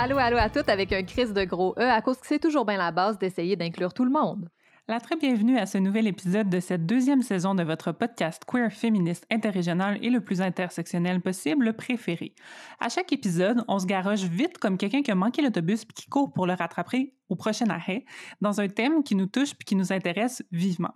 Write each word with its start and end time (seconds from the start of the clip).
Allô, 0.00 0.16
allô 0.16 0.36
à 0.36 0.48
toutes 0.48 0.68
avec 0.68 0.92
un 0.92 1.02
crise 1.02 1.32
de 1.32 1.42
gros 1.42 1.74
E 1.76 1.82
à 1.82 2.00
cause 2.02 2.18
que 2.18 2.26
c'est 2.28 2.38
toujours 2.38 2.64
bien 2.64 2.76
la 2.76 2.92
base 2.92 3.18
d'essayer 3.18 3.56
d'inclure 3.56 3.92
tout 3.92 4.04
le 4.04 4.12
monde. 4.12 4.48
La 4.86 5.00
très 5.00 5.16
bienvenue 5.16 5.58
à 5.58 5.66
ce 5.66 5.76
nouvel 5.76 6.06
épisode 6.06 6.48
de 6.48 6.60
cette 6.60 6.86
deuxième 6.86 7.22
saison 7.22 7.56
de 7.56 7.64
votre 7.64 7.90
podcast 7.90 8.44
queer 8.46 8.72
féministe 8.72 9.26
interrégional 9.28 9.98
et 10.00 10.10
le 10.10 10.20
plus 10.20 10.40
intersectionnel 10.40 11.20
possible 11.20 11.72
préféré. 11.72 12.32
À 12.78 12.90
chaque 12.90 13.12
épisode, 13.12 13.64
on 13.66 13.80
se 13.80 13.86
garoche 13.86 14.22
vite 14.22 14.58
comme 14.58 14.78
quelqu'un 14.78 15.02
qui 15.02 15.10
a 15.10 15.16
manqué 15.16 15.42
l'autobus 15.42 15.84
puis 15.84 15.94
qui 15.94 16.08
court 16.08 16.32
pour 16.32 16.46
le 16.46 16.52
rattraper 16.52 17.16
au 17.28 17.34
prochain 17.34 17.68
arrêt 17.68 18.04
dans 18.40 18.60
un 18.60 18.68
thème 18.68 19.02
qui 19.02 19.16
nous 19.16 19.26
touche 19.26 19.56
puis 19.56 19.66
qui 19.66 19.74
nous 19.74 19.92
intéresse 19.92 20.44
vivement. 20.52 20.94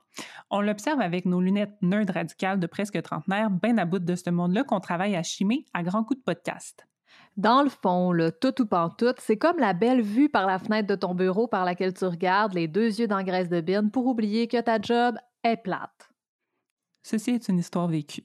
On 0.49 0.61
l'observe 0.61 1.01
avec 1.01 1.27
nos 1.27 1.41
lunettes 1.41 1.75
nerd 1.83 2.09
radicales 2.09 2.61
de 2.61 2.69
presque 2.69 3.03
trentenaire, 3.03 3.51
bien 3.51 3.79
à 3.79 3.85
bout 3.85 3.99
de 3.99 4.15
ce 4.15 4.31
monde-là 4.31 4.63
qu'on 4.63 4.79
travaille 4.79 5.17
à 5.17 5.25
chimer 5.25 5.67
à 5.75 5.83
grands 5.83 6.05
coups 6.05 6.21
de 6.21 6.25
podcast. 6.25 6.87
Dans 7.37 7.63
le 7.63 7.71
fond, 7.71 8.13
le 8.13 8.31
tout 8.31 8.61
ou 8.61 8.67
pantoute, 8.67 9.17
c'est 9.19 9.39
comme 9.39 9.59
la 9.59 9.73
belle 9.73 10.03
vue 10.03 10.29
par 10.29 10.47
la 10.47 10.59
fenêtre 10.59 10.89
de 10.89 10.95
ton 10.95 11.15
bureau 11.15 11.47
par 11.47 11.65
laquelle 11.65 11.95
tu 11.95 12.05
regardes 12.05 12.53
les 12.53 12.69
deux 12.69 13.01
yeux 13.01 13.07
dans 13.07 13.23
graisse 13.23 13.49
de 13.49 13.61
bine 13.61 13.91
pour 13.91 14.07
oublier 14.07 14.49
que 14.49 14.61
ta 14.61 14.81
job 14.81 15.17
est 15.43 15.57
plate. 15.57 16.11
Ceci 17.03 17.31
est 17.31 17.49
une 17.49 17.59
histoire 17.59 17.89
vécue. 17.89 18.25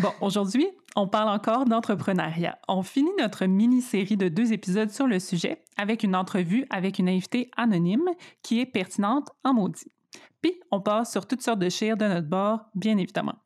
Bon, 0.00 0.10
aujourd'hui, 0.20 0.68
on 0.94 1.08
parle 1.08 1.30
encore 1.30 1.64
d'entrepreneuriat. 1.64 2.58
On 2.68 2.82
finit 2.82 3.10
notre 3.18 3.46
mini-série 3.46 4.16
de 4.16 4.28
deux 4.28 4.52
épisodes 4.52 4.90
sur 4.90 5.06
le 5.06 5.18
sujet 5.18 5.64
avec 5.78 6.02
une 6.02 6.16
entrevue 6.16 6.66
avec 6.70 6.98
une 6.98 7.08
invitée 7.08 7.50
anonyme 7.56 8.08
qui 8.42 8.60
est 8.60 8.66
pertinente 8.66 9.30
en 9.42 9.54
maudit. 9.54 9.90
Puis, 10.42 10.60
on 10.70 10.80
passe 10.80 11.12
sur 11.12 11.26
toutes 11.26 11.42
sortes 11.42 11.60
de 11.60 11.70
chires 11.70 11.96
de 11.96 12.06
notre 12.06 12.28
bord, 12.28 12.66
bien 12.74 12.98
évidemment. 12.98 13.36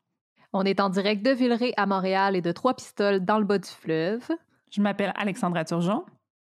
On 0.53 0.63
est 0.63 0.81
en 0.81 0.89
direct 0.89 1.25
de 1.25 1.31
Villeray 1.31 1.73
à 1.77 1.85
Montréal 1.85 2.35
et 2.35 2.41
de 2.41 2.51
Trois-Pistoles 2.51 3.23
dans 3.23 3.39
le 3.39 3.45
bas 3.45 3.57
du 3.57 3.69
fleuve. 3.69 4.27
Je 4.69 4.81
m'appelle 4.81 5.13
Alexandra 5.15 5.63
Turgeon. 5.63 6.03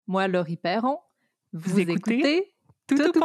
Moi, 0.08 0.28
Laurie 0.28 0.58
Perron. 0.58 1.00
Vous, 1.54 1.80
écoutez, 1.80 2.54
Tout, 2.88 2.98
tout, 2.98 3.12
tout. 3.14 3.22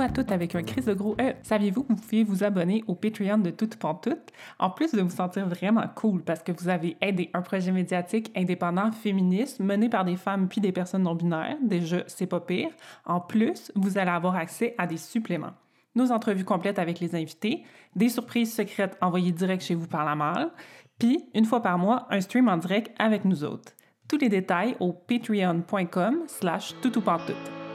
À 0.00 0.08
toutes 0.08 0.30
avec 0.30 0.54
un 0.54 0.62
crise 0.62 0.84
de 0.84 0.94
gros 0.94 1.16
E. 1.20 1.34
Saviez-vous 1.42 1.82
que 1.82 1.88
vous 1.88 1.96
pouvez 1.96 2.22
vous 2.22 2.44
abonner 2.44 2.84
au 2.86 2.94
Patreon 2.94 3.38
de 3.38 3.50
Toute 3.50 3.76
Pantoute, 3.76 4.30
en 4.60 4.70
plus 4.70 4.92
de 4.92 5.02
vous 5.02 5.10
sentir 5.10 5.48
vraiment 5.48 5.86
cool 5.96 6.22
parce 6.22 6.40
que 6.40 6.52
vous 6.52 6.68
avez 6.68 6.96
aidé 7.00 7.30
un 7.34 7.42
projet 7.42 7.72
médiatique 7.72 8.30
indépendant 8.36 8.92
féministe 8.92 9.58
mené 9.58 9.88
par 9.88 10.04
des 10.04 10.14
femmes 10.14 10.46
puis 10.46 10.60
des 10.60 10.70
personnes 10.70 11.02
non 11.02 11.16
binaires. 11.16 11.56
Déjà, 11.62 12.04
c'est 12.06 12.28
pas 12.28 12.38
pire. 12.38 12.70
En 13.06 13.18
plus, 13.20 13.72
vous 13.74 13.98
allez 13.98 14.12
avoir 14.12 14.36
accès 14.36 14.76
à 14.78 14.86
des 14.86 14.98
suppléments. 14.98 15.54
Nos 15.96 16.12
entrevues 16.12 16.44
complètes 16.44 16.78
avec 16.78 17.00
les 17.00 17.16
invités, 17.16 17.64
des 17.96 18.08
surprises 18.08 18.54
secrètes 18.54 18.96
envoyées 19.00 19.32
direct 19.32 19.64
chez 19.64 19.74
vous 19.74 19.88
par 19.88 20.04
la 20.04 20.14
malle, 20.14 20.52
puis 21.00 21.24
une 21.34 21.44
fois 21.44 21.60
par 21.60 21.76
mois, 21.76 22.06
un 22.10 22.20
stream 22.20 22.48
en 22.48 22.56
direct 22.56 22.94
avec 23.00 23.24
nous 23.24 23.42
autres. 23.42 23.72
Tous 24.08 24.18
les 24.18 24.28
détails 24.28 24.76
au 24.78 24.92
patreon.com 24.92 26.20
slash 26.28 26.74
toutoupantoute. 26.80 27.67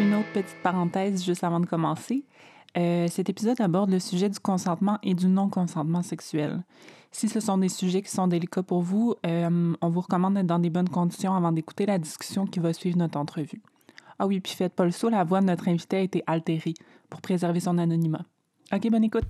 Une 0.00 0.14
autre 0.14 0.32
petite 0.32 0.62
parenthèse 0.62 1.24
juste 1.24 1.44
avant 1.44 1.60
de 1.60 1.66
commencer. 1.66 2.24
Euh, 2.76 3.06
cet 3.08 3.28
épisode 3.28 3.60
aborde 3.60 3.90
le 3.90 3.98
sujet 3.98 4.28
du 4.28 4.38
consentement 4.38 4.98
et 5.02 5.14
du 5.14 5.28
non-consentement 5.28 6.02
sexuel. 6.02 6.64
Si 7.10 7.28
ce 7.28 7.40
sont 7.40 7.58
des 7.58 7.68
sujets 7.68 8.00
qui 8.00 8.10
sont 8.10 8.26
délicats 8.26 8.62
pour 8.62 8.80
vous, 8.80 9.14
euh, 9.26 9.74
on 9.80 9.88
vous 9.90 10.00
recommande 10.00 10.34
d'être 10.34 10.46
dans 10.46 10.58
des 10.58 10.70
bonnes 10.70 10.88
conditions 10.88 11.34
avant 11.34 11.52
d'écouter 11.52 11.84
la 11.84 11.98
discussion 11.98 12.46
qui 12.46 12.58
va 12.58 12.72
suivre 12.72 12.96
notre 12.96 13.18
entrevue. 13.18 13.60
Ah 14.18 14.26
oui, 14.26 14.40
puis 14.40 14.54
faites 14.54 14.72
pas 14.72 14.84
le 14.84 14.90
saut, 14.90 15.10
la 15.10 15.24
voix 15.24 15.40
de 15.40 15.46
notre 15.46 15.68
invité 15.68 15.96
a 15.96 16.00
été 16.00 16.22
altérée 16.26 16.74
pour 17.10 17.20
préserver 17.20 17.60
son 17.60 17.76
anonymat. 17.76 18.24
OK, 18.72 18.90
bonne 18.90 19.04
écoute. 19.04 19.28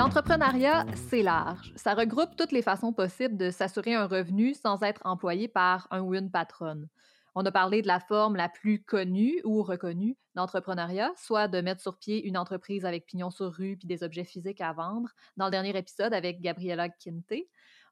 L'entrepreneuriat, 0.00 0.86
c'est 1.10 1.22
large. 1.22 1.74
Ça 1.76 1.92
regroupe 1.92 2.34
toutes 2.34 2.52
les 2.52 2.62
façons 2.62 2.90
possibles 2.90 3.36
de 3.36 3.50
s'assurer 3.50 3.94
un 3.94 4.06
revenu 4.06 4.54
sans 4.54 4.82
être 4.82 5.02
employé 5.04 5.46
par 5.46 5.88
un 5.90 6.00
ou 6.00 6.14
une 6.14 6.30
patronne. 6.30 6.88
On 7.34 7.44
a 7.44 7.52
parlé 7.52 7.82
de 7.82 7.86
la 7.86 8.00
forme 8.00 8.34
la 8.34 8.48
plus 8.48 8.82
connue 8.82 9.42
ou 9.44 9.62
reconnue 9.62 10.16
d'entrepreneuriat, 10.36 11.12
soit 11.18 11.48
de 11.48 11.60
mettre 11.60 11.82
sur 11.82 11.98
pied 11.98 12.26
une 12.26 12.38
entreprise 12.38 12.86
avec 12.86 13.04
pignon 13.04 13.30
sur 13.30 13.52
rue 13.52 13.76
puis 13.76 13.86
des 13.86 14.02
objets 14.02 14.24
physiques 14.24 14.62
à 14.62 14.72
vendre, 14.72 15.10
dans 15.36 15.44
le 15.44 15.50
dernier 15.50 15.76
épisode 15.76 16.14
avec 16.14 16.40
Gabriella 16.40 16.88
Quinte. 16.88 17.44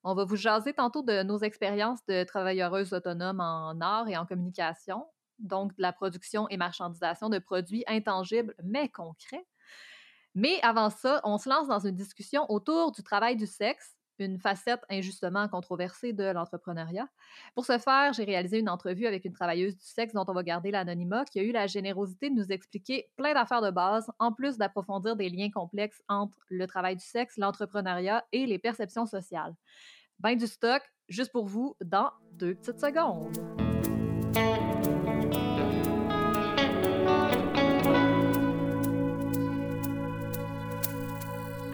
On 0.02 0.14
va 0.14 0.24
vous 0.24 0.36
jaser 0.36 0.72
tantôt 0.72 1.02
de 1.02 1.22
nos 1.24 1.40
expériences 1.40 2.00
de 2.06 2.24
travailleuses 2.24 2.94
autonomes 2.94 3.40
en 3.40 3.78
art 3.82 4.08
et 4.08 4.16
en 4.16 4.24
communication, 4.24 5.04
donc 5.38 5.76
de 5.76 5.82
la 5.82 5.92
production 5.92 6.48
et 6.48 6.56
marchandisation 6.56 7.28
de 7.28 7.38
produits 7.38 7.84
intangibles 7.86 8.54
mais 8.64 8.88
concrets. 8.88 9.46
Mais 10.38 10.60
avant 10.62 10.88
ça, 10.88 11.20
on 11.24 11.36
se 11.36 11.48
lance 11.48 11.66
dans 11.66 11.84
une 11.84 11.96
discussion 11.96 12.48
autour 12.48 12.92
du 12.92 13.02
travail 13.02 13.34
du 13.34 13.44
sexe, 13.44 13.96
une 14.20 14.38
facette 14.38 14.82
injustement 14.88 15.48
controversée 15.48 16.12
de 16.12 16.22
l'entrepreneuriat. 16.22 17.08
Pour 17.56 17.66
ce 17.66 17.76
faire, 17.78 18.12
j'ai 18.12 18.22
réalisé 18.22 18.60
une 18.60 18.68
entrevue 18.68 19.06
avec 19.06 19.24
une 19.24 19.32
travailleuse 19.32 19.76
du 19.76 19.84
sexe 19.84 20.14
dont 20.14 20.24
on 20.28 20.32
va 20.32 20.44
garder 20.44 20.70
l'anonymat, 20.70 21.24
qui 21.24 21.40
a 21.40 21.42
eu 21.42 21.50
la 21.50 21.66
générosité 21.66 22.30
de 22.30 22.36
nous 22.36 22.52
expliquer 22.52 23.10
plein 23.16 23.34
d'affaires 23.34 23.62
de 23.62 23.72
base, 23.72 24.12
en 24.20 24.32
plus 24.32 24.58
d'approfondir 24.58 25.16
des 25.16 25.28
liens 25.28 25.50
complexes 25.50 26.04
entre 26.08 26.38
le 26.50 26.68
travail 26.68 26.94
du 26.94 27.04
sexe, 27.04 27.36
l'entrepreneuriat 27.36 28.24
et 28.30 28.46
les 28.46 28.60
perceptions 28.60 29.06
sociales. 29.06 29.56
Ben 30.20 30.36
du 30.36 30.46
stock, 30.46 30.82
juste 31.08 31.32
pour 31.32 31.46
vous, 31.46 31.74
dans 31.80 32.12
deux 32.30 32.54
petites 32.54 32.78
secondes. 32.78 33.67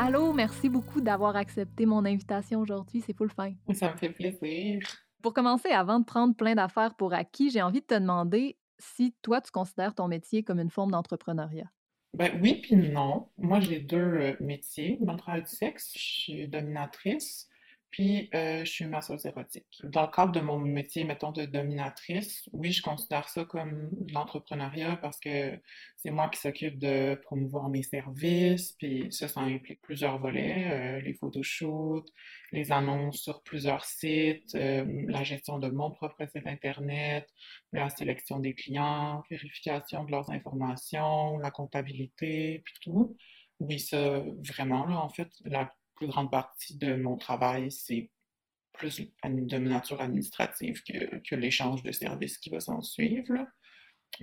Allô, 0.07 0.35
merci 0.35 0.69
beaucoup 0.69 1.01
d'avoir 1.01 1.35
accepté 1.35 1.87
mon 1.87 2.05
invitation 2.05 2.61
aujourd'hui. 2.61 3.03
C'est 3.07 3.17
full 3.17 3.31
fin. 3.31 3.55
Ça 3.73 3.91
me 3.91 3.97
fait 3.97 4.11
plaisir. 4.11 4.81
Pour 5.23 5.33
commencer, 5.33 5.71
avant 5.71 5.99
de 5.99 6.05
prendre 6.05 6.37
plein 6.37 6.55
d'affaires 6.55 6.95
pour 6.95 7.15
acquis, 7.15 7.49
j'ai 7.49 7.63
envie 7.63 7.81
de 7.81 7.87
te 7.87 7.95
demander 7.95 8.59
si 8.79 9.15
toi, 9.23 9.41
tu 9.41 9.51
considères 9.51 9.95
ton 9.95 10.07
métier 10.07 10.43
comme 10.43 10.61
une 10.61 10.69
forme 10.69 10.91
d'entrepreneuriat. 10.91 11.71
Ben 12.13 12.39
oui, 12.43 12.61
puis 12.61 12.77
non. 12.77 13.31
Moi, 13.39 13.61
j'ai 13.61 13.81
deux 13.81 13.97
euh, 13.97 14.37
métiers 14.41 14.99
dans 15.01 15.15
le 15.15 15.19
travail 15.19 15.45
du 15.45 15.49
sexe. 15.49 15.95
Je 15.95 16.03
suis 16.03 16.49
dominatrice, 16.49 17.49
puis 17.95 18.29
euh, 18.35 18.65
je 18.65 18.73
suis 18.73 18.87
masseuse 18.87 19.25
érotique. 19.25 19.69
Dans 19.85 20.03
le 20.03 20.11
cadre 20.11 20.33
de 20.33 20.41
mon 20.41 20.59
métier, 20.59 21.05
mettons, 21.05 21.31
de 21.31 21.45
dominatrice, 21.45 22.49
oui, 22.53 22.73
je 22.73 22.83
considère 22.83 23.29
ça 23.29 23.45
comme 23.45 23.89
l'entrepreneuriat 24.13 24.97
parce 24.97 25.21
que 25.21 25.57
c'est 25.95 26.11
moi 26.11 26.29
qui 26.29 26.41
s'occupe 26.41 26.77
de 26.81 27.15
promouvoir 27.23 27.69
mes 27.69 27.85
services, 27.85 28.73
puis 28.73 29.13
ça, 29.13 29.29
ça 29.29 29.43
implique 29.43 29.81
plusieurs 29.81 30.19
volets, 30.19 30.73
euh, 30.73 31.01
les 31.03 31.15
photoshoots, 31.15 32.11
les 32.51 32.73
annonces 32.73 33.23
sur 33.23 33.45
plusieurs 33.45 33.85
sites, 33.85 34.57
euh, 34.57 34.85
la 35.07 35.23
gestion 35.23 35.61
de 35.61 35.69
mon 35.69 35.93
propre 35.93 36.27
site 36.27 36.49
Internet, 36.49 37.29
la 37.73 37.91
sélection 37.91 38.41
des 38.41 38.55
clients, 38.55 39.23
vérification 39.31 40.03
de 40.03 40.11
leurs 40.11 40.33
informations, 40.33 41.39
la 41.39 41.53
comptabilité, 41.53 42.61
puis 42.65 42.75
tout. 42.83 43.17
Oui, 43.61 43.79
ça, 43.79 44.19
vraiment, 44.49 44.85
là, 44.85 44.99
en 44.99 45.11
fait, 45.11 45.29
la 45.45 45.73
plus 45.95 46.07
grande 46.07 46.31
partie 46.31 46.77
de 46.77 46.95
mon 46.95 47.17
travail, 47.17 47.71
c'est 47.71 48.11
plus 48.73 49.01
de 49.25 49.59
nature 49.59 50.01
administrative 50.01 50.83
que, 50.83 51.35
l'échange 51.35 51.83
de 51.83 51.93
services 51.93 52.39
qui 52.39 52.51
va 52.51 52.61
s'en 52.61 52.83
suivre. 52.83 53.47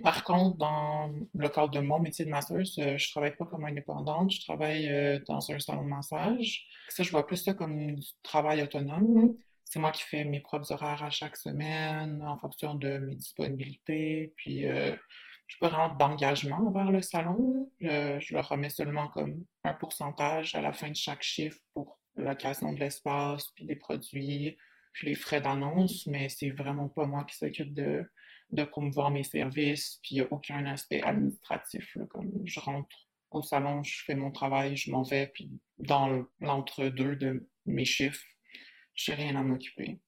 Par 0.04 0.24
contre, 0.24 0.58
dans 0.58 1.14
le 1.34 1.50
cadre 1.50 1.72
de 1.72 1.80
mon 1.80 2.00
métier 2.00 2.24
de 2.24 2.30
masseuse, 2.30 2.80
euh, 2.80 2.98
je 2.98 3.12
travaille 3.12 3.36
pas 3.36 3.46
comme 3.46 3.66
indépendante, 3.66 4.32
je 4.32 4.40
travaille 4.40 4.88
euh, 4.88 5.20
dans 5.28 5.52
un 5.52 5.60
salon 5.60 5.84
de 5.84 5.90
massage. 5.90 6.66
Ça, 6.88 7.04
je 7.04 7.12
vois 7.12 7.28
plus 7.28 7.36
ça 7.36 7.54
comme 7.54 7.96
du 7.96 8.08
travail 8.24 8.62
autonome. 8.62 9.36
C'est 9.66 9.80
moi 9.80 9.92
qui 9.92 10.04
fais 10.04 10.24
mes 10.24 10.40
propres 10.40 10.72
horaires 10.72 11.04
à 11.04 11.10
chaque 11.10 11.36
semaine 11.36 12.22
en 12.24 12.38
fonction 12.38 12.76
de 12.76 13.00
mes 13.00 13.16
disponibilités. 13.16 14.34
Puis, 14.38 14.66
euh, 14.66 14.96
je 15.52 15.58
peux 15.60 15.68
rendre 15.68 15.98
d'engagement 15.98 16.66
envers 16.66 16.92
le 16.92 17.02
salon. 17.02 17.70
je 17.82 18.34
leur 18.34 18.48
remets 18.48 18.70
seulement 18.70 19.10
comme 19.10 19.44
un 19.66 19.74
pourcentage 19.74 20.56
à 20.56 20.62
la 20.62 20.72
fin 20.72 20.90
de 20.90 20.96
chaque 20.96 21.24
chiffre 21.24 21.60
pour 21.74 22.00
la 22.16 22.36
création 22.36 22.72
de 22.72 22.80
l'espace, 22.80 23.52
puis 23.54 23.66
des 23.66 23.76
produits, 23.76 24.58
puis 24.94 25.08
les 25.08 25.16
frais 25.16 25.42
d'annonce, 25.42 26.08
mais 26.08 26.30
c'est 26.30 26.52
vraiment 26.52 26.88
pas 26.88 27.06
moi 27.06 27.26
qui 27.26 27.36
s'occupe 27.36 27.74
de, 27.74 28.10
de 28.52 28.64
promouvoir 28.64 29.12
mes 29.12 29.24
services, 29.24 30.00
puis 30.02 30.16
il 30.16 30.22
n'y 30.22 30.26
a 30.26 30.32
aucun 30.32 30.66
aspect 30.68 31.02
administratif. 31.02 31.98
comme 32.10 32.32
je 32.46 32.60
rentre 32.62 32.96
au 33.32 33.42
salon, 33.42 33.84
je 33.84 34.06
fais 34.06 34.16
mon 34.16 34.32
travail, 34.32 34.78
je 34.78 34.90
m'en 34.90 35.04
vais, 35.04 35.28
puis 35.34 35.52
dans 35.80 36.26
l'entre-deux 36.40 37.18
de 37.18 37.50
mes 37.66 37.86
chiffres, 37.86 38.24
j'ai 38.96 39.16
rien 39.16 39.36
à 39.36 39.44
m'occuper. 39.44 40.00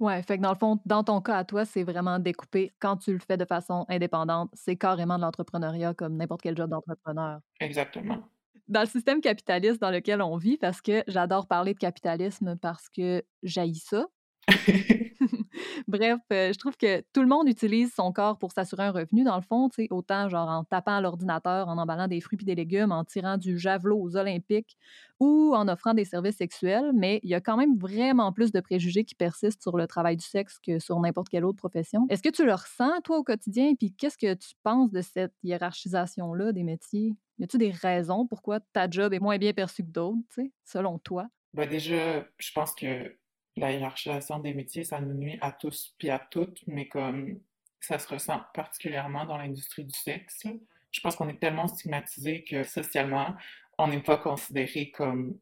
Ouais, 0.00 0.22
fait 0.22 0.38
que 0.38 0.42
dans 0.42 0.52
le 0.52 0.58
fond, 0.58 0.80
dans 0.86 1.04
ton 1.04 1.20
cas 1.20 1.36
à 1.36 1.44
toi, 1.44 1.66
c'est 1.66 1.82
vraiment 1.82 2.18
découpé. 2.18 2.72
Quand 2.80 2.96
tu 2.96 3.12
le 3.12 3.18
fais 3.18 3.36
de 3.36 3.44
façon 3.44 3.84
indépendante, 3.90 4.50
c'est 4.54 4.76
carrément 4.76 5.16
de 5.16 5.22
l'entrepreneuriat 5.22 5.92
comme 5.92 6.16
n'importe 6.16 6.40
quel 6.40 6.56
job 6.56 6.70
d'entrepreneur. 6.70 7.40
Exactement. 7.60 8.18
Dans 8.66 8.80
le 8.80 8.86
système 8.86 9.20
capitaliste 9.20 9.78
dans 9.78 9.90
lequel 9.90 10.22
on 10.22 10.38
vit, 10.38 10.56
parce 10.56 10.80
que 10.80 11.04
j'adore 11.06 11.46
parler 11.46 11.74
de 11.74 11.78
capitalisme 11.78 12.56
parce 12.56 12.88
que 12.88 13.22
j'haïs 13.42 13.74
ça, 13.74 14.06
Bref, 15.88 16.20
euh, 16.32 16.52
je 16.52 16.58
trouve 16.58 16.76
que 16.76 17.02
tout 17.12 17.22
le 17.22 17.26
monde 17.26 17.48
utilise 17.48 17.92
son 17.94 18.12
corps 18.12 18.38
pour 18.38 18.52
s'assurer 18.52 18.84
un 18.84 18.90
revenu, 18.90 19.24
dans 19.24 19.36
le 19.36 19.42
fond, 19.42 19.68
autant 19.90 20.28
genre 20.28 20.48
en 20.48 20.64
tapant 20.64 20.96
à 20.96 21.00
l'ordinateur, 21.00 21.68
en 21.68 21.78
emballant 21.78 22.08
des 22.08 22.20
fruits 22.20 22.38
et 22.42 22.44
des 22.44 22.54
légumes, 22.54 22.92
en 22.92 23.04
tirant 23.04 23.36
du 23.36 23.58
javelot 23.58 24.00
aux 24.00 24.16
Olympiques 24.16 24.76
ou 25.18 25.54
en 25.54 25.68
offrant 25.68 25.92
des 25.92 26.04
services 26.04 26.36
sexuels, 26.36 26.92
mais 26.94 27.20
il 27.22 27.28
y 27.28 27.34
a 27.34 27.40
quand 27.40 27.56
même 27.56 27.76
vraiment 27.76 28.32
plus 28.32 28.52
de 28.52 28.60
préjugés 28.60 29.04
qui 29.04 29.14
persistent 29.14 29.62
sur 29.62 29.76
le 29.76 29.86
travail 29.86 30.16
du 30.16 30.24
sexe 30.24 30.58
que 30.58 30.78
sur 30.78 30.98
n'importe 30.98 31.28
quelle 31.28 31.44
autre 31.44 31.58
profession. 31.58 32.06
Est-ce 32.08 32.22
que 32.22 32.30
tu 32.30 32.44
le 32.44 32.54
ressens, 32.54 33.00
toi, 33.04 33.18
au 33.18 33.22
quotidien? 33.22 33.74
Puis 33.74 33.92
qu'est-ce 33.92 34.16
que 34.16 34.32
tu 34.32 34.54
penses 34.62 34.90
de 34.90 35.02
cette 35.02 35.34
hiérarchisation-là 35.42 36.52
des 36.52 36.62
métiers? 36.62 37.14
Y 37.38 37.44
a-t-il 37.44 37.58
des 37.58 37.70
raisons 37.70 38.26
pourquoi 38.26 38.60
ta 38.60 38.88
job 38.88 39.12
est 39.12 39.20
moins 39.20 39.38
bien 39.38 39.52
perçue 39.52 39.82
que 39.82 39.90
d'autres, 39.90 40.40
selon 40.64 40.98
toi? 40.98 41.26
Ben 41.52 41.68
déjà, 41.68 42.24
je 42.38 42.52
pense 42.52 42.74
que 42.74 43.16
la 43.56 43.72
hiérarchisation 43.72 44.38
des 44.38 44.54
métiers, 44.54 44.84
ça 44.84 45.00
nous 45.00 45.14
nuit 45.14 45.38
à 45.40 45.52
tous 45.52 45.94
puis 45.98 46.10
à 46.10 46.18
toutes, 46.18 46.62
mais 46.66 46.88
comme 46.88 47.40
ça 47.80 47.98
se 47.98 48.08
ressent 48.08 48.40
particulièrement 48.54 49.24
dans 49.24 49.38
l'industrie 49.38 49.84
du 49.84 49.98
sexe. 49.98 50.46
Je 50.92 51.00
pense 51.00 51.16
qu'on 51.16 51.28
est 51.28 51.40
tellement 51.40 51.68
stigmatisé 51.68 52.44
que 52.44 52.62
socialement, 52.62 53.34
on 53.78 53.88
n'est 53.88 54.02
pas 54.02 54.18
considéré 54.18 54.90
comme 54.90 55.38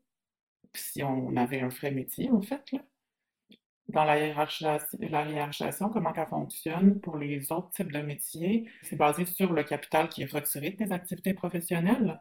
si 0.75 1.03
on 1.03 1.37
avait 1.37 1.61
un 1.61 1.69
vrai 1.69 1.91
métier, 1.91 2.31
en 2.31 2.43
fait. 2.43 2.65
Dans 3.89 4.05
la 4.05 4.19
hiérarchisation, 4.19 4.99
la 5.01 5.25
hiérarchisation, 5.29 5.89
comment 5.89 6.15
ça 6.15 6.27
fonctionne 6.27 7.01
pour 7.01 7.17
les 7.17 7.51
autres 7.51 7.71
types 7.71 7.91
de 7.91 8.01
métiers, 8.01 8.69
c'est 8.83 8.97
basé 8.97 9.25
sur 9.25 9.53
le 9.53 9.65
capital 9.65 10.09
qui 10.11 10.23
est 10.23 10.31
retiré 10.31 10.71
des 10.71 10.93
activités 10.93 11.33
professionnelles. 11.33 12.21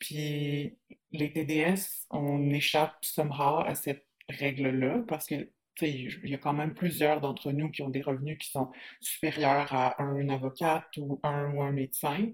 Puis 0.00 0.76
les 1.12 1.32
TDS, 1.32 2.06
on 2.10 2.50
échappe 2.50 2.96
somehow 3.04 3.60
à 3.60 3.76
cette 3.76 4.06
règle-là 4.32 5.02
parce 5.08 5.26
que 5.26 5.48
il 5.80 6.28
y 6.28 6.34
a 6.34 6.38
quand 6.38 6.52
même 6.52 6.74
plusieurs 6.74 7.20
d'entre 7.20 7.50
nous 7.52 7.70
qui 7.70 7.82
ont 7.82 7.88
des 7.88 8.02
revenus 8.02 8.38
qui 8.38 8.50
sont 8.50 8.70
supérieurs 9.00 9.72
à 9.72 10.00
un 10.02 10.28
avocat 10.28 10.86
ou 10.98 11.18
un 11.22 11.50
ou 11.54 11.62
un 11.62 11.72
médecin. 11.72 12.30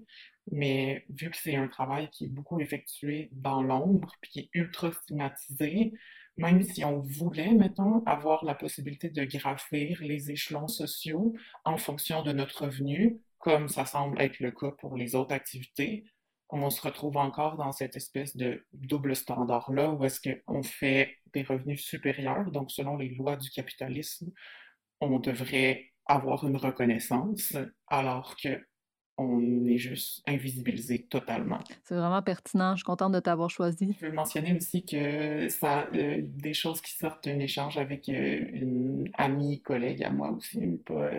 Mais 0.51 1.05
vu 1.09 1.29
que 1.29 1.37
c'est 1.37 1.55
un 1.55 1.67
travail 1.67 2.09
qui 2.09 2.25
est 2.25 2.29
beaucoup 2.29 2.59
effectué 2.59 3.29
dans 3.31 3.61
l'ombre, 3.61 4.11
puis 4.21 4.31
qui 4.31 4.39
est 4.39 4.49
ultra 4.53 4.91
stigmatisé, 4.91 5.93
même 6.37 6.63
si 6.63 6.83
on 6.85 6.99
voulait, 6.99 7.51
mettons, 7.53 8.03
avoir 8.05 8.43
la 8.45 8.55
possibilité 8.55 9.09
de 9.09 9.23
graffir 9.25 9.99
les 10.01 10.31
échelons 10.31 10.67
sociaux 10.67 11.33
en 11.65 11.77
fonction 11.77 12.23
de 12.23 12.31
notre 12.31 12.65
revenu, 12.65 13.19
comme 13.37 13.67
ça 13.67 13.85
semble 13.85 14.19
être 14.21 14.39
le 14.39 14.51
cas 14.51 14.71
pour 14.71 14.95
les 14.95 15.15
autres 15.15 15.33
activités, 15.33 16.05
on 16.49 16.69
se 16.69 16.81
retrouve 16.81 17.17
encore 17.17 17.57
dans 17.57 17.71
cette 17.71 17.95
espèce 17.95 18.35
de 18.35 18.65
double 18.73 19.15
standard-là 19.15 19.91
où 19.91 20.03
est-ce 20.03 20.19
qu'on 20.21 20.63
fait 20.63 21.15
des 21.33 21.43
revenus 21.43 21.83
supérieurs. 21.83 22.51
Donc, 22.51 22.71
selon 22.71 22.97
les 22.97 23.09
lois 23.09 23.37
du 23.37 23.49
capitalisme, 23.51 24.31
on 24.99 25.19
devrait 25.19 25.91
avoir 26.05 26.47
une 26.47 26.57
reconnaissance 26.57 27.55
alors 27.87 28.35
que 28.35 28.59
on 29.19 29.65
est 29.65 29.77
juste 29.77 30.23
invisibilisé 30.27 31.03
totalement. 31.03 31.59
C'est 31.83 31.95
vraiment 31.95 32.21
pertinent. 32.21 32.71
Je 32.71 32.77
suis 32.77 32.85
contente 32.85 33.11
de 33.11 33.19
t'avoir 33.19 33.49
choisi. 33.49 33.95
Je 33.99 34.05
veux 34.05 34.13
mentionner 34.13 34.55
aussi 34.55 34.85
que 34.85 35.49
ça, 35.49 35.87
euh, 35.93 36.21
des 36.23 36.53
choses 36.53 36.79
qui 36.79 36.93
sortent 36.93 37.25
d'un 37.25 37.39
échange 37.39 37.77
avec 37.77 38.07
euh, 38.07 38.45
une 38.53 39.09
amie, 39.15 39.61
collègue 39.61 40.03
à 40.03 40.09
moi 40.09 40.31
aussi, 40.31 40.81
pas, 40.85 41.11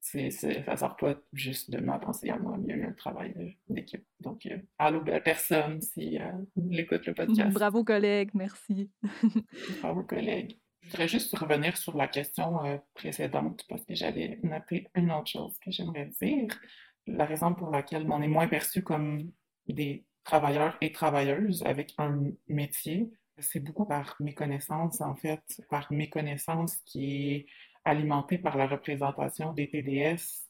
c'est, 0.00 0.30
ça 0.30 0.76
sort 0.76 0.96
pas 0.96 1.14
juste 1.32 1.70
de 1.70 1.78
ma 1.78 1.98
pensée 1.98 2.30
à 2.30 2.38
moi, 2.38 2.56
il 2.60 2.68
y 2.68 2.72
a 2.72 2.76
eu 2.76 2.84
un 2.84 2.92
travail 2.92 3.56
d'équipe. 3.68 4.04
Donc, 4.20 4.46
euh, 4.46 4.56
allô, 4.78 5.00
belle 5.02 5.22
personne, 5.22 5.80
si 5.80 6.18
euh, 6.18 6.32
vous 6.56 6.72
écoute 6.72 7.06
le 7.06 7.14
podcast. 7.14 7.52
Bravo, 7.52 7.84
collègue, 7.84 8.30
merci. 8.34 8.90
Bravo, 9.82 10.02
collègue. 10.02 10.58
Je 10.82 10.88
voudrais 10.88 11.08
juste 11.08 11.36
revenir 11.36 11.76
sur 11.76 11.96
la 11.96 12.08
question 12.08 12.64
euh, 12.64 12.78
précédente 12.94 13.64
parce 13.68 13.84
que 13.84 13.94
j'allais 13.94 14.40
noter 14.42 14.88
une 14.94 15.12
autre 15.12 15.28
chose 15.28 15.58
que 15.58 15.70
j'aimerais 15.70 16.10
dire. 16.20 16.58
La 17.06 17.26
raison 17.26 17.54
pour 17.54 17.70
laquelle 17.70 18.06
on 18.10 18.22
est 18.22 18.28
moins 18.28 18.48
perçu 18.48 18.82
comme 18.82 19.30
des 19.68 20.06
travailleurs 20.24 20.76
et 20.80 20.92
travailleuses 20.92 21.62
avec 21.64 21.94
un 21.98 22.30
métier, 22.48 23.10
c'est 23.38 23.60
beaucoup 23.60 23.84
par 23.84 24.16
méconnaissance, 24.20 25.00
en 25.00 25.14
fait, 25.14 25.42
par 25.68 25.92
méconnaissance 25.92 26.76
qui 26.86 27.30
est 27.30 27.46
alimenté 27.84 28.38
par 28.38 28.56
la 28.56 28.66
représentation 28.66 29.52
des 29.52 29.68
TDS 29.68 30.48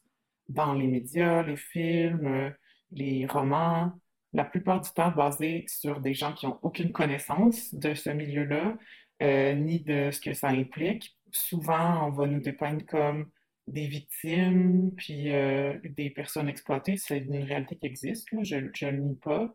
dans 0.49 0.73
les 0.73 0.87
médias, 0.87 1.43
les 1.43 1.55
films, 1.55 2.53
les 2.91 3.25
romans, 3.25 3.93
la 4.33 4.45
plupart 4.45 4.81
du 4.81 4.89
temps 4.91 5.11
basés 5.11 5.65
sur 5.67 5.99
des 5.99 6.13
gens 6.13 6.33
qui 6.33 6.45
n'ont 6.45 6.59
aucune 6.61 6.91
connaissance 6.91 7.73
de 7.73 7.93
ce 7.93 8.09
milieu-là, 8.09 8.77
euh, 9.21 9.53
ni 9.53 9.79
de 9.81 10.11
ce 10.11 10.19
que 10.19 10.33
ça 10.33 10.49
implique. 10.49 11.17
Souvent, 11.31 12.07
on 12.07 12.11
va 12.11 12.27
nous 12.27 12.39
dépeindre 12.39 12.85
comme 12.85 13.29
des 13.67 13.87
victimes, 13.87 14.91
puis 14.95 15.31
euh, 15.31 15.77
des 15.83 16.09
personnes 16.09 16.49
exploitées. 16.49 16.97
C'est 16.97 17.19
une 17.19 17.43
réalité 17.43 17.77
qui 17.77 17.85
existe, 17.85 18.27
je 18.43 18.55
ne 18.55 18.91
le 18.91 18.97
nie 18.97 19.15
pas. 19.15 19.53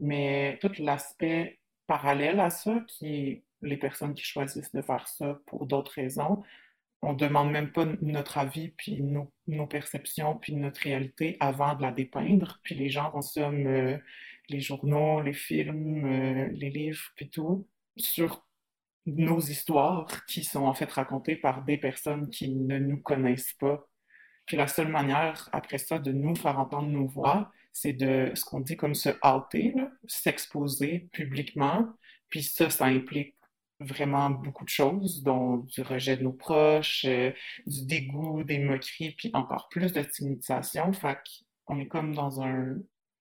Mais 0.00 0.58
tout 0.60 0.72
l'aspect 0.78 1.58
parallèle 1.86 2.40
à 2.40 2.50
ça, 2.50 2.80
qui 2.88 3.06
est 3.08 3.44
les 3.62 3.76
personnes 3.76 4.14
qui 4.14 4.24
choisissent 4.24 4.72
de 4.72 4.82
faire 4.82 5.08
ça 5.08 5.40
pour 5.46 5.66
d'autres 5.66 5.92
raisons, 5.92 6.42
on 7.02 7.12
demande 7.12 7.50
même 7.50 7.72
pas 7.72 7.86
notre 8.02 8.38
avis, 8.38 8.70
puis 8.70 9.02
nos, 9.02 9.66
perceptions, 9.66 10.36
puis 10.36 10.54
notre 10.54 10.80
réalité 10.80 11.36
avant 11.40 11.74
de 11.74 11.82
la 11.82 11.92
dépeindre. 11.92 12.60
Puis 12.62 12.74
les 12.74 12.88
gens 12.88 13.10
consomment 13.10 13.66
euh, 13.66 13.98
les 14.48 14.60
journaux, 14.60 15.20
les 15.20 15.34
films, 15.34 16.06
euh, 16.06 16.48
les 16.52 16.70
livres, 16.70 17.12
puis 17.16 17.28
tout, 17.28 17.68
sur 17.96 18.46
nos 19.06 19.40
histoires 19.40 20.26
qui 20.26 20.42
sont 20.42 20.64
en 20.64 20.74
fait 20.74 20.90
racontées 20.90 21.36
par 21.36 21.64
des 21.64 21.78
personnes 21.78 22.28
qui 22.30 22.54
ne 22.54 22.78
nous 22.78 23.00
connaissent 23.00 23.54
pas. 23.54 23.86
Puis 24.46 24.56
la 24.56 24.68
seule 24.68 24.88
manière, 24.88 25.48
après 25.52 25.78
ça, 25.78 25.98
de 25.98 26.12
nous 26.12 26.34
faire 26.34 26.58
entendre 26.58 26.88
nos 26.88 27.06
voix, 27.06 27.50
c'est 27.72 27.92
de 27.92 28.32
ce 28.34 28.44
qu'on 28.44 28.60
dit 28.60 28.76
comme 28.76 28.94
se 28.94 29.10
hâter, 29.22 29.74
s'exposer 30.06 31.08
publiquement. 31.12 31.86
Puis 32.30 32.42
ça, 32.42 32.70
ça 32.70 32.86
implique 32.86 33.35
vraiment 33.80 34.30
beaucoup 34.30 34.64
de 34.64 34.70
choses, 34.70 35.22
dont 35.22 35.58
du 35.58 35.82
rejet 35.82 36.16
de 36.16 36.22
nos 36.22 36.32
proches, 36.32 37.04
euh, 37.06 37.32
du 37.66 37.86
dégoût, 37.86 38.42
des 38.44 38.58
moqueries, 38.58 39.12
puis 39.12 39.30
encore 39.34 39.68
plus 39.70 39.92
de 39.92 40.02
stigmatisation. 40.02 40.92
Fait 40.92 41.18
qu'on 41.64 41.78
est 41.78 41.88
comme 41.88 42.14
dans 42.14 42.40
un, 42.40 42.76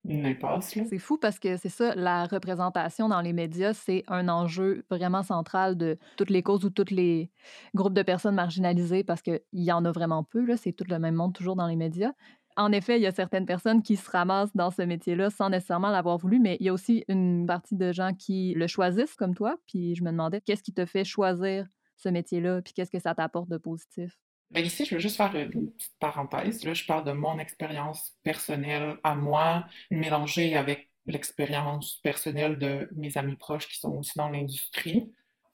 une 0.08 0.26
impasse. 0.26 0.78
C'est 0.90 1.00
fou 1.00 1.18
parce 1.18 1.40
que 1.40 1.58
c'est 1.58 1.70
ça, 1.70 1.96
la 1.96 2.26
représentation 2.26 3.10
dans 3.10 3.22
les 3.22 3.34
médias, 3.34 3.74
c'est 3.74 4.04
un 4.08 4.30
enjeu 4.30 4.86
vraiment 4.90 5.24
central 5.24 5.78
de 5.78 5.98
toutes 6.16 6.30
les 6.30 6.44
causes 6.44 6.64
ou 6.64 6.70
tous 6.70 6.94
les 6.94 7.32
groupes 7.74 7.94
de 7.94 8.04
personnes 8.04 8.36
marginalisées 8.36 9.04
parce 9.04 9.22
qu'il 9.22 9.42
y 9.54 9.72
en 9.72 9.84
a 9.84 9.92
vraiment 9.92 10.24
peu. 10.24 10.46
C'est 10.58 10.74
tout 10.74 10.86
le 10.88 11.00
même 11.00 11.16
monde 11.16 11.34
toujours 11.34 11.56
dans 11.56 11.68
les 11.68 11.76
médias 11.76 12.12
en 12.58 12.72
effet, 12.72 12.98
il 12.98 13.02
y 13.02 13.08
a 13.08 13.12
certaines 13.12 13.46
personnes 13.46 13.84
qui 13.84 13.96
se 13.96 14.10
ramassent 14.10 14.56
dans 14.56 14.72
ce 14.72 14.82
métier-là 14.82 15.30
sans 15.30 15.50
nécessairement 15.50 15.90
l'avoir 15.90 16.18
voulu, 16.18 16.40
mais 16.40 16.58
il 16.60 16.66
y 16.66 16.70
a 16.70 16.74
aussi 16.74 17.04
une 17.08 17.46
partie 17.46 17.76
de 17.76 17.92
gens 17.92 18.14
qui 18.14 18.54
le 18.56 18.68
choisissent 18.68 19.16
comme 19.16 19.36
toi. 19.36 19.58
Puis 19.68 19.96
je 19.96 20.04
me 20.04 20.12
demandais, 20.12 20.42
qu'est-ce 20.42 20.64
qui 20.64 20.74
te 20.74 20.86
fait 20.86 21.04
choisir 21.04 21.68
ce 21.98 22.10
métier-là, 22.10 22.62
puis 22.62 22.74
qu'est-ce 22.74 22.92
que 22.92 23.00
ça 23.00 23.16
t'apporte 23.16 23.50
de 23.50 23.58
positif? 23.58 24.18
Bien, 24.52 24.64
ici, 24.64 24.86
je 24.86 24.96
veux 24.96 25.02
juste 25.02 25.18
faire 25.18 25.36
une 25.36 25.72
petite 25.72 25.98
parenthèse. 26.00 26.64
Là, 26.64 26.74
je 26.74 26.86
parle 26.86 27.04
de 27.04 27.12
mon 27.12 27.40
expérience 27.40 28.14
personnelle 28.24 28.98
à 29.04 29.16
moi, 29.16 29.66
mélangée 29.92 30.56
avec 30.56 30.92
l'expérience 31.08 32.00
personnelle 32.04 32.58
de 32.58 32.90
mes 32.96 33.18
amis 33.18 33.36
proches 33.36 33.68
qui 33.68 33.80
sont 33.80 33.92
aussi 33.98 34.14
dans 34.18 34.30
l'industrie. 34.30 35.12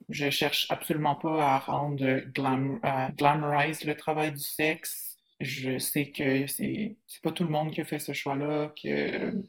Je 0.10 0.30
cherche 0.30 0.68
absolument 0.70 1.16
pas 1.16 1.56
à 1.56 1.60
rendre 1.60 2.22
glam, 2.32 2.80
à 2.84 3.12
glamorize 3.12 3.84
le 3.86 3.96
travail 3.96 4.34
du 4.34 4.44
sexe 4.44 5.11
je 5.42 5.78
sais 5.78 6.12
que 6.12 6.48
c'est 6.48 6.98
pas 7.24 7.32
tout 7.32 7.44
le 7.44 7.50
monde 7.50 7.72
qui 7.72 7.82
a 7.82 7.86
fait 7.86 8.00
ce 8.00 8.14
choix-là, 8.14 8.70
qu'il 8.76 9.44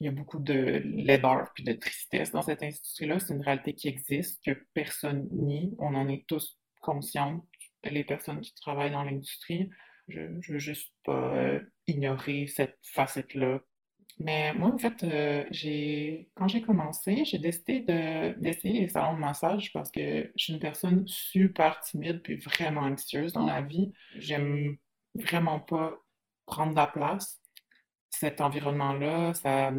y 0.00 0.08
a 0.08 0.10
beaucoup 0.12 0.38
de 0.38 0.82
laideur 0.84 1.50
puis 1.54 1.64
de 1.64 1.72
tristesse 1.72 2.32
dans 2.32 2.42
cette 2.42 2.62
industrie-là. 2.62 3.18
C'est 3.20 3.34
une 3.34 3.42
réalité 3.42 3.74
qui 3.74 3.88
existe, 3.88 4.44
que 4.44 4.52
personne 4.74 5.28
nie. 5.32 5.74
On 5.78 5.94
en 5.94 6.08
est 6.08 6.26
tous 6.26 6.58
conscients, 6.80 7.46
les 7.84 8.04
personnes 8.04 8.40
qui 8.40 8.54
travaillent 8.54 8.92
dans 8.92 9.04
l'industrie. 9.04 9.70
Je, 10.08 10.20
je 10.40 10.52
veux 10.52 10.58
juste 10.58 10.92
pas 11.04 11.36
euh, 11.36 11.60
ignorer 11.86 12.46
cette 12.46 12.78
facette-là. 12.82 13.60
Mais 14.18 14.52
moi, 14.54 14.72
en 14.72 14.78
fait, 14.78 15.02
euh, 15.04 15.44
quand 16.34 16.48
j'ai 16.48 16.62
commencé, 16.62 17.24
j'ai 17.24 17.38
décidé 17.38 17.80
d'essayer 18.38 18.80
les 18.80 18.88
salons 18.88 19.14
de 19.14 19.20
massage 19.20 19.72
parce 19.72 19.90
que 19.90 20.30
je 20.36 20.44
suis 20.44 20.52
une 20.52 20.60
personne 20.60 21.06
super 21.06 21.80
timide 21.80 22.20
puis 22.22 22.36
vraiment 22.36 22.82
anxieuse 22.82 23.32
dans 23.32 23.46
la 23.46 23.62
vie. 23.62 23.92
J'aime 24.16 24.76
vraiment 25.14 25.60
pas 25.60 25.94
prendre 26.46 26.74
la 26.74 26.86
place. 26.86 27.40
Cet 28.10 28.40
environnement-là, 28.40 29.34
ça, 29.34 29.72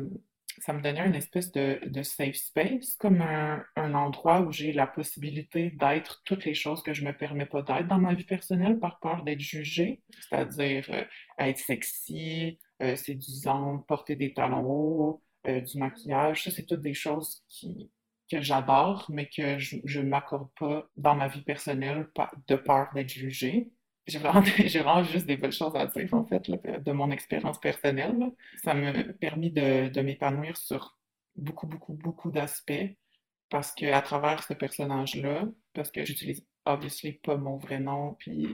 ça 0.59 0.73
me 0.73 0.81
donnait 0.81 1.05
une 1.05 1.15
espèce 1.15 1.51
de, 1.51 1.79
de 1.85 2.03
safe 2.03 2.35
space, 2.35 2.95
comme 2.95 3.21
un, 3.21 3.63
un 3.75 3.93
endroit 3.93 4.41
où 4.41 4.51
j'ai 4.51 4.73
la 4.73 4.87
possibilité 4.87 5.71
d'être 5.71 6.21
toutes 6.25 6.45
les 6.45 6.53
choses 6.53 6.83
que 6.83 6.93
je 6.93 7.05
me 7.05 7.15
permets 7.15 7.45
pas 7.45 7.61
d'être 7.61 7.87
dans 7.87 7.99
ma 7.99 8.13
vie 8.13 8.23
personnelle 8.23 8.79
par 8.79 8.99
peur 8.99 9.23
d'être 9.23 9.39
jugée, 9.39 10.01
c'est-à-dire 10.21 10.85
euh, 10.89 11.03
être 11.39 11.59
sexy, 11.59 12.59
euh, 12.81 12.95
séduisant, 12.95 13.79
porter 13.79 14.15
des 14.15 14.33
talons 14.33 14.65
hauts, 14.65 15.23
euh, 15.47 15.61
du 15.61 15.77
maquillage. 15.77 16.43
Ça, 16.43 16.51
c'est 16.51 16.65
toutes 16.65 16.81
des 16.81 16.93
choses 16.93 17.43
qui, 17.49 17.91
que 18.31 18.41
j'adore, 18.41 19.05
mais 19.09 19.27
que 19.27 19.59
je 19.59 19.99
ne 19.99 20.07
m'accorde 20.07 20.49
pas 20.59 20.87
dans 20.95 21.15
ma 21.15 21.27
vie 21.27 21.43
personnelle 21.43 22.07
de 22.47 22.55
peur 22.55 22.87
d'être 22.95 23.09
jugée. 23.09 23.69
J'ai 24.07 24.19
vraiment, 24.19 25.03
juste 25.03 25.25
des 25.25 25.37
belles 25.37 25.51
choses 25.51 25.75
à 25.75 25.85
dire, 25.87 26.13
en 26.13 26.25
fait, 26.25 26.49
de 26.49 26.91
mon 26.91 27.11
expérience 27.11 27.59
personnelle. 27.59 28.31
Ça 28.63 28.73
m'a 28.73 28.91
permis 29.19 29.51
de, 29.51 29.89
de 29.89 30.01
m'épanouir 30.01 30.57
sur 30.57 30.97
beaucoup, 31.35 31.67
beaucoup, 31.67 31.93
beaucoup 31.93 32.31
d'aspects 32.31 32.95
parce 33.49 33.71
qu'à 33.71 34.01
travers 34.01 34.43
ce 34.43 34.53
personnage-là, 34.53 35.45
parce 35.73 35.91
que 35.91 36.03
j'utilise 36.03 36.43
obviously 36.65 37.13
pas 37.13 37.37
mon 37.37 37.57
vrai 37.57 37.79
nom, 37.79 38.15
puis 38.15 38.47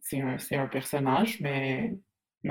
c'est 0.00 0.20
un, 0.20 0.36
un 0.52 0.66
personnage, 0.66 1.40
mais 1.40 1.94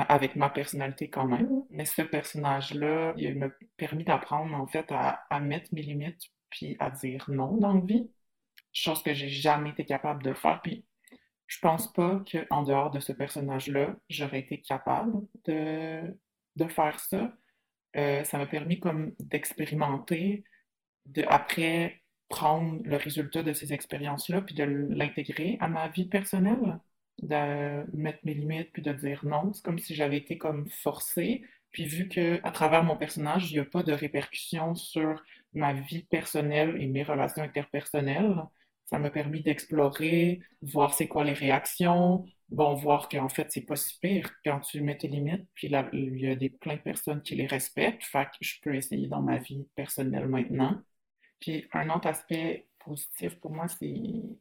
avec 0.08 0.36
ma 0.38 0.50
personnalité 0.50 1.10
quand 1.10 1.27
même. 1.27 1.63
Mais 1.70 1.86
ce 1.86 2.01
personnage-là, 2.01 3.13
il 3.17 3.38
m'a 3.38 3.50
permis 3.77 4.05
d'apprendre 4.05 4.55
en 4.55 4.65
fait 4.67 4.89
à, 4.91 5.25
à, 5.29 5.39
mettre 5.39 5.74
mes 5.74 5.81
limites 5.81 6.22
puis 6.50 6.77
à 6.79 6.89
dire 6.89 7.25
non 7.29 7.58
dans 7.58 7.74
la 7.74 7.81
vie, 7.81 8.10
chose 8.74 9.03
que 9.03 9.13
j'ai 9.13 9.29
jamais 9.29 9.72
été 9.72 9.86
capable 9.86 10.24
de 10.24 10.34
faire. 10.34 10.62
Puis 10.62 10.86
je 11.51 11.60
pense 11.60 11.91
pas 11.91 12.24
qu'en 12.31 12.63
dehors 12.63 12.91
de 12.91 13.01
ce 13.01 13.12
personnage-là, 13.12 13.98
j'aurais 14.10 14.39
été 14.39 14.62
capable 14.62 15.12
de, 15.46 16.01
de 16.55 16.67
faire 16.70 16.98
ça. 17.01 17.34
Euh, 17.98 18.24
ça 18.24 18.38
m'a 18.38 18.46
permis 18.46 18.79
comme 18.79 19.13
d'expérimenter, 19.20 20.46
de 21.08 21.24
après 21.27 22.01
prendre 22.29 22.81
le 22.86 22.96
résultat 22.96 23.43
de 23.43 23.51
ces 23.51 23.74
expériences-là 23.74 24.41
puis 24.43 24.55
de 24.55 24.63
l'intégrer 24.63 25.58
à 25.60 25.67
ma 25.67 25.89
vie 25.89 26.05
personnelle 26.05 26.79
de 27.22 27.86
mettre 27.98 28.20
mes 28.24 28.34
limites 28.34 28.72
puis 28.72 28.81
de 28.81 28.93
dire 28.93 29.25
non. 29.25 29.51
C'est 29.51 29.65
comme 29.65 29.79
si 29.79 29.93
j'avais 29.93 30.17
été 30.17 30.38
comme 30.38 30.70
forcée. 30.70 31.43
Puis 31.72 31.86
vu 31.86 32.08
que 32.08 32.39
à 32.43 32.51
travers 32.51 32.86
mon 32.86 32.96
personnage, 32.96 33.51
il 33.51 33.55
n'y 33.55 33.60
a 33.60 33.65
pas 33.65 33.84
de 33.84 33.91
répercussions 33.91 34.74
sur 34.75 35.22
ma 35.53 35.74
vie 35.74 36.03
personnelle 36.03 36.81
et 36.81 36.88
mes 36.88 37.03
relations 37.03 37.43
interpersonnelles, 37.43 38.38
ça 38.91 39.00
m'a 39.00 39.10
permis 39.10 39.41
d'explorer, 39.41 40.41
voir 40.62 40.93
c'est 40.93 41.07
quoi 41.07 41.24
les 41.24 41.33
réactions, 41.33 42.25
bon, 42.50 42.75
voir 42.75 43.10
qu'en 43.10 43.29
fait, 43.29 43.48
c'est 43.51 43.65
pas 43.65 43.75
si 43.75 43.98
pire 44.00 44.29
quand 44.45 44.60
tu 44.62 44.81
mets 44.81 44.98
tes 44.98 45.07
limites, 45.07 45.48
puis 45.55 45.69
là, 45.69 45.89
il 45.93 46.19
y 46.19 46.27
a 46.27 46.36
des, 46.36 46.50
plein 46.50 46.75
de 46.75 46.81
personnes 46.81 47.21
qui 47.21 47.36
les 47.36 47.48
respectent, 47.48 48.03
fait 48.03 48.25
que 48.25 48.38
je 48.41 48.55
peux 48.62 48.75
essayer 48.75 49.07
dans 49.07 49.21
ma 49.21 49.38
vie 49.38 49.65
personnelle 49.75 50.27
maintenant. 50.27 50.81
Puis 51.39 51.67
un 51.74 51.89
autre 51.89 52.07
aspect 52.07 52.67
positif 52.83 53.39
pour 53.39 53.51
moi, 53.51 53.67
c'est 53.67 53.93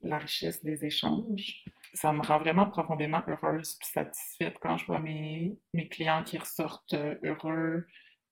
la 0.02 0.18
richesse 0.18 0.62
des 0.64 0.84
échanges 0.84 1.64
ça 1.94 2.12
me 2.12 2.22
rend 2.22 2.38
vraiment 2.38 2.66
profondément 2.66 3.22
heureuse 3.26 3.78
et 3.80 3.84
satisfaite 3.84 4.56
quand 4.60 4.76
je 4.76 4.86
vois 4.86 5.00
mes, 5.00 5.56
mes 5.74 5.88
clients 5.88 6.22
qui 6.24 6.38
ressortent 6.38 6.94
euh, 6.94 7.16
heureux. 7.24 7.86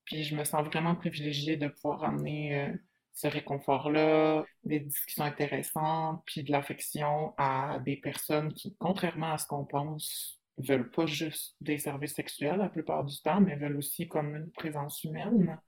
Puis 0.04 0.24
je 0.24 0.34
me 0.36 0.44
sens 0.44 0.64
vraiment 0.66 0.94
privilégiée 0.94 1.56
de 1.56 1.68
pouvoir 1.68 2.04
amener 2.04 2.60
euh, 2.60 2.72
ce 3.18 3.26
réconfort-là, 3.26 4.44
des 4.62 4.78
discussions 4.78 5.24
intéressantes, 5.24 6.22
puis 6.24 6.44
de 6.44 6.52
l'affection 6.52 7.34
à 7.36 7.80
des 7.84 7.96
personnes 7.96 8.52
qui, 8.52 8.76
contrairement 8.78 9.32
à 9.32 9.38
ce 9.38 9.46
qu'on 9.48 9.64
pense, 9.64 10.40
veulent 10.56 10.88
pas 10.88 11.06
juste 11.06 11.56
des 11.60 11.78
services 11.78 12.14
sexuels 12.14 12.58
la 12.58 12.68
plupart 12.68 13.04
du 13.04 13.20
temps, 13.20 13.40
mais 13.40 13.56
veulent 13.56 13.76
aussi 13.76 14.06
comme 14.06 14.36
une 14.36 14.52
présence 14.52 15.02
humaine. 15.02 15.58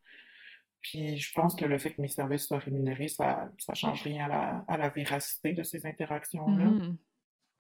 Puis 0.80 1.16
je 1.16 1.33
pense 1.35 1.57
que 1.57 1.64
le 1.64 1.76
fait 1.78 1.92
que 1.92 2.00
mes 2.00 2.09
services 2.09 2.47
soient 2.47 2.59
rémunérés, 2.59 3.09
ça 3.09 3.50
ne 3.69 3.75
change 3.75 4.04
rien 4.04 4.26
à 4.26 4.28
la, 4.28 4.64
à 4.69 4.76
la, 4.76 4.88
véracité 4.88 5.52
de 5.52 5.64
ces 5.64 5.87
interactions-là. 5.87 6.71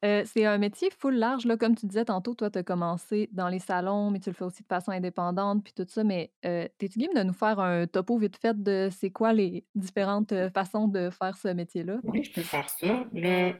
C'est 0.02 0.46
un 0.46 0.58
métier 0.58 0.88
full 0.90 1.16
large, 1.16 1.44
là, 1.44 1.56
comme 1.56 1.76
tu 1.76 1.86
disais 1.86 2.04
tantôt, 2.06 2.34
toi, 2.34 2.50
tu 2.50 2.58
as 2.58 2.62
commencé 2.62 3.28
dans 3.32 3.48
les 3.48 3.58
salons, 3.58 4.10
mais 4.10 4.18
tu 4.18 4.30
le 4.30 4.34
fais 4.34 4.44
aussi 4.44 4.62
de 4.62 4.68
façon 4.68 4.92
indépendante, 4.92 5.62
puis 5.62 5.72
tout 5.74 5.86
ça. 5.88 6.04
Mais 6.04 6.32
t'es-tu 6.42 6.98
game 6.98 7.14
de 7.14 7.22
nous 7.22 7.32
faire 7.32 7.60
un 7.60 7.86
topo 7.86 8.16
vite 8.18 8.36
fait 8.36 8.62
de 8.62 8.88
c'est 8.90 9.10
quoi 9.10 9.32
les 9.32 9.64
différentes 9.74 10.34
façons 10.54 10.88
de 10.88 11.10
faire 11.10 11.36
ce 11.36 11.48
métier-là? 11.48 11.98
Oui, 12.04 12.24
je 12.24 12.32
peux 12.32 12.42
faire 12.42 12.70
ça. 12.70 13.04
Là, 13.12 13.54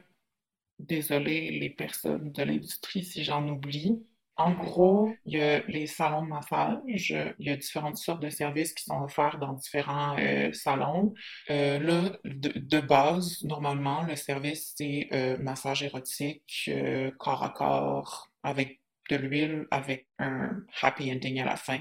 désolé 0.79 1.59
les 1.59 1.69
personnes 1.69 2.31
de 2.31 2.43
l'industrie 2.43 3.03
si 3.03 3.23
j'en 3.23 3.47
oublie. 3.47 4.03
En 4.37 4.53
gros, 4.53 5.13
il 5.25 5.37
y 5.37 5.41
a 5.41 5.59
les 5.67 5.87
salons 5.87 6.23
de 6.23 6.29
massage, 6.29 6.79
il 6.87 7.45
y 7.45 7.49
a 7.49 7.55
différentes 7.55 7.97
sortes 7.97 8.21
de 8.21 8.29
services 8.29 8.73
qui 8.73 8.85
sont 8.85 9.01
offerts 9.03 9.37
dans 9.39 9.53
différents 9.53 10.17
euh, 10.17 10.51
salons. 10.53 11.13
Euh, 11.49 11.79
là, 11.79 12.17
de, 12.23 12.79
base, 12.79 13.43
normalement, 13.43 14.03
le 14.03 14.15
service, 14.15 14.73
c'est 14.77 15.09
euh, 15.11 15.37
massage 15.37 15.83
érotique, 15.83 16.71
corps 17.19 17.43
à 17.43 17.49
corps, 17.49 18.29
avec 18.41 18.79
de 19.09 19.17
l'huile, 19.17 19.67
avec 19.69 20.07
un 20.17 20.63
happy 20.81 21.11
ending 21.11 21.39
à 21.41 21.45
la 21.45 21.57
fin, 21.57 21.79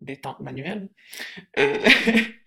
détente 0.00 0.40
manuelle. 0.40 0.88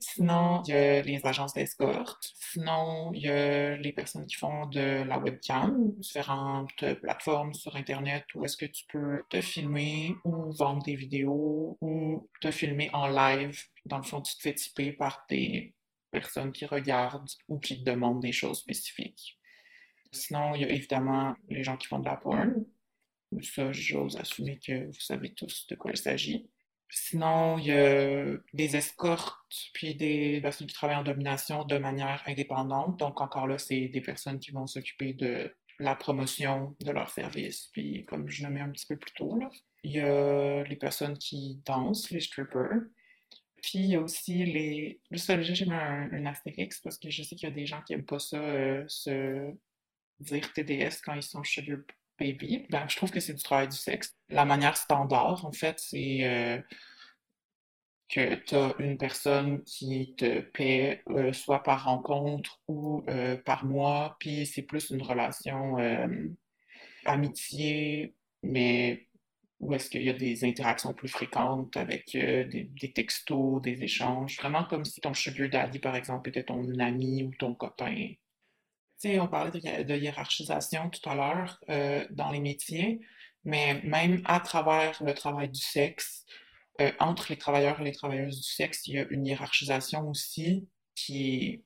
Sinon, 0.00 0.62
il 0.66 0.70
y 0.70 0.76
a 0.76 1.02
les 1.02 1.24
agences 1.24 1.54
d'escorte. 1.54 2.32
Sinon, 2.34 3.12
il 3.12 3.22
y 3.22 3.28
a 3.28 3.76
les 3.76 3.92
personnes 3.92 4.26
qui 4.26 4.36
font 4.36 4.66
de 4.66 5.02
la 5.02 5.18
webcam, 5.18 5.92
différentes 5.98 6.94
plateformes 7.00 7.54
sur 7.54 7.76
Internet 7.76 8.24
où 8.34 8.44
est-ce 8.44 8.56
que 8.56 8.66
tu 8.66 8.84
peux 8.90 9.22
te 9.28 9.40
filmer 9.40 10.14
ou 10.24 10.50
vendre 10.52 10.82
des 10.82 10.96
vidéos 10.96 11.78
ou 11.80 12.28
te 12.40 12.50
filmer 12.50 12.90
en 12.92 13.06
live. 13.08 13.58
Dans 13.84 13.98
le 13.98 14.02
fond, 14.02 14.20
tu 14.20 14.34
te 14.36 14.42
fais 14.42 14.54
typer 14.54 14.92
par 14.92 15.24
des 15.28 15.74
personnes 16.10 16.52
qui 16.52 16.64
regardent 16.66 17.30
ou 17.48 17.58
qui 17.58 17.84
te 17.84 17.90
demandent 17.90 18.20
des 18.22 18.32
choses 18.32 18.58
spécifiques. 18.58 19.38
Sinon, 20.12 20.54
il 20.54 20.62
y 20.62 20.64
a 20.64 20.70
évidemment 20.70 21.36
les 21.48 21.62
gens 21.62 21.76
qui 21.76 21.86
font 21.86 22.00
de 22.00 22.06
la 22.06 22.16
porn. 22.16 22.64
Ça, 23.42 23.70
j'ose 23.72 24.16
assumer 24.16 24.58
que 24.58 24.86
vous 24.86 25.00
savez 25.00 25.32
tous 25.32 25.66
de 25.68 25.76
quoi 25.76 25.92
il 25.92 25.96
s'agit. 25.96 26.50
Sinon, 26.90 27.58
il 27.58 27.66
y 27.66 27.72
a 27.72 28.36
des 28.52 28.76
escortes, 28.76 29.38
puis 29.72 29.94
des 29.94 30.40
personnes 30.40 30.66
qui 30.66 30.74
travaillent 30.74 30.96
en 30.96 31.04
domination 31.04 31.64
de 31.64 31.78
manière 31.78 32.22
indépendante. 32.26 32.98
Donc, 32.98 33.20
encore 33.20 33.46
là, 33.46 33.58
c'est 33.58 33.88
des 33.88 34.00
personnes 34.00 34.40
qui 34.40 34.50
vont 34.50 34.66
s'occuper 34.66 35.12
de 35.12 35.54
la 35.78 35.94
promotion 35.94 36.76
de 36.80 36.90
leurs 36.90 37.10
services. 37.10 37.68
Puis, 37.72 38.04
comme 38.06 38.28
je 38.28 38.44
le 38.44 38.50
mets 38.50 38.60
un 38.60 38.70
petit 38.70 38.86
peu 38.86 38.96
plus 38.96 39.12
tôt, 39.12 39.38
là, 39.38 39.48
il 39.84 39.92
y 39.92 40.00
a 40.00 40.64
les 40.64 40.76
personnes 40.76 41.16
qui 41.16 41.60
dansent, 41.64 42.10
les 42.10 42.20
strippers. 42.20 42.82
Puis, 43.62 43.78
il 43.78 43.90
y 43.90 43.96
a 43.96 44.00
aussi 44.00 44.44
les. 44.44 45.00
Juste 45.10 45.42
j'ai 45.42 45.66
mis 45.66 45.72
un, 45.72 46.12
un, 46.12 46.26
astérix 46.26 46.80
parce 46.80 46.98
que 46.98 47.08
je 47.08 47.22
sais 47.22 47.36
qu'il 47.36 47.48
y 47.48 47.52
a 47.52 47.54
des 47.54 47.66
gens 47.66 47.82
qui 47.82 47.92
n'aiment 47.92 48.04
pas 48.04 48.18
ça, 48.18 48.36
euh, 48.36 48.84
se 48.88 49.52
dire 50.18 50.52
TDS 50.52 51.00
quand 51.04 51.14
ils 51.14 51.22
sont 51.22 51.44
sugar 51.44 51.78
baby, 52.20 52.66
ben, 52.70 52.86
je 52.88 52.96
trouve 52.96 53.10
que 53.10 53.20
c'est 53.20 53.34
du 53.34 53.42
travail 53.42 53.68
du 53.68 53.76
sexe. 53.76 54.14
La 54.28 54.44
manière 54.44 54.76
standard, 54.76 55.44
en 55.44 55.52
fait, 55.52 55.80
c'est 55.80 56.18
euh, 56.24 56.60
que 58.08 58.34
tu 58.34 58.54
as 58.54 58.74
une 58.78 58.98
personne 58.98 59.64
qui 59.64 60.14
te 60.16 60.40
paie 60.40 61.02
euh, 61.08 61.32
soit 61.32 61.62
par 61.62 61.84
rencontre 61.84 62.60
ou 62.68 63.02
euh, 63.08 63.36
par 63.38 63.64
mois, 63.64 64.16
puis 64.20 64.46
c'est 64.46 64.62
plus 64.62 64.90
une 64.90 65.02
relation 65.02 65.76
amitié, 67.06 68.14
mais 68.42 69.06
où 69.58 69.74
est-ce 69.74 69.90
qu'il 69.90 70.02
y 70.02 70.10
a 70.10 70.14
des 70.14 70.44
interactions 70.44 70.94
plus 70.94 71.08
fréquentes 71.08 71.76
avec 71.76 72.12
des, 72.12 72.64
des, 72.64 72.92
textos, 72.92 73.60
des 73.62 73.82
échanges, 73.82 74.36
vraiment 74.36 74.64
comme 74.64 74.84
si 74.84 75.00
ton 75.00 75.14
sugar 75.14 75.48
daddy, 75.48 75.78
par 75.78 75.96
exemple, 75.96 76.28
était 76.28 76.44
ton 76.44 76.78
ami 76.78 77.24
ou 77.24 77.30
ton 77.38 77.54
copain 77.54 78.12
on 79.04 79.28
parlait 79.28 79.50
de, 79.84 79.96
hiérarchisation 79.96 80.90
tout 80.90 81.08
à 81.08 81.14
l'heure 81.14 81.58
euh, 81.68 82.06
dans 82.10 82.30
les 82.30 82.40
métiers, 82.40 83.00
mais 83.44 83.80
même 83.82 84.22
à 84.24 84.40
travers 84.40 85.02
le 85.02 85.14
travail 85.14 85.48
du 85.48 85.60
sexe, 85.60 86.26
euh, 86.80 86.92
entre 86.98 87.26
les 87.30 87.36
travailleurs 87.36 87.80
et 87.80 87.84
les 87.84 87.92
travailleuses 87.92 88.40
du 88.40 88.48
sexe, 88.48 88.86
il 88.86 88.94
y 88.94 88.98
a 88.98 89.06
une 89.10 89.26
hiérarchisation 89.26 90.08
aussi 90.08 90.68
qui 90.94 91.34
est 91.34 91.62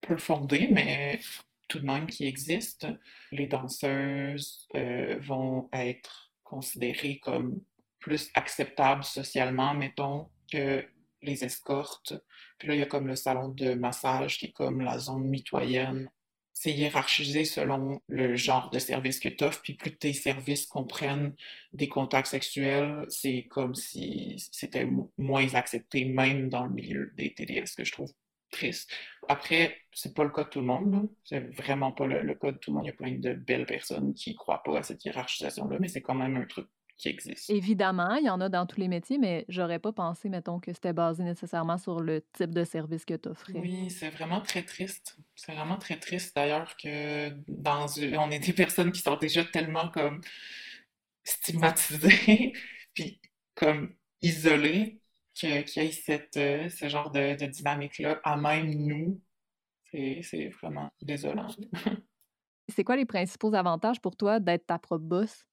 peu 0.00 0.16
fondée, 0.16 0.68
mais 0.70 1.20
tout 1.68 1.78
de 1.78 1.86
même 1.86 2.06
qui 2.06 2.26
existe. 2.26 2.86
Les 3.30 3.46
danseuses 3.46 4.68
euh, 4.74 5.18
vont 5.20 5.68
être 5.72 6.32
considérées 6.42 7.18
comme 7.20 7.60
plus 8.00 8.30
acceptables 8.34 9.04
socialement, 9.04 9.74
mettons, 9.74 10.28
que 10.50 10.84
les 11.22 11.44
escortes. 11.44 12.14
Puis 12.58 12.68
là, 12.68 12.74
il 12.74 12.80
y 12.80 12.82
a 12.82 12.86
comme 12.86 13.06
le 13.06 13.16
salon 13.16 13.48
de 13.48 13.74
massage 13.74 14.38
qui 14.38 14.46
est 14.46 14.52
comme 14.52 14.80
la 14.80 14.98
zone 14.98 15.24
mitoyenne 15.24 16.10
c'est 16.54 16.72
hiérarchisé 16.72 17.44
selon 17.44 18.00
le 18.08 18.36
genre 18.36 18.70
de 18.70 18.78
service 18.78 19.18
que 19.20 19.28
tu 19.28 19.44
offres, 19.44 19.60
puis 19.62 19.74
plus 19.74 19.96
tes 19.96 20.12
services 20.12 20.66
comprennent 20.66 21.34
des 21.72 21.88
contacts 21.88 22.28
sexuels, 22.28 23.04
c'est 23.08 23.44
comme 23.50 23.74
si 23.74 24.36
c'était 24.52 24.88
moins 25.18 25.54
accepté, 25.54 26.04
même 26.04 26.48
dans 26.48 26.66
le 26.66 26.72
milieu 26.72 27.12
des 27.16 27.32
TDS, 27.34 27.74
que 27.76 27.84
je 27.84 27.92
trouve 27.92 28.12
triste. 28.50 28.90
Après, 29.28 29.78
c'est 29.92 30.14
pas 30.14 30.24
le 30.24 30.30
cas 30.30 30.44
de 30.44 30.48
tout 30.50 30.60
le 30.60 30.66
monde, 30.66 31.08
c'est 31.24 31.40
vraiment 31.56 31.90
pas 31.92 32.06
le, 32.06 32.34
cas 32.34 32.52
de 32.52 32.58
tout 32.58 32.70
le 32.70 32.76
monde. 32.76 32.84
Il 32.84 32.88
y 32.88 32.90
a 32.90 32.94
plein 32.94 33.12
de 33.12 33.32
belles 33.32 33.66
personnes 33.66 34.14
qui 34.14 34.34
croient 34.34 34.62
pas 34.62 34.78
à 34.78 34.82
cette 34.82 35.04
hiérarchisation-là, 35.04 35.78
mais 35.80 35.88
c'est 35.88 36.02
quand 36.02 36.14
même 36.14 36.36
un 36.36 36.44
truc 36.44 36.68
qui. 36.96 37.16
Évidemment, 37.48 38.14
il 38.16 38.26
y 38.26 38.30
en 38.30 38.40
a 38.40 38.48
dans 38.48 38.66
tous 38.66 38.80
les 38.80 38.88
métiers, 38.88 39.18
mais 39.18 39.44
j'aurais 39.48 39.78
pas 39.78 39.92
pensé, 39.92 40.28
mettons, 40.28 40.60
que 40.60 40.72
c'était 40.72 40.92
basé 40.92 41.24
nécessairement 41.24 41.78
sur 41.78 42.00
le 42.00 42.24
type 42.32 42.54
de 42.54 42.64
service 42.64 43.04
que 43.04 43.14
tu 43.14 43.28
offrais. 43.28 43.54
Oui, 43.54 43.90
c'est 43.90 44.10
vraiment 44.10 44.40
très 44.40 44.62
triste. 44.62 45.16
C'est 45.34 45.52
vraiment 45.52 45.76
très 45.76 45.98
triste 45.98 46.36
d'ailleurs 46.36 46.76
que 46.76 47.30
dans 47.48 47.86
on 48.18 48.30
est 48.30 48.38
des 48.38 48.52
personnes 48.52 48.92
qui 48.92 49.00
sont 49.00 49.16
déjà 49.16 49.44
tellement 49.44 49.88
comme 49.88 50.20
stigmatisées, 51.24 52.52
puis 52.94 53.20
comme 53.54 53.94
isolées, 54.20 55.00
qu'il 55.34 55.50
y 55.50 55.78
ait 55.80 55.92
cette, 55.92 56.36
euh, 56.36 56.68
ce 56.68 56.88
genre 56.88 57.10
de, 57.10 57.36
de 57.36 57.46
dynamique-là 57.46 58.20
à 58.22 58.36
même 58.36 58.70
nous. 58.74 59.20
C'est 59.92 60.48
vraiment 60.60 60.90
désolant. 61.02 61.48
C'est 62.68 62.84
quoi 62.84 62.96
les 62.96 63.04
principaux 63.04 63.54
avantages 63.54 64.00
pour 64.00 64.16
toi 64.16 64.40
d'être 64.40 64.66
ta 64.66 64.78
propre 64.78 65.04
boss? 65.04 65.44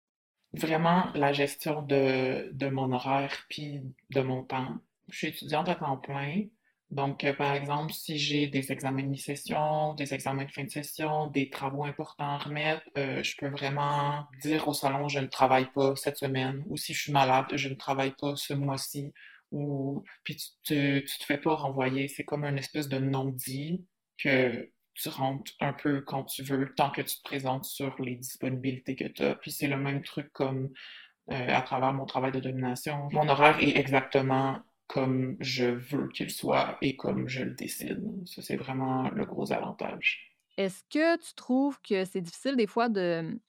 Vraiment 0.53 1.11
la 1.13 1.31
gestion 1.31 1.83
de, 1.83 2.49
de 2.53 2.69
mon 2.69 2.91
horaire 2.91 3.45
puis 3.49 3.81
de 4.09 4.21
mon 4.21 4.43
temps. 4.43 4.79
Je 5.07 5.17
suis 5.17 5.27
étudiante 5.27 5.69
à 5.69 5.75
temps 5.75 5.97
plein. 5.97 6.45
Donc, 6.89 7.23
euh, 7.23 7.33
par 7.33 7.53
exemple, 7.53 7.93
si 7.93 8.17
j'ai 8.17 8.47
des 8.47 8.71
examens 8.71 9.03
de 9.03 9.09
mi-session, 9.09 9.93
des 9.93 10.11
examens 10.15 10.45
de 10.45 10.51
fin 10.51 10.63
de 10.63 10.71
session, 10.71 11.27
des 11.27 11.51
travaux 11.51 11.83
importants 11.83 12.29
à 12.29 12.37
remettre, 12.39 12.81
euh, 12.97 13.21
je 13.21 13.35
peux 13.37 13.47
vraiment 13.47 14.25
dire 14.41 14.67
au 14.67 14.73
salon, 14.73 15.07
je 15.07 15.19
ne 15.19 15.27
travaille 15.27 15.69
pas 15.71 15.95
cette 15.95 16.17
semaine. 16.17 16.63
Ou 16.67 16.77
si 16.77 16.95
je 16.95 17.01
suis 17.03 17.11
malade, 17.11 17.45
je 17.53 17.69
ne 17.69 17.75
travaille 17.75 18.15
pas 18.19 18.35
ce 18.35 18.53
mois-ci. 18.55 19.13
Ou 19.51 20.03
puis 20.23 20.35
tu, 20.35 20.47
te- 20.63 20.99
te 21.19 21.25
fais 21.25 21.37
pas 21.37 21.53
renvoyer. 21.55 22.07
C'est 22.07 22.25
comme 22.25 22.43
une 22.43 22.57
espèce 22.57 22.87
de 22.89 22.97
non-dit 22.97 23.85
que 24.17 24.67
tu 24.93 25.09
rentres 25.09 25.51
un 25.59 25.73
peu 25.73 26.01
quand 26.01 26.23
tu 26.23 26.43
veux, 26.43 26.73
tant 26.75 26.89
que 26.89 27.01
tu 27.01 27.17
te 27.17 27.23
présentes 27.23 27.65
sur 27.65 27.95
les 28.01 28.15
disponibilités 28.15 28.95
que 28.95 29.05
tu 29.05 29.23
as. 29.23 29.35
Puis 29.35 29.51
c'est 29.51 29.67
le 29.67 29.77
même 29.77 30.03
truc 30.03 30.31
comme 30.33 30.69
euh, 31.31 31.55
à 31.55 31.61
travers 31.61 31.93
mon 31.93 32.05
travail 32.05 32.31
de 32.31 32.39
domination. 32.39 33.07
Mon 33.11 33.27
horaire 33.29 33.57
est 33.59 33.77
exactement 33.77 34.59
comme 34.87 35.37
je 35.39 35.65
veux 35.65 36.07
qu'il 36.09 36.31
soit 36.31 36.77
et 36.81 36.95
comme 36.95 37.27
je 37.27 37.43
le 37.43 37.51
décide. 37.51 38.03
Ça, 38.25 38.41
c'est 38.41 38.55
vraiment 38.55 39.09
le 39.11 39.23
gros 39.25 39.53
avantage. 39.53 40.35
Est-ce 40.57 40.83
que 40.89 41.17
tu 41.17 41.35
trouves 41.35 41.79
que 41.87 42.03
c'est 42.05 42.21
difficile 42.21 42.55
des 42.55 42.65
fois 42.65 42.89
de, 42.89 43.39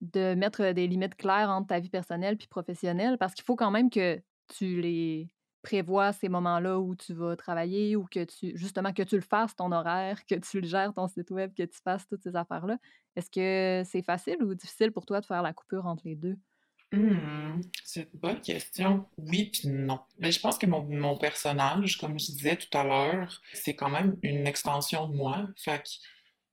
de 0.00 0.34
mettre 0.34 0.72
des 0.72 0.86
limites 0.86 1.16
claires 1.16 1.50
entre 1.50 1.68
ta 1.68 1.78
vie 1.78 1.90
personnelle 1.90 2.38
puis 2.38 2.48
professionnelle? 2.48 3.18
Parce 3.18 3.34
qu'il 3.34 3.44
faut 3.44 3.56
quand 3.56 3.70
même 3.70 3.90
que 3.90 4.20
tu 4.56 4.80
les 4.80 5.28
prévois 5.64 6.12
ces 6.12 6.28
moments-là 6.28 6.78
où 6.78 6.94
tu 6.94 7.14
vas 7.14 7.34
travailler 7.34 7.96
ou 7.96 8.04
que 8.04 8.22
tu 8.24 8.56
justement 8.56 8.92
que 8.92 9.02
tu 9.02 9.16
le 9.16 9.22
fasses 9.22 9.56
ton 9.56 9.72
horaire, 9.72 10.24
que 10.26 10.36
tu 10.36 10.60
le 10.60 10.68
gères 10.68 10.92
ton 10.94 11.08
site 11.08 11.30
web, 11.30 11.52
que 11.56 11.64
tu 11.64 11.78
fasses 11.82 12.06
toutes 12.06 12.22
ces 12.22 12.36
affaires-là. 12.36 12.78
Est-ce 13.16 13.30
que 13.30 13.82
c'est 13.88 14.02
facile 14.02 14.36
ou 14.42 14.54
difficile 14.54 14.92
pour 14.92 15.06
toi 15.06 15.20
de 15.20 15.26
faire 15.26 15.42
la 15.42 15.52
coupure 15.52 15.86
entre 15.86 16.02
les 16.06 16.14
deux? 16.14 16.36
Hmm, 16.92 17.60
c'est 17.82 18.02
une 18.02 18.20
bonne 18.20 18.40
question. 18.40 19.06
Oui 19.16 19.50
puis 19.52 19.68
non. 19.68 20.00
Mais 20.18 20.30
je 20.30 20.38
pense 20.38 20.58
que 20.58 20.66
mon, 20.66 21.16
personnage, 21.18 21.98
comme 21.98 22.18
je 22.18 22.26
disais 22.26 22.56
tout 22.56 22.76
à 22.76 22.84
l'heure, 22.84 23.40
c'est 23.54 23.74
quand 23.74 23.90
même 23.90 24.16
une 24.22 24.46
extension 24.46 25.08
de 25.08 25.16
moi. 25.16 25.48
Fait 25.56 25.82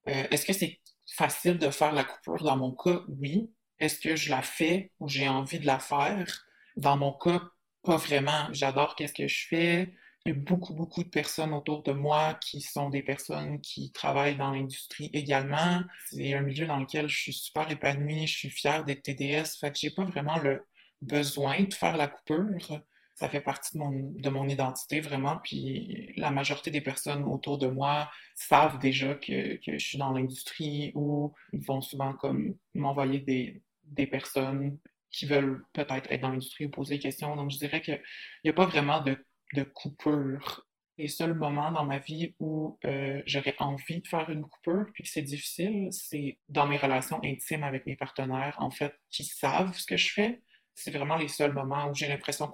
euh, 0.07 0.23
est-ce 0.31 0.45
que 0.45 0.53
c'est 0.53 0.79
facile 1.15 1.59
de 1.59 1.69
faire 1.69 1.91
la 1.91 2.05
coupure 2.05 2.43
dans 2.43 2.57
mon 2.57 2.71
cas? 2.71 3.01
Oui. 3.19 3.51
Est-ce 3.77 3.99
que 3.99 4.15
je 4.15 4.29
la 4.29 4.41
fais 4.41 4.91
ou 4.99 5.09
j'ai 5.09 5.27
envie 5.27 5.59
de 5.59 5.65
la 5.65 5.79
faire? 5.79 6.45
Dans 6.77 6.97
mon 6.97 7.11
cas, 7.11 7.41
pas 7.83 7.97
vraiment. 7.97 8.47
J'adore 8.51 8.95
qu'est-ce 8.95 9.13
que 9.13 9.27
je 9.27 9.47
fais. 9.47 9.93
Il 10.25 10.33
y 10.33 10.37
a 10.37 10.39
beaucoup, 10.39 10.75
beaucoup 10.75 11.03
de 11.03 11.09
personnes 11.09 11.53
autour 11.53 11.81
de 11.81 11.93
moi 11.93 12.35
qui 12.35 12.61
sont 12.61 12.89
des 12.89 13.01
personnes 13.01 13.59
qui 13.59 13.91
travaillent 13.91 14.37
dans 14.37 14.51
l'industrie 14.51 15.09
également. 15.13 15.81
C'est 16.09 16.35
un 16.35 16.41
milieu 16.41 16.67
dans 16.67 16.77
lequel 16.77 17.07
je 17.07 17.17
suis 17.17 17.33
super 17.33 17.69
épanouie, 17.71 18.27
je 18.27 18.37
suis 18.37 18.49
fière 18.51 18.85
d'être 18.85 19.01
TDS, 19.01 19.57
fait 19.59 19.71
que 19.71 19.79
j'ai 19.79 19.89
pas 19.89 20.05
vraiment 20.05 20.37
le 20.37 20.63
besoin 21.01 21.63
de 21.63 21.73
faire 21.73 21.97
la 21.97 22.07
coupure. 22.07 22.83
Ça 23.15 23.29
fait 23.29 23.41
partie 23.41 23.77
de 23.77 23.79
mon, 23.83 24.13
de 24.15 24.29
mon 24.29 24.47
identité 24.47 24.99
vraiment, 25.01 25.37
puis 25.43 26.13
la 26.17 26.29
majorité 26.29 26.69
des 26.69 26.81
personnes 26.81 27.23
autour 27.23 27.57
de 27.57 27.67
moi 27.67 28.09
savent 28.35 28.77
déjà 28.77 29.15
que, 29.15 29.55
que 29.57 29.77
je 29.77 29.85
suis 29.85 29.97
dans 29.97 30.11
l'industrie 30.11 30.91
ou 30.93 31.33
ils 31.51 31.63
vont 31.65 31.81
souvent 31.81 32.13
comme 32.13 32.55
m'envoyer 32.75 33.19
des, 33.19 33.61
des 33.85 34.07
personnes 34.07 34.77
qui 35.11 35.25
veulent 35.25 35.63
peut-être 35.73 36.11
être 36.11 36.21
dans 36.21 36.29
l'industrie 36.29 36.65
ou 36.65 36.69
poser 36.69 36.95
des 36.95 37.01
questions. 37.01 37.35
Donc 37.35 37.51
je 37.51 37.57
dirais 37.57 37.81
qu'il 37.81 38.01
n'y 38.43 38.49
a 38.49 38.53
pas 38.53 38.65
vraiment 38.65 39.01
de 39.01 39.17
de 39.53 39.63
coupure. 39.63 40.65
Les 40.97 41.07
seuls 41.07 41.33
moments 41.33 41.71
dans 41.71 41.85
ma 41.85 41.99
vie 41.99 42.35
où 42.39 42.77
euh, 42.85 43.21
j'aurais 43.25 43.55
envie 43.59 44.01
de 44.01 44.07
faire 44.07 44.29
une 44.29 44.43
coupure, 44.43 44.85
puis 44.93 45.03
que 45.03 45.09
c'est 45.09 45.21
difficile, 45.21 45.87
c'est 45.91 46.37
dans 46.49 46.67
mes 46.67 46.77
relations 46.77 47.19
intimes 47.23 47.63
avec 47.63 47.85
mes 47.85 47.95
partenaires, 47.95 48.55
en 48.59 48.69
fait, 48.69 48.93
qui 49.09 49.23
savent 49.23 49.75
ce 49.75 49.85
que 49.85 49.97
je 49.97 50.11
fais. 50.13 50.41
C'est 50.75 50.91
vraiment 50.91 51.15
les 51.15 51.27
seuls 51.27 51.53
moments 51.53 51.89
où 51.89 51.95
j'ai 51.95 52.07
l'impression 52.07 52.51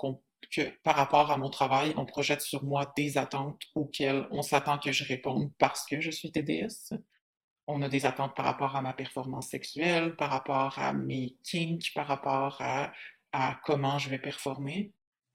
que 0.51 0.61
par 0.83 0.95
rapport 0.95 1.31
à 1.31 1.37
mon 1.37 1.49
travail, 1.49 1.93
on 1.97 2.05
projette 2.05 2.41
sur 2.41 2.63
moi 2.63 2.91
des 2.95 3.17
attentes 3.17 3.61
auxquelles 3.75 4.27
on 4.31 4.41
s'attend 4.41 4.77
que 4.77 4.91
je 4.91 5.03
réponde 5.03 5.51
parce 5.57 5.85
que 5.85 5.99
je 5.99 6.11
suis 6.11 6.31
TDS. 6.31 6.93
On 7.67 7.81
a 7.81 7.89
des 7.89 8.05
attentes 8.05 8.35
par 8.35 8.45
rapport 8.45 8.75
à 8.75 8.81
ma 8.81 8.93
performance 8.93 9.49
sexuelle, 9.49 10.15
par 10.15 10.29
rapport 10.29 10.79
à 10.79 10.93
mes 10.93 11.35
kinks, 11.43 11.91
par 11.93 12.07
rapport 12.07 12.61
à, 12.61 12.91
comment 13.63 13.99
je 13.99 14.09
vais 14.09 14.19
performer. 14.19 14.93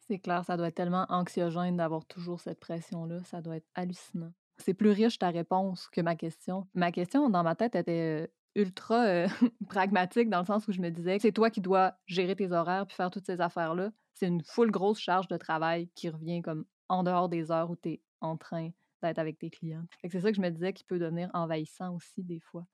C'est 0.09 0.19
clair, 0.19 0.45
ça 0.45 0.57
doit 0.57 0.69
être 0.69 0.75
tellement 0.75 1.07
anxiogène 1.11 1.77
d'avoir 1.77 2.05
toujours 2.07 2.41
cette 2.41 2.59
pression-là. 2.59 3.23
Ça 3.25 3.41
doit 3.43 3.57
être 3.57 3.69
hallucinant. 3.75 4.33
C'est 4.57 4.75
plus 4.75 4.91
riche 4.91 5.19
ta 5.19 5.31
réponse 5.31 5.89
que 5.89 6.01
ma 6.01 6.17
question. 6.17 6.67
Ma 6.75 6.91
question, 6.91 7.31
dans 7.31 7.43
ma 7.43 7.55
tête, 7.55 7.75
était 7.75 8.23
euh, 8.23 8.27
ultra 8.55 9.05
euh, 9.05 9.29
pragmatique 9.69 10.29
dans 10.29 10.41
le 10.41 10.47
sens 10.47 10.67
où 10.69 10.73
je 10.73 10.81
me 10.81 10.91
disais 10.91 11.19
c'est 11.19 11.33
toi 11.33 11.51
qui 11.51 11.61
dois 11.61 11.95
gérer 12.07 12.37
tes 12.37 12.53
horaires 12.53 12.87
puis 12.87 12.97
faire 12.97 13.11
toutes 13.11 13.27
ces 13.27 13.41
affaires-là. 13.41 13.91
C'est 14.15 14.27
une 14.27 14.43
full 14.43 14.71
grosse 14.71 14.99
charge 14.99 15.29
de 15.29 15.37
travail 15.37 15.89
qui 15.95 16.09
revient 16.09 16.43
comme 16.43 16.65
en 16.89 17.03
dehors 17.03 17.29
des 17.29 17.51
heures 17.51 17.71
où 17.71 17.77
tu 17.77 17.91
es 17.91 18.01
en 18.21 18.37
train 18.37 18.71
avec 19.05 19.39
tes 19.39 19.51
clients. 19.51 19.85
C'est 20.11 20.21
ça 20.21 20.31
que 20.31 20.37
je 20.37 20.41
me 20.41 20.51
disais 20.51 20.73
qui 20.73 20.85
peut 20.85 20.99
devenir 20.99 21.31
envahissant 21.35 21.95
aussi 21.95 22.23
des 22.23 22.41
fois. 22.41 22.67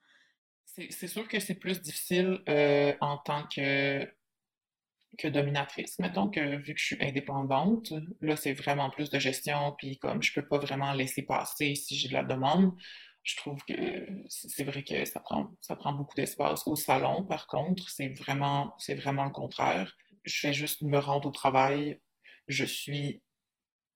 C'est 0.65 1.09
sûr 1.09 1.27
que 1.27 1.41
c'est 1.41 1.55
plus 1.55 1.81
difficile 1.81 2.41
euh, 2.49 2.95
en 3.01 3.19
tant 3.19 3.47
que 3.49 4.07
que 5.17 5.29
dominatrice. 5.29 5.99
Mettons 5.99 6.29
que 6.29 6.57
vu 6.57 6.75
que 6.75 6.81
je 6.81 6.85
suis 6.85 7.03
indépendante, 7.03 7.93
là, 8.21 8.37
c'est 8.37 8.53
vraiment 8.53 8.91
plus 8.91 9.11
de 9.11 9.19
gestion, 9.19 9.75
puis 9.79 9.99
comme 9.99 10.23
je 10.23 10.33
peux 10.35 10.47
pas 10.47 10.59
vraiment 10.59 10.93
laisser 10.93 11.23
passer 11.23 11.75
si 11.75 11.97
j'ai 11.97 12.09
de 12.09 12.13
la 12.13 12.25
demande, 12.25 12.73
je 13.23 13.37
trouve 13.37 13.63
que 13.65 13.75
c'est 14.29 14.65
vrai 14.65 14.83
que 14.83 15.05
ça 15.05 15.21
prend, 15.21 15.51
ça 15.61 15.77
prend 15.77 15.93
beaucoup 15.93 16.15
d'espace. 16.15 16.67
Au 16.67 16.77
salon, 16.77 17.25
par 17.25 17.47
contre, 17.47 17.89
c'est 17.91 18.09
vraiment, 18.09 18.75
vraiment 18.97 19.25
le 19.25 19.31
contraire. 19.31 19.97
Je 20.25 20.39
fais 20.39 20.53
juste 20.53 20.83
me 20.83 20.99
rendre 20.99 21.29
au 21.29 21.33
travail, 21.33 22.01
je 22.47 22.65
suis 22.65 23.23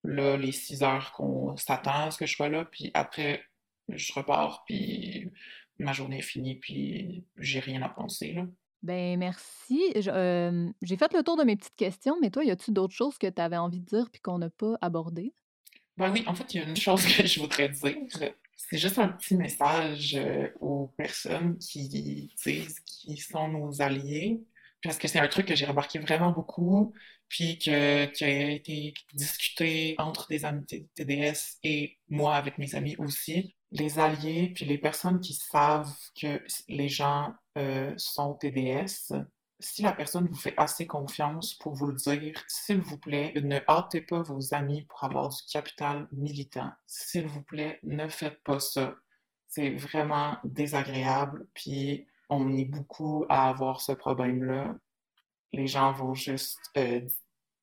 là 0.05 0.37
les 0.37 0.53
six 0.53 0.83
heures 0.83 1.12
qu'on 1.12 1.57
s'attend 1.57 2.07
à 2.07 2.11
ce 2.11 2.19
que 2.19 2.27
je 2.27 2.35
sois 2.35 2.49
là, 2.49 2.65
puis 2.65 2.91
après, 2.95 3.45
je 3.88 4.12
repars, 4.12 4.65
puis 4.67 5.31
ma 5.79 5.93
journée 5.93 6.19
est 6.19 6.23
finie, 6.23 6.57
puis 6.57 7.25
j'ai 7.37 7.61
rien 7.61 7.83
à 7.83 7.88
penser, 7.88 8.33
là. 8.33 8.47
Ben 8.83 9.17
merci. 9.17 9.81
j'ai 9.95 10.97
fait 10.97 11.12
le 11.15 11.23
tour 11.23 11.37
de 11.37 11.45
mes 11.45 11.55
petites 11.55 11.77
questions, 11.77 12.17
mais 12.21 12.31
toi, 12.31 12.45
y 12.45 12.51
a-tu 12.51 12.73
d'autres 12.73 12.95
choses 12.95 13.17
que 13.17 13.29
tu 13.29 13.41
avais 13.41 13.57
envie 13.57 13.79
de 13.79 13.87
dire 13.87 14.11
puis 14.11 14.21
qu'on 14.21 14.38
n'a 14.38 14.51
pas 14.51 14.77
abordées? 14.81 15.33
Ben 15.97 16.11
oui, 16.11 16.25
en 16.27 16.35
fait, 16.35 16.53
il 16.55 16.61
y 16.61 16.65
a 16.65 16.69
une 16.69 16.77
chose 16.77 17.05
que 17.07 17.27
je 17.27 17.41
voudrais 17.41 17.69
dire. 17.69 17.97
C'est 18.57 18.79
juste 18.79 18.99
un 18.99 19.09
petit 19.09 19.37
message 19.37 20.17
euh, 20.17 20.49
aux 20.61 20.88
personnes 20.97 21.59
qui 21.59 21.88
disent 21.88 22.81
qu'ils 22.81 23.21
sont 23.21 23.49
nos 23.49 23.81
alliés, 23.81 24.43
parce 24.83 24.99
que 24.99 25.07
c'est 25.07 25.21
un 25.21 25.29
truc 25.29 25.47
que 25.47 25.55
j'ai 25.55 25.67
remarqué 25.67 26.01
vraiment 26.01 26.33
beaucoup, 26.33 26.93
puis 27.33 27.59
que, 27.59 28.05
qui 28.05 28.25
a 28.25 28.51
été 28.51 28.92
discuté 29.14 29.95
entre 29.97 30.29
des 30.29 30.45
amis 30.45 30.66
TDS 30.66 31.57
et 31.64 31.97
moi 32.11 32.37
avec 32.37 32.59
mes 32.59 32.75
amis 32.75 32.95
aussi. 32.99 33.57
Les 33.71 33.99
alliés, 33.99 34.53
puis 34.55 34.66
les 34.66 34.77
personnes 34.77 35.18
qui 35.18 35.33
savent 35.33 35.97
que 36.21 36.42
les 36.68 36.90
gens 36.90 37.35
euh, 37.57 37.95
sont 37.97 38.35
TDS, 38.35 39.14
si 39.61 39.81
la 39.81 39.92
personne 39.92 40.27
vous 40.27 40.37
fait 40.37 40.53
assez 40.59 40.87
confiance 40.87 41.55
pour 41.55 41.73
vous 41.73 41.87
le 41.87 41.95
dire, 41.95 42.45
s'il 42.49 42.83
vous 42.83 42.99
plaît, 42.99 43.33
ne 43.37 43.61
hâtez 43.66 44.03
pas 44.03 44.21
vos 44.21 44.53
amis 44.53 44.83
pour 44.83 45.03
avoir 45.03 45.31
du 45.31 45.42
capital 45.51 46.09
militant. 46.12 46.71
S'il 46.87 47.27
vous 47.27 47.42
plaît, 47.42 47.79
ne 47.83 48.09
faites 48.09 48.42
pas 48.42 48.61
ça. 48.61 48.95
C'est 49.49 49.71
vraiment 49.71 50.37
désagréable, 50.45 51.47
puis 51.55 52.07
on 52.29 52.55
est 52.55 52.66
beaucoup 52.66 53.25
à 53.31 53.49
avoir 53.49 53.81
ce 53.81 53.92
problème-là. 53.92 54.75
Les 55.55 55.66
gens 55.66 55.92
vont 55.92 56.14
juste 56.14 56.61
euh, 56.77 57.01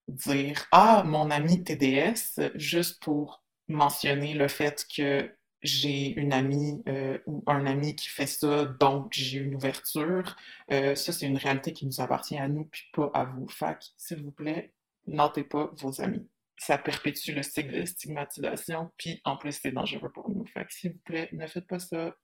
dire 0.09 0.65
Ah, 0.71 1.03
mon 1.05 1.31
ami 1.31 1.63
TDS, 1.63 2.51
juste 2.55 3.01
pour 3.01 3.43
mentionner 3.67 4.33
le 4.33 4.47
fait 4.47 4.85
que 4.95 5.31
j'ai 5.61 6.13
une 6.17 6.33
amie 6.33 6.81
euh, 6.87 7.17
ou 7.25 7.43
un 7.47 7.65
ami 7.65 7.95
qui 7.95 8.07
fait 8.07 8.27
ça, 8.27 8.65
donc 8.65 9.11
j'ai 9.11 9.39
une 9.39 9.55
ouverture. 9.55 10.35
Euh, 10.71 10.95
ça, 10.95 11.11
c'est 11.11 11.25
une 11.25 11.37
réalité 11.37 11.73
qui 11.73 11.85
nous 11.85 12.01
appartient 12.01 12.37
à 12.37 12.47
nous, 12.47 12.65
puis 12.65 12.83
pas 12.93 13.11
à 13.13 13.25
vous. 13.25 13.47
Fait 13.47 13.77
s'il 13.97 14.23
vous 14.23 14.31
plaît, 14.31 14.73
notez 15.07 15.43
pas 15.43 15.71
vos 15.77 16.01
amis. 16.01 16.27
Ça 16.57 16.77
perpétue 16.77 17.31
le 17.33 17.43
stigmatisation, 17.85 18.91
puis 18.97 19.21
en 19.23 19.37
plus, 19.37 19.53
c'est 19.53 19.71
dangereux 19.71 20.11
pour 20.11 20.29
nous. 20.29 20.45
Fait 20.45 20.65
s'il 20.69 20.93
vous 20.93 20.99
plaît, 20.99 21.29
ne 21.33 21.47
faites 21.47 21.67
pas 21.67 21.79
ça. 21.79 22.15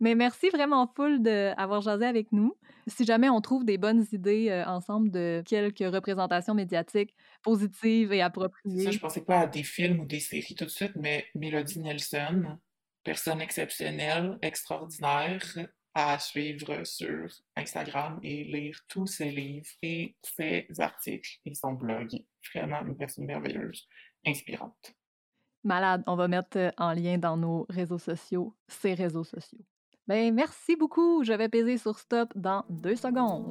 Mais 0.00 0.14
merci 0.14 0.50
vraiment 0.50 0.86
full 0.94 1.22
d'avoir 1.22 1.80
jasé 1.80 2.06
avec 2.06 2.32
nous. 2.32 2.54
Si 2.86 3.04
jamais 3.04 3.28
on 3.28 3.40
trouve 3.40 3.64
des 3.64 3.78
bonnes 3.78 4.06
idées 4.12 4.48
euh, 4.50 4.64
ensemble 4.64 5.10
de 5.10 5.42
quelques 5.46 5.92
représentations 5.92 6.54
médiatiques 6.54 7.14
positives 7.42 8.12
et 8.12 8.22
appropriées. 8.22 8.84
Ça, 8.84 8.90
je 8.90 8.98
pensais 8.98 9.24
pas 9.24 9.40
à 9.40 9.46
des 9.46 9.62
films 9.62 10.00
ou 10.00 10.06
des 10.06 10.20
séries 10.20 10.54
tout 10.54 10.64
de 10.64 10.70
suite, 10.70 10.92
mais 10.96 11.26
Mélodie 11.34 11.80
Nelson, 11.80 12.58
personne 13.04 13.40
exceptionnelle, 13.40 14.38
extraordinaire, 14.42 15.42
à 15.94 16.18
suivre 16.18 16.84
sur 16.84 17.28
Instagram 17.56 18.20
et 18.22 18.44
lire 18.44 18.78
tous 18.88 19.06
ses 19.06 19.30
livres 19.30 19.66
et 19.82 20.16
ses 20.22 20.66
articles 20.78 21.40
et 21.44 21.54
son 21.54 21.72
blog. 21.72 22.10
Vraiment 22.54 22.82
une 22.82 22.96
personne 22.96 23.24
merveilleuse, 23.24 23.88
inspirante. 24.24 24.94
Malade, 25.68 26.02
on 26.06 26.16
va 26.16 26.28
mettre 26.28 26.56
euh, 26.56 26.70
en 26.78 26.92
lien 26.92 27.18
dans 27.18 27.36
nos 27.36 27.66
réseaux 27.68 27.98
sociaux, 27.98 28.54
ses 28.68 28.94
réseaux 28.94 29.22
sociaux. 29.22 29.58
Ben, 30.06 30.34
merci 30.34 30.76
beaucoup. 30.76 31.22
Je 31.22 31.34
vais 31.34 31.50
peser 31.50 31.76
sur 31.76 31.98
stop 31.98 32.32
dans 32.34 32.64
deux 32.70 32.96
secondes. 32.96 33.44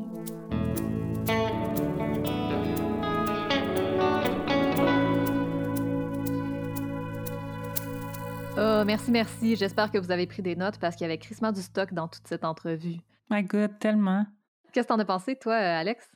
Oh, 8.60 8.84
merci, 8.84 9.12
merci. 9.12 9.56
J'espère 9.56 9.92
que 9.92 10.00
vous 10.00 10.10
avez 10.10 10.26
pris 10.26 10.42
des 10.42 10.56
notes 10.56 10.80
parce 10.80 10.96
qu'il 10.96 11.04
y 11.04 11.06
avait 11.06 11.20
crissement 11.20 11.52
du 11.52 11.62
stock 11.62 11.94
dans 11.94 12.08
toute 12.08 12.26
cette 12.26 12.44
entrevue. 12.44 12.98
My 13.30 13.44
God, 13.44 13.78
tellement. 13.78 14.26
Qu'est-ce 14.74 14.88
que 14.88 14.94
t'en 14.94 15.00
as 15.00 15.06
pensé, 15.06 15.36
toi, 15.36 15.54
euh, 15.54 15.80
Alex? 15.82 16.10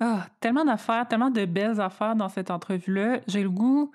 Ah, 0.00 0.18
oh, 0.18 0.30
tellement 0.40 0.66
d'affaires, 0.66 1.08
tellement 1.08 1.30
de 1.30 1.46
belles 1.46 1.80
affaires 1.80 2.14
dans 2.14 2.28
cette 2.28 2.50
entrevue-là. 2.50 3.20
J'ai 3.26 3.42
le 3.42 3.48
goût 3.48 3.90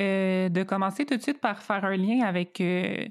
euh, 0.00 0.48
de 0.48 0.62
commencer 0.62 1.04
tout 1.04 1.16
de 1.16 1.22
suite 1.22 1.40
par 1.40 1.62
faire 1.62 1.84
un 1.84 1.96
lien 1.96 2.20
avec 2.22 2.60
euh, 2.62 3.06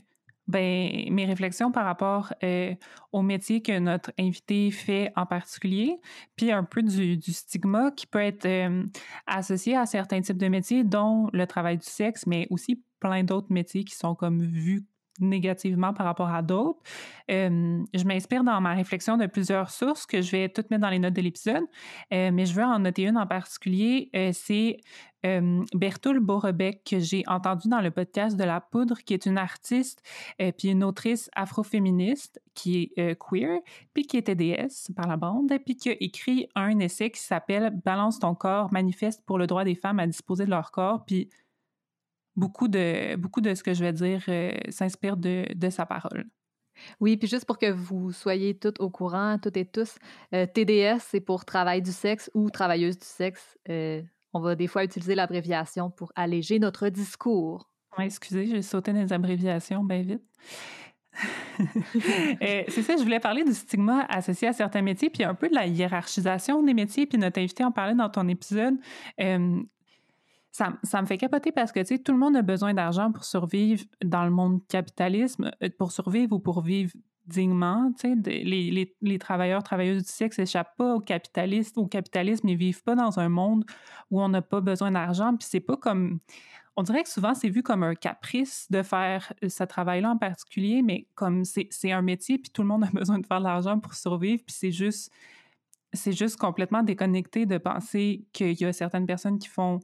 ben, 0.48 0.90
mes 1.12 1.26
réflexions 1.26 1.72
par 1.72 1.86
rapport 1.86 2.34
euh, 2.44 2.74
au 3.12 3.22
métier 3.22 3.62
que 3.62 3.78
notre 3.78 4.12
invité 4.18 4.72
fait 4.72 5.12
en 5.16 5.28
particulier, 5.28 6.00
puis 6.36 6.52
un 6.52 6.64
peu 6.64 6.82
du, 6.82 7.22
stigma 7.32 7.92
qui 7.92 8.08
peut 8.08 8.22
être 8.22 8.48
associé 9.28 9.78
à 9.78 9.86
certains 9.86 10.22
types 10.22 10.38
de 10.38 10.48
métiers, 10.48 10.84
dont 10.84 11.30
le 11.32 11.46
travail 11.46 11.78
du 11.78 11.86
sexe, 11.86 12.26
mais 12.26 12.48
aussi 12.50 12.84
plein 13.00 13.24
d'autres 13.24 13.52
métiers 13.52 13.84
qui 13.84 13.96
sont 13.96 14.16
comme 14.16 14.42
vus 14.42 14.86
négativement 15.20 15.94
par 15.94 16.06
rapport 16.06 16.30
à 16.30 16.42
d'autres. 16.42 16.80
je 17.28 18.06
m'inspire 18.06 18.44
dans 18.44 18.60
ma 18.62 18.74
réflexion 18.74 19.18
de 19.18 19.26
plusieurs 19.26 19.70
sources 19.70 20.06
que 20.06 20.22
je 20.22 20.32
vais 20.32 20.50
toutes 20.50 20.70
mettre 20.72 20.82
dans 20.82 20.90
les 20.90 21.00
notes 21.00 21.14
de 21.14 21.22
l'épisode, 21.22 21.64
mais 22.12 22.46
je 22.46 22.54
veux 22.54 22.64
en 22.64 22.80
noter 22.80 23.04
une 23.04 23.18
en 23.18 23.28
particulier. 23.28 24.10
c'est 24.34 24.78
Bertoul 25.22 26.22
Borebec 26.22 26.82
que 26.90 27.00
j'ai 27.00 27.24
entendu 27.28 27.68
dans 27.68 27.82
le 27.82 27.92
podcast 27.92 28.38
de 28.38 28.44
La 28.46 28.62
Poudre, 28.62 28.98
qui 29.00 29.14
est 29.14 29.26
une 29.26 29.38
artiste 29.38 30.02
puis 30.58 30.70
une 30.70 30.84
autrice 30.84 31.30
afroféministe 31.36 32.42
qui 32.54 32.92
est 32.96 33.18
queer, 33.20 33.60
puis 33.94 34.04
qui 34.04 34.18
est 34.18 34.24
TDS 34.24 34.94
par 34.96 35.08
la 35.08 35.18
bande, 35.18 35.52
puis 35.66 35.76
qui 35.76 35.90
a 35.90 35.96
écrit 36.00 36.48
un 36.56 36.80
essai 36.80 37.12
qui 37.12 37.22
s'appelle 37.22 37.72
Balance 37.84 38.20
ton 38.20 38.36
corps, 38.36 38.72
manifeste 38.72 39.24
pour 39.26 39.38
le 39.38 39.48
droit 39.48 39.64
des 39.64 39.76
femmes 39.76 40.00
à 40.00 40.08
disposer 40.08 40.46
de 40.46 40.52
leur 40.52 40.72
corps, 40.72 41.04
puis 41.06 41.30
beaucoup 42.36 42.68
de, 42.68 43.16
beaucoup 43.16 43.42
de 43.42 43.54
ce 43.54 43.64
que 43.64 43.74
je 43.74 43.84
vais 43.84 43.94
dire 43.94 44.24
euh, 44.28 44.52
s'inspire 44.70 45.18
de, 45.18 45.46
de, 45.54 45.70
sa 45.70 45.86
parole. 45.86 46.26
Oui, 47.00 47.18
puis 47.18 47.28
juste 47.28 47.46
pour 47.46 47.58
que 47.58 47.70
vous 47.70 48.12
soyez 48.12 48.58
toutes 48.58 48.80
au 48.80 48.90
courant, 48.90 49.38
toutes 49.38 49.58
et 49.58 49.66
tous, 49.66 49.98
euh, 50.34 50.46
TDS, 50.46 51.00
c'est 51.00 51.20
pour 51.20 51.46
travail 51.46 51.82
du 51.82 51.92
sexe 51.92 52.32
ou 52.34 52.50
travailleuse 52.50 52.98
du 52.98 53.06
sexe. 53.06 53.58
Euh, 53.70 54.02
on 54.34 54.40
va 54.40 54.56
des 54.56 54.68
fois 54.68 54.84
utiliser 54.84 55.16
l'abréviation 55.16 55.90
pour 55.90 56.12
alléger 56.16 56.60
notre 56.60 56.88
discours. 56.90 57.70
excusez, 57.98 58.46
j'ai 58.46 58.62
sauté 58.62 58.94
dans 58.94 59.02
les 59.02 59.12
abréviations 59.12 59.84
bien 59.84 60.04
vite. 60.04 60.24
c'est 62.40 62.82
ça, 62.82 62.96
je 62.96 63.04
voulais 63.04 63.20
parler 63.20 63.44
du 63.44 63.54
stigma 63.54 64.06
associé 64.08 64.48
à 64.48 64.54
certains 64.54 64.82
métiers, 64.82 65.10
puis 65.10 65.26
un 65.26 65.34
peu 65.34 65.50
de 65.50 65.56
la 65.56 65.68
hiérarchisation 65.68 66.64
des 66.64 66.74
métiers, 66.74 67.06
puis 67.08 67.18
notre 67.18 67.40
invité 67.40 67.66
en 67.66 67.72
parlait 67.72 67.96
dans 67.96 68.10
ton 68.10 68.28
épisode 68.30 68.76
ça, 70.52 71.02
me 71.02 71.06
fait 71.06 71.18
capoter 71.18 71.52
parce 71.52 71.72
que, 71.72 71.80
tu 71.80 71.86
sais, 71.88 72.00
tout 72.00 72.12
le 72.12 72.18
monde 72.18 72.36
a 72.36 72.42
besoin 72.42 72.74
d'argent 72.74 73.12
pour 73.12 73.24
survivre 73.24 73.84
dans 74.04 74.26
le 74.26 74.32
monde 74.32 74.62
capitalisme, 74.68 75.52
euh, 75.64 75.70
pour 75.78 75.92
survivre 75.92 76.36
ou 76.36 76.40
pour 76.40 76.62
vivre 76.62 76.92
dignement. 77.28 77.94
Tu 78.00 78.16
sais, 78.24 78.44
les, 78.44 78.96
les, 79.02 79.20
travailleurs, 79.20 79.64
travailleuses 79.64 80.04
du 80.04 80.10
sexe 80.10 80.40
n'échappent 80.40 80.76
pas 80.76 80.96
au 80.96 81.00
capitalisme, 81.00 81.80
au 81.80 81.88
capitalisme, 81.88 82.48
ils 82.50 82.58
vivent 82.58 82.84
pas 82.84 82.96
dans 82.96 83.20
un 83.20 83.30
monde 83.30 83.64
où 84.10 84.22
on 84.22 84.30
n'a 84.30 84.42
pas 84.42 84.62
besoin 84.62 84.92
d'argent. 84.92 85.36
Puis 85.38 85.48
c'est 85.50 85.60
pas 85.60 85.78
comme... 85.78 86.20
On 86.76 86.84
dirait 86.84 87.04
que 87.04 87.10
souvent, 87.10 87.36
c'est 87.36 87.50
vu 87.50 87.62
comme 87.62 87.84
un 87.84 87.94
caprice 87.94 88.68
de 88.70 88.82
faire 88.82 89.34
euh, 89.44 89.50
ce 89.50 89.64
travail-là 89.64 90.12
en 90.12 90.18
particulier, 90.18 90.82
mais 90.82 91.08
comme 91.14 91.44
c'est 91.46 91.92
un 91.92 92.02
métier, 92.02 92.40
puis 92.40 92.52
tout 92.52 92.64
le 92.64 92.68
monde 92.68 92.86
a 92.86 92.90
besoin 92.94 93.20
de 93.20 93.26
faire 93.26 93.40
de 93.40 93.44
l'argent 93.46 93.80
pour 93.80 93.94
survivre, 93.94 94.42
puis 94.46 94.56
c'est 94.58 94.72
juste... 94.72 95.12
C'est 95.92 96.12
juste 96.12 96.38
complètement 96.38 96.84
déconnecté 96.84 97.48
de 97.48 97.58
penser 97.58 98.24
qu'il 98.32 98.54
y 98.62 98.66
a 98.66 98.72
certaines 98.72 99.08
personnes 99.08 99.40
qui 99.40 99.48
font 99.48 99.80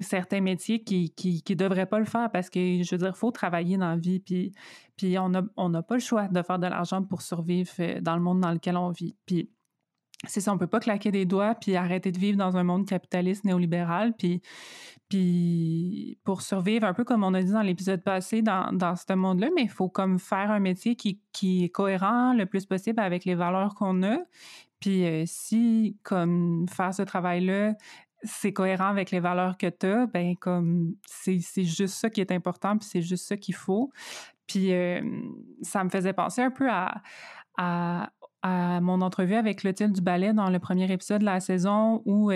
certains 0.00 0.40
métiers 0.40 0.82
qui 0.82 1.42
ne 1.48 1.54
devraient 1.54 1.86
pas 1.86 1.98
le 1.98 2.04
faire 2.04 2.30
parce 2.30 2.50
que, 2.50 2.82
je 2.82 2.94
veux 2.94 2.98
dire, 2.98 3.16
faut 3.16 3.30
travailler 3.30 3.76
dans 3.76 3.90
la 3.90 3.96
vie, 3.96 4.20
puis, 4.20 5.18
on 5.18 5.68
n'a 5.68 5.82
pas 5.82 5.94
le 5.94 6.00
choix 6.00 6.28
de 6.28 6.42
faire 6.42 6.58
de 6.58 6.66
l'argent 6.66 7.02
pour 7.02 7.22
survivre 7.22 7.70
euh, 7.80 8.00
dans 8.00 8.16
le 8.16 8.22
monde 8.22 8.40
dans 8.40 8.52
lequel 8.52 8.76
on 8.76 8.90
vit. 8.90 9.14
Puis 9.26 9.50
c'est 10.26 10.40
ça, 10.40 10.52
on 10.52 10.58
peut 10.58 10.66
pas 10.66 10.80
claquer 10.80 11.10
des 11.10 11.26
doigts 11.26 11.54
puis 11.54 11.76
arrêter 11.76 12.10
de 12.10 12.18
vivre 12.18 12.38
dans 12.38 12.56
un 12.56 12.64
monde 12.64 12.86
capitaliste 12.86 13.44
néolibéral. 13.44 14.14
Puis, 14.16 14.40
puis 15.08 16.18
pour 16.24 16.42
survivre, 16.42 16.86
un 16.86 16.94
peu 16.94 17.04
comme 17.04 17.22
on 17.22 17.34
a 17.34 17.42
dit 17.42 17.52
dans 17.52 17.62
l'épisode 17.62 18.02
passé, 18.02 18.42
dans, 18.42 18.96
ce 18.96 19.12
monde-là, 19.12 19.48
mais 19.54 19.62
il 19.62 19.70
faut 19.70 19.88
comme 19.88 20.18
faire 20.18 20.50
un 20.50 20.58
métier 20.58 20.96
qui, 20.96 21.20
qui, 21.32 21.64
est 21.64 21.68
cohérent 21.68 22.32
le 22.32 22.46
plus 22.46 22.66
possible 22.66 23.00
avec 23.00 23.24
les 23.24 23.34
valeurs 23.34 23.74
qu'on 23.74 24.02
a. 24.02 24.16
Puis 24.80 25.06
euh, 25.06 25.24
si, 25.26 25.96
comme 26.02 26.66
faire 26.68 26.92
ce 26.94 27.02
travail-là, 27.02 27.74
c'est 28.22 28.52
cohérent 28.52 28.88
avec 28.88 29.10
les 29.10 29.20
valeurs 29.20 29.56
que 29.58 29.68
tu 29.68 29.86
as, 29.86 30.06
ben 30.06 30.36
comme 30.36 30.94
c'est 31.06 31.40
juste 31.64 31.94
ça 31.94 32.10
qui 32.10 32.20
est 32.20 32.32
important, 32.32 32.76
puis 32.78 32.88
c'est 32.90 33.02
juste 33.02 33.26
ça 33.26 33.36
qu'il 33.36 33.54
faut. 33.54 33.90
Puis 34.46 34.70
ça 35.62 35.84
me 35.84 35.90
faisait 35.90 36.12
penser 36.12 36.42
un 36.42 36.50
peu 36.50 36.68
à, 36.70 37.02
à, 37.56 38.10
mon 38.80 39.00
entrevue 39.00 39.34
avec 39.34 39.60
Clotilde 39.60 39.92
du 39.92 40.00
Ballet 40.00 40.32
dans 40.32 40.50
le 40.50 40.58
premier 40.60 40.90
épisode 40.92 41.20
de 41.20 41.24
la 41.24 41.40
saison 41.40 42.02
où 42.04 42.30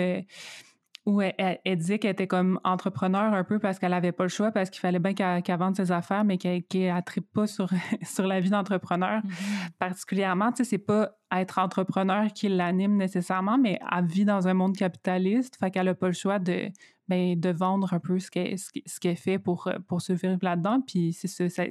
où 1.05 1.21
elle, 1.21 1.59
elle, 1.63 1.77
disait 1.77 1.97
qu'elle 1.97 2.11
était 2.11 2.27
comme 2.27 2.59
entrepreneur 2.63 3.33
un 3.33 3.43
peu 3.43 3.57
parce 3.57 3.79
qu'elle 3.79 3.91
n'avait 3.91 4.11
pas 4.11 4.23
le 4.23 4.29
choix, 4.29 4.51
parce 4.51 4.69
qu'il 4.69 4.79
fallait 4.79 4.99
bien 4.99 5.13
qu'elle 5.13 5.57
vende 5.57 5.75
ses 5.75 5.91
affaires, 5.91 6.23
mais 6.23 6.37
qu'elle 6.37 6.63
qu 6.63 7.21
pas 7.33 7.47
sur, 7.47 7.69
sur 8.03 8.27
la 8.27 8.39
vie 8.39 8.51
d'entrepreneur 8.51 9.21
mm-hmm. 9.23 9.71
particulièrement. 9.79 10.51
Tu 10.51 10.57
sais, 10.57 10.69
c'est 10.69 10.77
pas 10.77 11.11
être 11.35 11.57
entrepreneur 11.57 12.27
qui 12.33 12.49
l'anime 12.49 12.97
nécessairement, 12.97 13.57
mais 13.57 13.79
elle 13.91 14.05
vit 14.05 14.25
dans 14.25 14.47
un 14.47 14.53
monde 14.53 14.75
capitaliste, 14.75 15.55
fait 15.55 15.71
qu'elle 15.71 15.85
n'a 15.85 15.95
pas 15.95 16.07
le 16.07 16.13
choix 16.13 16.37
de, 16.37 16.69
ben, 17.07 17.39
de 17.39 17.49
vendre 17.49 17.93
un 17.93 17.99
peu 17.99 18.19
ce 18.19 18.29
qu'elle 18.29 18.57
ce 18.59 18.99
qu'elle 18.99 19.15
fait 19.15 19.39
pour, 19.39 19.71
pour 19.87 20.01
se 20.01 20.13
vivre 20.13 20.37
là-dedans. 20.41 20.81
Puis 20.85 21.13
c'est 21.13 21.27
ça, 21.27 21.49
ça, 21.49 21.63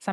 ça 0.00 0.12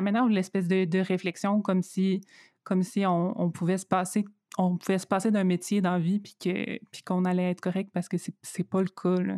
m'énerve 0.00 0.28
l'espèce 0.28 0.68
de, 0.68 0.84
de 0.84 0.98
réflexion 1.00 1.60
comme 1.62 1.82
si 1.82 2.20
comme 2.62 2.82
si 2.82 3.06
on, 3.06 3.32
on 3.40 3.50
pouvait 3.50 3.78
se 3.78 3.86
passer 3.86 4.26
on 4.58 4.76
pouvait 4.76 4.98
se 4.98 5.06
passer 5.06 5.30
d'un 5.30 5.44
métier 5.44 5.80
dans 5.80 5.92
la 5.92 5.98
vie 5.98 6.18
puis 6.18 6.36
que 6.38 6.78
puis 6.90 7.02
qu'on 7.02 7.24
allait 7.24 7.50
être 7.50 7.60
correct 7.60 7.90
parce 7.94 8.08
que 8.08 8.16
c'est 8.42 8.68
pas 8.68 8.80
le 8.82 8.88
cas. 8.88 9.22
Là. 9.22 9.36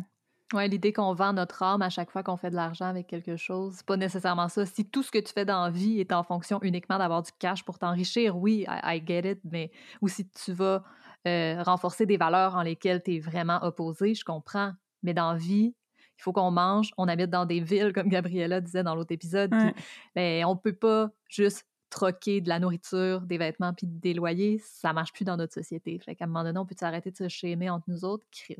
Ouais, 0.53 0.67
l'idée 0.67 0.91
qu'on 0.91 1.13
vend 1.13 1.31
notre 1.31 1.63
âme 1.63 1.81
à 1.81 1.89
chaque 1.89 2.11
fois 2.11 2.23
qu'on 2.23 2.35
fait 2.35 2.49
de 2.49 2.55
l'argent 2.55 2.85
avec 2.85 3.07
quelque 3.07 3.37
chose, 3.37 3.75
c'est 3.77 3.85
pas 3.85 3.95
nécessairement 3.95 4.49
ça. 4.49 4.65
Si 4.65 4.85
tout 4.85 5.01
ce 5.01 5.11
que 5.11 5.19
tu 5.19 5.31
fais 5.31 5.45
dans 5.45 5.63
la 5.63 5.69
vie 5.69 5.99
est 5.99 6.11
en 6.11 6.23
fonction 6.23 6.59
uniquement 6.61 6.97
d'avoir 6.97 7.21
du 7.21 7.31
cash 7.39 7.63
pour 7.63 7.79
t'enrichir, 7.79 8.37
oui, 8.37 8.65
I, 8.67 9.01
get 9.05 9.31
it, 9.31 9.39
mais 9.49 9.71
ou 10.01 10.09
si 10.09 10.27
tu 10.27 10.51
vas 10.51 10.83
euh, 11.25 11.63
renforcer 11.63 12.05
des 12.05 12.17
valeurs 12.17 12.55
en 12.55 12.63
lesquelles 12.63 13.01
tu 13.01 13.15
es 13.15 13.19
vraiment 13.19 13.63
opposé, 13.63 14.13
je 14.13 14.25
comprends. 14.25 14.73
Mais 15.03 15.13
dans 15.13 15.31
la 15.31 15.37
vie, 15.37 15.73
il 16.17 16.21
faut 16.21 16.33
qu'on 16.33 16.51
mange, 16.51 16.91
on 16.97 17.07
habite 17.07 17.29
dans 17.29 17.45
des 17.45 17.61
villes, 17.61 17.93
comme 17.93 18.09
Gabriella 18.09 18.59
disait 18.59 18.83
dans 18.83 18.95
l'autre 18.95 19.13
épisode, 19.13 19.53
ouais. 19.53 19.73
ben, 20.15 20.45
on 20.45 20.57
peut 20.57 20.75
pas 20.75 21.09
juste 21.29 21.65
troquer 21.91 22.41
de 22.41 22.49
la 22.49 22.59
nourriture, 22.59 23.21
des 23.21 23.37
vêtements 23.37 23.73
puis 23.73 23.85
des 23.85 24.15
loyers, 24.15 24.59
ça 24.63 24.93
marche 24.93 25.13
plus 25.13 25.25
dans 25.25 25.37
notre 25.37 25.53
société. 25.53 25.99
Fait 25.99 26.15
qu'à 26.15 26.25
un 26.25 26.27
moment 26.27 26.43
donné, 26.43 26.57
on 26.57 26.65
peut 26.65 26.75
arrêter 26.81 27.11
de 27.11 27.17
se 27.17 27.27
schémer 27.27 27.69
entre 27.69 27.85
nous 27.87 28.03
autres, 28.03 28.25
Chris? 28.31 28.55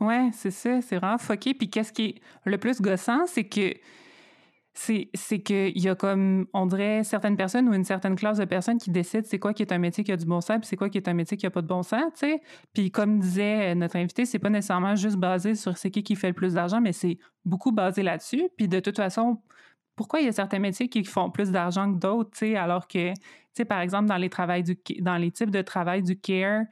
Ouais, 0.00 0.30
c'est 0.32 0.50
ça, 0.50 0.82
c'est 0.82 0.96
vraiment 0.96 1.18
foqué. 1.18 1.54
Puis 1.54 1.70
qu'est-ce 1.70 1.92
qui 1.92 2.04
est 2.04 2.14
le 2.44 2.58
plus 2.58 2.80
gossant, 2.80 3.24
c'est 3.26 3.44
que 3.44 3.74
c'est, 4.74 5.10
qu'il 5.44 5.78
y 5.78 5.88
a 5.88 5.94
comme, 5.94 6.46
on 6.54 6.66
dirait, 6.66 7.04
certaines 7.04 7.36
personnes 7.36 7.68
ou 7.68 7.74
une 7.74 7.84
certaine 7.84 8.16
classe 8.16 8.38
de 8.38 8.46
personnes 8.46 8.78
qui 8.78 8.90
décident 8.90 9.22
c'est 9.26 9.38
quoi 9.38 9.52
qui 9.52 9.62
est 9.62 9.70
un 9.70 9.78
métier 9.78 10.02
qui 10.02 10.12
a 10.12 10.16
du 10.16 10.24
bon 10.24 10.40
sens, 10.40 10.58
puis 10.58 10.66
c'est 10.66 10.76
quoi 10.76 10.88
qui 10.88 10.96
est 10.96 11.08
un 11.08 11.14
métier 11.14 11.36
qui 11.36 11.46
a 11.46 11.50
pas 11.50 11.60
de 11.60 11.66
bon 11.66 11.82
sens, 11.82 12.04
tu 12.14 12.26
sais. 12.26 12.40
Puis 12.72 12.90
comme 12.90 13.20
disait 13.20 13.74
notre 13.74 13.96
invité, 13.96 14.24
c'est 14.24 14.38
pas 14.38 14.50
nécessairement 14.50 14.96
juste 14.96 15.16
basé 15.16 15.54
sur 15.54 15.76
c'est 15.76 15.90
qui 15.90 16.02
qui 16.02 16.16
fait 16.16 16.28
le 16.28 16.34
plus 16.34 16.54
d'argent, 16.54 16.80
mais 16.80 16.92
c'est 16.92 17.18
beaucoup 17.44 17.70
basé 17.70 18.02
là-dessus. 18.02 18.48
Puis 18.56 18.66
de 18.66 18.80
toute 18.80 18.96
façon, 18.96 19.38
pourquoi 20.02 20.18
il 20.18 20.26
y 20.26 20.28
a 20.28 20.32
certains 20.32 20.58
métiers 20.58 20.88
qui 20.88 21.04
font 21.04 21.30
plus 21.30 21.52
d'argent 21.52 21.92
que 21.92 21.96
d'autres, 21.96 22.44
alors 22.56 22.88
que, 22.88 23.12
par 23.62 23.80
exemple, 23.80 24.08
dans 24.08 24.16
les, 24.16 25.30
types 25.30 25.50
de 25.52 25.62
travail 25.62 26.02
du 26.02 26.18
care, 26.18 26.64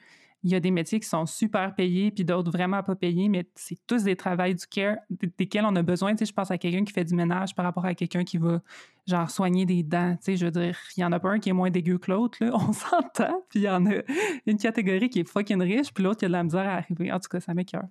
il 0.42 0.50
y 0.50 0.56
a 0.56 0.58
des 0.58 0.72
métiers 0.72 0.98
qui 0.98 1.08
sont 1.08 1.26
super 1.26 1.72
payés, 1.76 2.10
puis 2.10 2.24
d'autres 2.24 2.50
vraiment 2.50 2.82
pas 2.82 2.96
payés, 2.96 3.28
mais 3.28 3.46
c'est 3.54 3.78
tous 3.86 4.02
des 4.02 4.16
travails 4.16 4.56
du 4.56 4.66
care 4.66 4.96
desquels 5.38 5.64
on 5.64 5.76
a 5.76 5.82
besoin. 5.82 6.12
Je 6.20 6.32
pense 6.32 6.50
à 6.50 6.58
quelqu'un 6.58 6.82
qui 6.84 6.92
fait 6.92 7.04
du 7.04 7.14
ménage 7.14 7.54
par 7.54 7.64
rapport 7.64 7.84
à 7.84 7.94
quelqu'un 7.94 8.24
qui 8.24 8.36
va, 8.36 8.60
genre, 9.06 9.30
soigner 9.30 9.64
des 9.64 9.84
dents. 9.84 10.18
Je 10.26 10.44
veux 10.44 10.50
dire, 10.50 10.76
il 10.96 11.00
y 11.00 11.04
en 11.04 11.12
a 11.12 11.20
pas 11.20 11.30
un 11.30 11.38
qui 11.38 11.50
est 11.50 11.52
moins 11.52 11.70
dégueu 11.70 11.98
que 11.98 12.10
l'autre, 12.10 12.38
on 12.52 12.72
s'entend. 12.72 13.44
Puis 13.48 13.60
il 13.60 13.62
y 13.62 13.70
en 13.70 13.86
a 13.86 14.02
une 14.44 14.58
catégorie 14.58 15.08
qui 15.08 15.20
est 15.20 15.28
fucking 15.28 15.62
riche, 15.62 15.94
puis 15.94 16.02
l'autre 16.02 16.18
qui 16.18 16.24
a 16.24 16.28
de 16.28 16.32
la 16.32 16.42
misère 16.42 16.66
à 16.66 16.78
arriver. 16.78 17.12
En 17.12 17.20
tout 17.20 17.28
cas, 17.28 17.38
ça 17.38 17.54
m'écœure. 17.54 17.86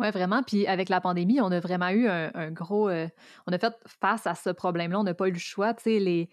Oui, 0.00 0.10
vraiment. 0.10 0.42
Puis 0.42 0.66
avec 0.66 0.88
la 0.88 1.00
pandémie, 1.00 1.40
on 1.40 1.50
a 1.52 1.60
vraiment 1.60 1.90
eu 1.90 2.08
un, 2.08 2.50
gros. 2.50 2.88
Euh, 2.88 3.06
on 3.46 3.52
a 3.52 3.58
fait 3.58 3.74
face 4.00 4.26
à 4.26 4.34
ce 4.34 4.50
problème-là. 4.50 5.00
On 5.00 5.04
n'a 5.04 5.14
pas 5.14 5.28
eu 5.28 5.32
le 5.32 5.38
choix. 5.38 5.74
Tu 5.74 5.82
sais, 5.82 5.98
les, 5.98 6.28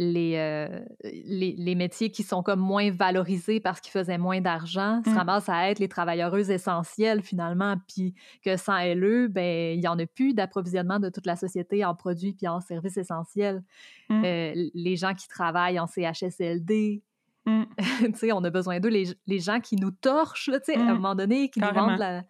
euh, 0.00 0.80
les, 1.04 1.54
les, 1.56 1.74
métiers 1.76 2.10
qui 2.10 2.24
sont 2.24 2.42
comme 2.42 2.58
moins 2.58 2.90
valorisés 2.90 3.60
parce 3.60 3.80
qu'ils 3.80 3.92
faisaient 3.92 4.18
moins 4.18 4.40
d'argent 4.40 5.00
se 5.04 5.10
mmh. 5.10 5.16
ramassent 5.16 5.48
à 5.48 5.70
être 5.70 5.78
les 5.78 5.88
travailleuses 5.88 6.50
essentielles 6.50 7.22
finalement, 7.22 7.76
puis 7.86 8.12
que 8.44 8.56
sans 8.56 8.84
eux, 8.96 9.28
ben 9.28 9.74
il 9.74 9.80
n'y 9.80 9.86
en 9.86 9.96
a 9.98 10.06
plus 10.06 10.34
d'approvisionnement 10.34 10.98
de 10.98 11.10
toute 11.10 11.26
la 11.26 11.36
société 11.36 11.84
en 11.84 11.94
produits 11.94 12.32
puis 12.32 12.48
en 12.48 12.60
services 12.60 12.96
essentiels. 12.96 13.62
Mmh. 14.08 14.24
Euh, 14.24 14.52
les 14.74 14.96
gens 14.96 15.14
qui 15.14 15.28
travaillent 15.28 15.78
en 15.78 15.86
CHSLD, 15.86 17.02
mmh. 17.46 17.62
on 18.32 18.42
a 18.42 18.50
besoin 18.50 18.80
d'eux. 18.80 18.88
Les, 18.88 19.16
les, 19.28 19.38
gens 19.38 19.60
qui 19.60 19.76
nous 19.76 19.92
torchent, 19.92 20.48
à 20.48 20.80
un 20.80 20.94
moment 20.94 21.14
donné, 21.14 21.50
qui 21.50 21.60
nous 21.60 21.72
vendent 21.72 21.98
la... 22.00 22.24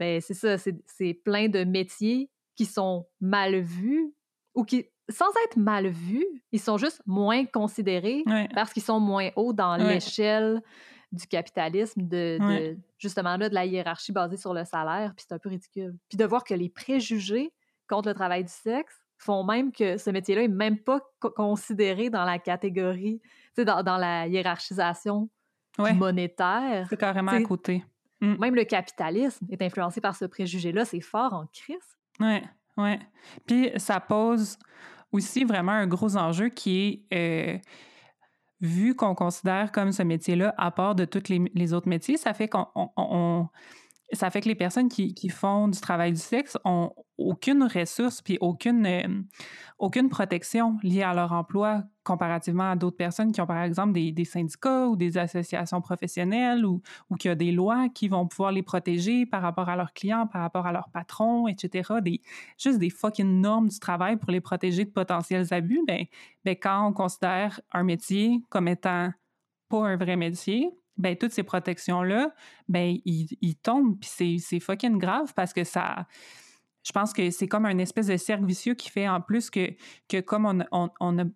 Ben, 0.00 0.20
c'est 0.20 0.34
ça, 0.34 0.56
c'est 0.58 1.14
plein 1.14 1.48
de 1.48 1.62
métiers 1.62 2.30
qui 2.56 2.64
sont 2.64 3.06
mal 3.20 3.60
vus 3.60 4.14
ou 4.54 4.64
qui 4.64 4.86
sans 5.10 5.30
être 5.44 5.56
mal 5.56 5.88
vus, 5.88 6.26
ils 6.52 6.60
sont 6.60 6.78
juste 6.78 7.02
moins 7.04 7.44
considérés 7.44 8.24
parce 8.54 8.72
qu'ils 8.72 8.82
sont 8.82 9.00
moins 9.00 9.30
hauts 9.36 9.52
dans 9.52 9.76
l'échelle 9.76 10.62
du 11.12 11.26
capitalisme, 11.26 12.02
de, 12.06 12.76
justement 12.98 13.36
là, 13.36 13.48
de 13.48 13.54
la 13.54 13.66
hiérarchie 13.66 14.12
basée 14.12 14.36
sur 14.36 14.54
le 14.54 14.64
salaire, 14.64 15.12
puis 15.16 15.26
c'est 15.28 15.34
un 15.34 15.38
peu 15.38 15.48
ridicule. 15.48 15.96
Puis 16.08 16.16
de 16.16 16.24
voir 16.24 16.44
que 16.44 16.54
les 16.54 16.68
préjugés 16.68 17.52
contre 17.88 18.08
le 18.08 18.14
travail 18.14 18.44
du 18.44 18.52
sexe 18.52 18.94
font 19.18 19.44
même 19.44 19.72
que 19.72 19.98
ce 19.98 20.08
métier-là 20.10 20.44
est 20.44 20.48
même 20.48 20.78
pas 20.78 21.00
considéré 21.34 22.08
dans 22.08 22.24
la 22.24 22.38
catégorie, 22.38 23.20
dans, 23.58 23.82
dans 23.82 23.98
la 23.98 24.28
hiérarchisation 24.28 25.28
monétaire. 25.78 26.86
C'est 26.88 26.96
carrément 26.96 27.32
à 27.32 27.42
côté. 27.42 27.84
Mm. 28.20 28.34
Même 28.38 28.54
le 28.54 28.64
capitalisme 28.64 29.46
est 29.50 29.62
influencé 29.62 30.00
par 30.00 30.16
ce 30.16 30.24
préjugé-là. 30.24 30.84
C'est 30.84 31.00
fort 31.00 31.32
en 31.32 31.46
crise. 31.52 31.76
Oui, 32.20 32.40
oui. 32.76 32.98
Puis 33.46 33.70
ça 33.76 34.00
pose 34.00 34.58
aussi 35.12 35.44
vraiment 35.44 35.72
un 35.72 35.86
gros 35.86 36.16
enjeu 36.16 36.48
qui 36.48 37.06
est 37.10 37.56
euh, 37.56 37.58
vu 38.60 38.94
qu'on 38.94 39.14
considère 39.14 39.72
comme 39.72 39.92
ce 39.92 40.02
métier-là 40.02 40.54
à 40.58 40.70
part 40.70 40.94
de 40.94 41.04
tous 41.04 41.24
les, 41.28 41.72
autres 41.72 41.88
métiers, 41.88 42.16
ça 42.16 42.34
fait 42.34 42.48
qu'on 42.48 43.48
ça 44.12 44.28
fait 44.30 44.40
que 44.40 44.48
les 44.48 44.54
personnes 44.54 44.88
qui, 44.88 45.14
qui, 45.14 45.28
font 45.28 45.68
du 45.68 45.80
travail 45.80 46.12
du 46.12 46.18
sexe 46.18 46.58
ont 46.64 46.92
aucune 47.16 47.62
ressource 47.62 48.22
puis 48.22 48.38
aucune, 48.40 48.84
euh, 48.86 49.22
aucune 49.78 50.08
protection 50.08 50.78
liée 50.82 51.02
à 51.02 51.14
leur 51.14 51.32
emploi 51.32 51.84
comparativement 52.10 52.72
à 52.72 52.76
d'autres 52.76 52.96
personnes 52.96 53.30
qui 53.30 53.40
ont, 53.40 53.46
par 53.46 53.62
exemple, 53.62 53.92
des, 53.92 54.24
syndicats 54.24 54.88
ou 54.88 54.96
des 54.96 55.16
associations 55.16 55.80
professionnelles 55.80 56.66
ou, 56.66 56.82
qui 57.20 57.30
ont 57.30 57.36
des 57.36 57.52
lois 57.52 57.88
qui 57.88 58.08
vont 58.08 58.26
pouvoir 58.26 58.50
les 58.50 58.64
protéger 58.64 59.26
par 59.26 59.42
rapport 59.42 59.68
à 59.68 59.76
leurs 59.76 59.92
clients, 59.92 60.26
par 60.26 60.42
rapport 60.42 60.66
à 60.66 60.72
leurs 60.72 60.88
patrons, 60.88 61.46
etc. 61.46 61.88
Juste 62.58 62.80
des 62.80 62.90
fucking 62.90 63.40
normes 63.40 63.68
du 63.68 63.78
travail 63.78 64.16
pour 64.16 64.32
les 64.32 64.40
protéger 64.40 64.84
de 64.84 64.90
potentiels 64.90 65.46
abus. 65.52 65.82
Ben, 65.86 66.06
ben 66.44 66.56
quand 66.56 66.88
on 66.88 66.92
considère 66.92 67.60
un 67.72 67.84
métier 67.84 68.42
comme 68.48 68.66
étant 68.66 69.12
pas 69.68 69.86
un 69.86 69.96
vrai 69.96 70.16
métier, 70.16 70.68
ben 70.96 71.16
toutes 71.16 71.32
ces 71.32 71.44
protections-là, 71.44 72.34
ben 72.68 72.96
ils, 73.04 73.56
tombent, 73.62 74.00
puis 74.00 74.40
c'est 74.40 74.60
fucking 74.60 74.98
grave 74.98 75.32
parce 75.34 75.52
que 75.52 75.62
ça... 75.62 76.08
Je 76.90 76.92
pense 76.92 77.12
que 77.12 77.30
c'est 77.30 77.46
comme 77.46 77.66
un 77.66 77.78
espèce 77.78 78.08
de 78.08 78.16
cercle 78.16 78.44
vicieux 78.44 78.74
qui 78.74 78.90
fait 78.90 79.08
en 79.08 79.20
plus 79.20 79.48
que, 79.48 79.70
que 80.08 80.20
comme 80.20 80.44
on 80.44 80.54
n'a 80.54 80.66
on, 80.72 80.90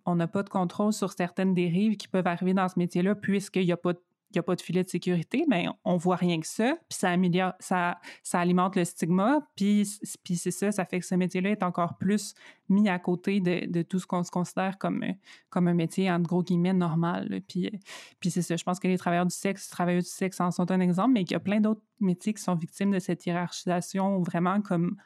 on 0.04 0.26
pas 0.26 0.42
de 0.42 0.48
contrôle 0.48 0.92
sur 0.92 1.12
certaines 1.12 1.54
dérives 1.54 1.96
qui 1.96 2.08
peuvent 2.08 2.26
arriver 2.26 2.54
dans 2.54 2.68
ce 2.68 2.76
métier-là, 2.76 3.14
puisqu'il 3.14 3.64
n'y 3.64 3.70
a 3.70 3.76
pas 3.76 3.92
de 3.92 4.00
a 4.36 4.42
pas 4.42 4.56
de 4.56 4.60
filet 4.60 4.82
de 4.82 4.88
sécurité, 4.88 5.44
mais 5.48 5.66
on 5.84 5.96
voit 5.96 6.16
rien 6.16 6.40
que 6.40 6.46
ça, 6.48 6.76
puis 6.88 6.98
ça, 6.98 7.10
améliore, 7.10 7.52
ça, 7.60 8.00
ça 8.24 8.40
alimente 8.40 8.74
le 8.74 8.84
stigma, 8.84 9.46
puis, 9.54 9.88
puis 10.24 10.34
c'est 10.34 10.50
ça, 10.50 10.72
ça 10.72 10.84
fait 10.84 10.98
que 10.98 11.06
ce 11.06 11.14
métier-là 11.14 11.50
est 11.50 11.62
encore 11.62 11.98
plus 11.98 12.34
mis 12.68 12.88
à 12.88 12.98
côté 12.98 13.38
de, 13.38 13.70
de 13.70 13.82
tout 13.82 14.00
ce 14.00 14.08
qu'on 14.08 14.24
se 14.24 14.32
considère 14.32 14.76
comme, 14.78 15.04
comme 15.50 15.68
un 15.68 15.74
métier, 15.74 16.10
entre 16.10 16.28
gros 16.28 16.42
guillemets, 16.42 16.72
normal. 16.72 17.42
Puis, 17.46 17.70
puis 18.18 18.30
c'est 18.32 18.42
ça, 18.42 18.56
je 18.56 18.64
pense 18.64 18.80
que 18.80 18.88
les 18.88 18.98
travailleurs 18.98 19.26
du 19.26 19.34
sexe, 19.36 19.68
les 19.68 19.72
travailleurs 19.72 20.02
du 20.02 20.08
sexe 20.08 20.40
en 20.40 20.50
sont 20.50 20.68
un 20.72 20.80
exemple, 20.80 21.12
mais 21.12 21.24
qu'il 21.24 21.34
y 21.34 21.36
a 21.36 21.40
plein 21.40 21.60
d'autres 21.60 21.82
métiers 22.00 22.34
qui 22.34 22.42
sont 22.42 22.56
victimes 22.56 22.90
de 22.90 22.98
cette 22.98 23.24
hiérarchisation 23.24 24.20
vraiment 24.20 24.60
comme 24.60 24.96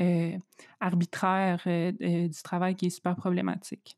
euh, 0.00 0.36
arbitraire 0.80 1.62
euh, 1.68 1.92
euh, 2.02 2.26
du 2.26 2.42
travail 2.42 2.74
qui 2.74 2.86
est 2.86 2.90
super 2.90 3.14
problématique. 3.14 3.96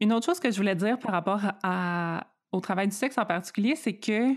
Une 0.00 0.14
autre 0.14 0.24
chose 0.24 0.40
que 0.40 0.50
je 0.50 0.56
voulais 0.56 0.74
dire 0.74 0.98
par 0.98 1.12
rapport 1.12 1.42
au 2.52 2.60
travail 2.60 2.88
du 2.88 2.96
sexe 2.96 3.18
en 3.18 3.26
particulier, 3.26 3.76
c'est 3.76 3.98
que 3.98 4.34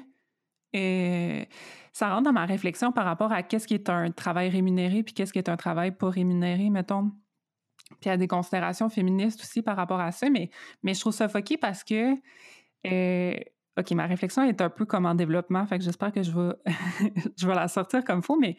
ça 1.94 2.10
rentre 2.10 2.24
dans 2.24 2.34
ma 2.34 2.46
réflexion 2.46 2.92
par 2.92 3.06
rapport 3.06 3.32
à 3.32 3.44
qu'est-ce 3.44 3.66
qui 3.66 3.76
est 3.76 3.90
un 3.90 4.12
travail 4.12 4.50
rémunéré 4.50 5.04
puis 5.04 5.14
qu'est-ce 5.14 5.32
qui 5.32 5.40
est 5.40 5.48
un 5.48 5.56
travail 5.56 5.92
pas 5.92 6.10
rémunéré, 6.10 6.70
mettons. 6.70 7.12
Puis 7.92 8.06
il 8.06 8.10
y 8.10 8.12
a 8.12 8.18
des 8.18 8.28
considérations 8.28 8.90
féministes 8.90 9.42
aussi 9.42 9.62
par 9.62 9.78
rapport 9.78 10.02
à 10.02 10.12
ça, 10.12 10.30
mais, 10.30 10.52
je 10.84 11.00
trouve 11.00 11.14
ça 11.14 11.30
foqué 11.30 11.58
parce 11.58 11.86
que, 11.86 12.14
OK, 13.78 13.92
ma 13.92 14.06
réflexion 14.06 14.44
est 14.44 14.60
un 14.60 14.70
peu 14.70 14.86
comme 14.86 15.06
en 15.06 15.16
développement, 15.16 15.66
fait 15.66 15.80
que 15.80 15.86
j'espère 15.86 16.12
que 16.12 16.24
je 16.24 16.32
vais, 16.32 16.54
je 17.38 17.48
vais 17.48 17.56
la 17.56 17.70
sortir 17.70 18.04
comme 18.04 18.22
faut, 18.22 18.38
mais 18.38 18.58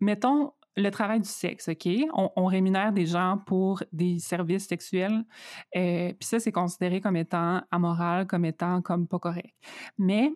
mettons, 0.00 0.52
le 0.78 0.90
travail 0.90 1.20
du 1.20 1.28
sexe, 1.28 1.68
OK? 1.68 1.88
On, 2.14 2.46
rémunère 2.46 2.92
des 2.92 3.04
gens 3.04 3.38
pour 3.46 3.82
des 3.92 4.18
services 4.18 4.68
sexuels, 4.68 5.24
euh, 5.76 6.12
puis 6.12 6.26
ça, 6.26 6.38
c'est 6.38 6.52
considéré 6.52 7.00
comme 7.00 7.16
étant 7.16 7.62
amoral, 7.70 8.26
comme 8.26 8.44
étant 8.44 8.80
comme 8.80 9.06
pas 9.06 9.18
correct. 9.18 9.54
Mais 9.98 10.32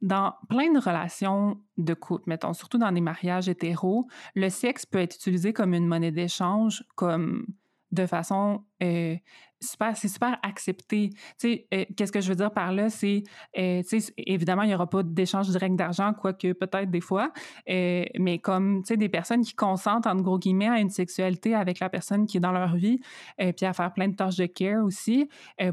dans 0.00 0.34
plein 0.48 0.72
de 0.72 0.78
relations 0.78 1.60
de 1.76 1.92
couple, 1.92 2.24
mettons, 2.28 2.54
surtout 2.54 2.78
dans 2.78 2.92
des 2.92 3.00
mariages 3.00 3.48
hétéros, 3.48 4.06
le 4.34 4.48
sexe 4.48 4.86
peut 4.86 4.98
être 4.98 5.16
utilisé 5.16 5.52
comme 5.52 5.74
une 5.74 5.86
monnaie 5.86 6.12
d'échange, 6.12 6.84
comme 6.94 7.46
de 7.90 8.06
façon 8.06 8.64
euh, 8.82 9.16
super, 9.60 9.96
c'est 9.96 10.08
super 10.08 10.38
accepté. 10.42 11.10
Tu 11.10 11.18
sais, 11.36 11.66
euh, 11.74 11.84
qu'est-ce 11.96 12.12
que 12.12 12.20
je 12.20 12.28
veux 12.28 12.34
dire 12.34 12.50
par 12.50 12.72
là, 12.72 12.88
c'est, 12.88 13.22
euh, 13.58 13.82
tu 13.88 14.00
sais, 14.00 14.12
évidemment, 14.16 14.62
il 14.62 14.68
n'y 14.68 14.74
aura 14.74 14.88
pas 14.88 15.02
d'échange 15.02 15.48
direct 15.48 15.76
d'argent, 15.76 16.12
quoique 16.14 16.52
peut-être 16.52 16.90
des 16.90 17.00
fois, 17.00 17.32
mais 17.66 18.38
comme, 18.42 18.82
tu 18.82 18.88
sais, 18.88 18.96
des 18.96 19.08
personnes 19.08 19.42
qui 19.42 19.54
consentent, 19.54 20.06
en 20.06 20.16
gros 20.16 20.38
guillemets, 20.38 20.68
à 20.68 20.80
une 20.80 20.90
sexualité 20.90 21.54
avec 21.54 21.80
la 21.80 21.88
personne 21.88 22.26
qui 22.26 22.38
est 22.38 22.40
dans 22.40 22.52
leur 22.52 22.76
vie, 22.76 23.00
puis 23.38 23.66
à 23.66 23.72
faire 23.72 23.92
plein 23.92 24.08
de 24.08 24.16
tâches 24.16 24.36
de 24.36 24.46
care 24.46 24.84
aussi, 24.84 25.28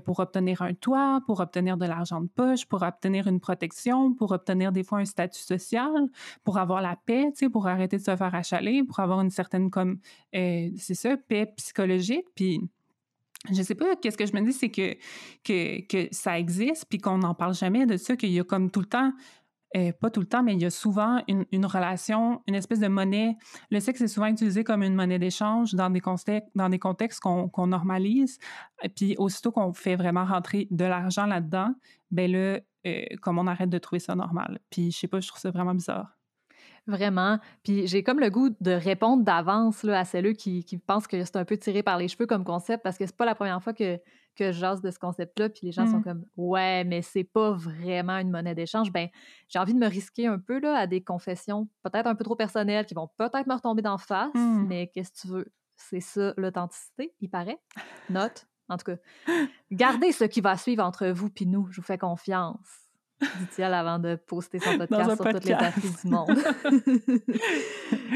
pour 0.05 0.19
obtenir 0.19 0.61
un 0.61 0.73
toit, 0.73 1.21
pour 1.25 1.39
obtenir 1.39 1.77
de 1.77 1.85
l'argent 1.85 2.21
de 2.21 2.27
poche, 2.27 2.65
pour 2.65 2.81
obtenir 2.83 3.27
une 3.27 3.39
protection, 3.39 4.13
pour 4.13 4.31
obtenir 4.31 4.71
des 4.71 4.83
fois 4.83 4.99
un 4.99 5.05
statut 5.05 5.41
social, 5.41 6.07
pour 6.43 6.57
avoir 6.57 6.81
la 6.81 6.95
paix, 7.05 7.31
tu 7.31 7.45
sais, 7.45 7.49
pour 7.49 7.67
arrêter 7.67 7.97
de 7.97 8.03
se 8.03 8.15
faire 8.15 8.35
achaler, 8.35 8.83
pour 8.83 8.99
avoir 8.99 9.21
une 9.21 9.31
certaine, 9.31 9.69
comme, 9.69 9.99
c'est 10.33 10.93
ça, 10.93 11.15
paix 11.17 11.53
psychologique, 11.57 12.25
puis 12.35 12.61
je 13.51 13.61
sais 13.61 13.75
pas, 13.75 13.95
qu'est-ce 13.95 14.17
que 14.17 14.25
je 14.25 14.33
me 14.33 14.41
dis, 14.41 14.53
c'est 14.53 14.71
que, 14.71 14.95
que, 15.43 15.85
que, 15.87 16.07
ça 16.11 16.39
existe, 16.39 16.85
puis 16.89 16.97
qu'on 16.97 17.19
n'en 17.19 17.33
parle 17.33 17.53
jamais 17.53 17.85
de 17.85 17.97
ça, 17.97 18.15
qu'il 18.15 18.31
y 18.31 18.39
a 18.39 18.43
comme 18.43 18.71
tout 18.71 18.79
le 18.79 18.87
temps, 18.87 19.13
euh, 19.75 19.91
pas 19.91 20.09
tout 20.09 20.21
le 20.21 20.25
temps, 20.25 20.43
mais 20.43 20.53
il 20.53 20.61
y 20.61 20.65
a 20.65 20.69
souvent 20.69 21.21
une, 21.27 21.45
une 21.51 21.65
relation, 21.65 22.41
une 22.47 22.55
espèce 22.55 22.79
de 22.79 22.87
monnaie. 22.87 23.35
Le 23.69 23.79
sexe 23.79 24.01
est 24.01 24.07
souvent 24.07 24.27
utilisé 24.27 24.63
comme 24.63 24.81
une 24.81 24.95
monnaie 24.95 25.19
d'échange 25.19 25.73
dans 25.73 25.89
des 25.89 25.99
contextes, 25.99 26.49
dans 26.55 26.69
des 26.69 26.79
contextes 26.79 27.19
qu'on 27.19 27.67
normalise. 27.67 28.39
Puis 28.95 29.15
aussitôt 29.17 29.51
qu'on 29.51 29.73
fait 29.73 29.95
vraiment 29.95 30.25
rentrer 30.25 30.67
de 30.71 30.85
l'argent 30.85 31.25
là-dedans, 31.25 31.75
ben 32.11 32.31
là, 32.31 32.59
euh, 32.87 33.03
comme 33.21 33.39
on 33.39 33.47
arrête 33.47 33.69
de 33.69 33.77
trouver 33.77 33.99
ça 33.99 34.15
normal. 34.15 34.59
Puis 34.69 34.91
je 34.91 34.99
sais 34.99 35.07
pas, 35.07 35.19
je 35.19 35.27
trouve 35.27 35.41
ça 35.41 35.51
vraiment 35.51 35.75
bizarre. 35.75 36.16
Vraiment. 36.87 37.39
Puis 37.63 37.85
j'ai 37.85 38.01
comme 38.01 38.19
le 38.19 38.29
goût 38.29 38.49
de 38.61 38.71
répondre 38.71 39.23
d'avance 39.23 39.83
à 39.83 40.05
celles 40.05 40.35
qui, 40.35 40.63
qui 40.63 40.77
pensent 40.77 41.05
que 41.05 41.23
c'est 41.23 41.35
un 41.35 41.43
peu 41.43 41.57
tiré 41.57 41.83
par 41.83 41.97
les 41.97 42.07
cheveux 42.07 42.25
comme 42.25 42.45
concept 42.45 42.81
parce 42.81 42.97
que 42.97 43.05
c'est 43.05 43.15
pas 43.15 43.25
la 43.25 43.35
première 43.35 43.61
fois 43.61 43.73
que, 43.73 43.97
que 44.35 44.51
je 44.53 44.59
jase 44.59 44.81
de 44.81 44.89
ce 44.89 44.97
concept-là. 44.97 45.49
Puis 45.49 45.61
les 45.63 45.71
gens 45.73 45.85
sont 45.85 45.99
mmh. 45.99 46.03
comme 46.03 46.25
Ouais, 46.37 46.85
mais 46.85 47.01
c'est 47.01 47.25
pas 47.25 47.51
vraiment 47.51 48.17
une 48.17 48.31
monnaie 48.31 48.55
d'échange. 48.55 48.91
Ben, 48.91 49.09
j'ai 49.49 49.59
envie 49.59 49.73
de 49.73 49.79
me 49.79 49.87
risquer 49.87 50.27
un 50.27 50.39
peu 50.39 50.59
là, 50.59 50.77
à 50.77 50.87
des 50.87 51.03
confessions 51.03 51.67
peut-être 51.83 52.07
un 52.07 52.15
peu 52.15 52.23
trop 52.23 52.35
personnelles 52.35 52.85
qui 52.85 52.93
vont 52.93 53.09
peut-être 53.17 53.47
me 53.47 53.53
retomber 53.53 53.81
d'en 53.81 53.97
face, 53.97 54.33
mmh. 54.33 54.65
mais 54.67 54.87
qu'est-ce 54.87 55.11
que 55.11 55.17
tu 55.21 55.27
veux? 55.27 55.51
C'est 55.75 55.99
ça 55.99 56.33
l'authenticité, 56.37 57.13
il 57.19 57.29
paraît. 57.29 57.59
Note. 58.09 58.47
En 58.69 58.77
tout 58.77 58.85
cas, 58.85 58.97
gardez 59.71 60.11
ce 60.11 60.25
qui 60.25 60.41
va 60.41 60.57
suivre 60.57 60.83
entre 60.83 61.07
vous 61.07 61.29
puis 61.29 61.45
nous. 61.45 61.67
Je 61.71 61.79
vous 61.79 61.85
fais 61.85 61.97
confiance 61.97 62.86
dit-il 63.21 63.63
avant 63.63 63.99
de 63.99 64.15
poster 64.15 64.59
son 64.59 64.77
podcast 64.77 65.15
sur 65.15 65.25
toutes 65.25 65.45
les 65.45 65.53
applis 65.53 65.89
du 66.03 66.09
monde. 66.09 66.37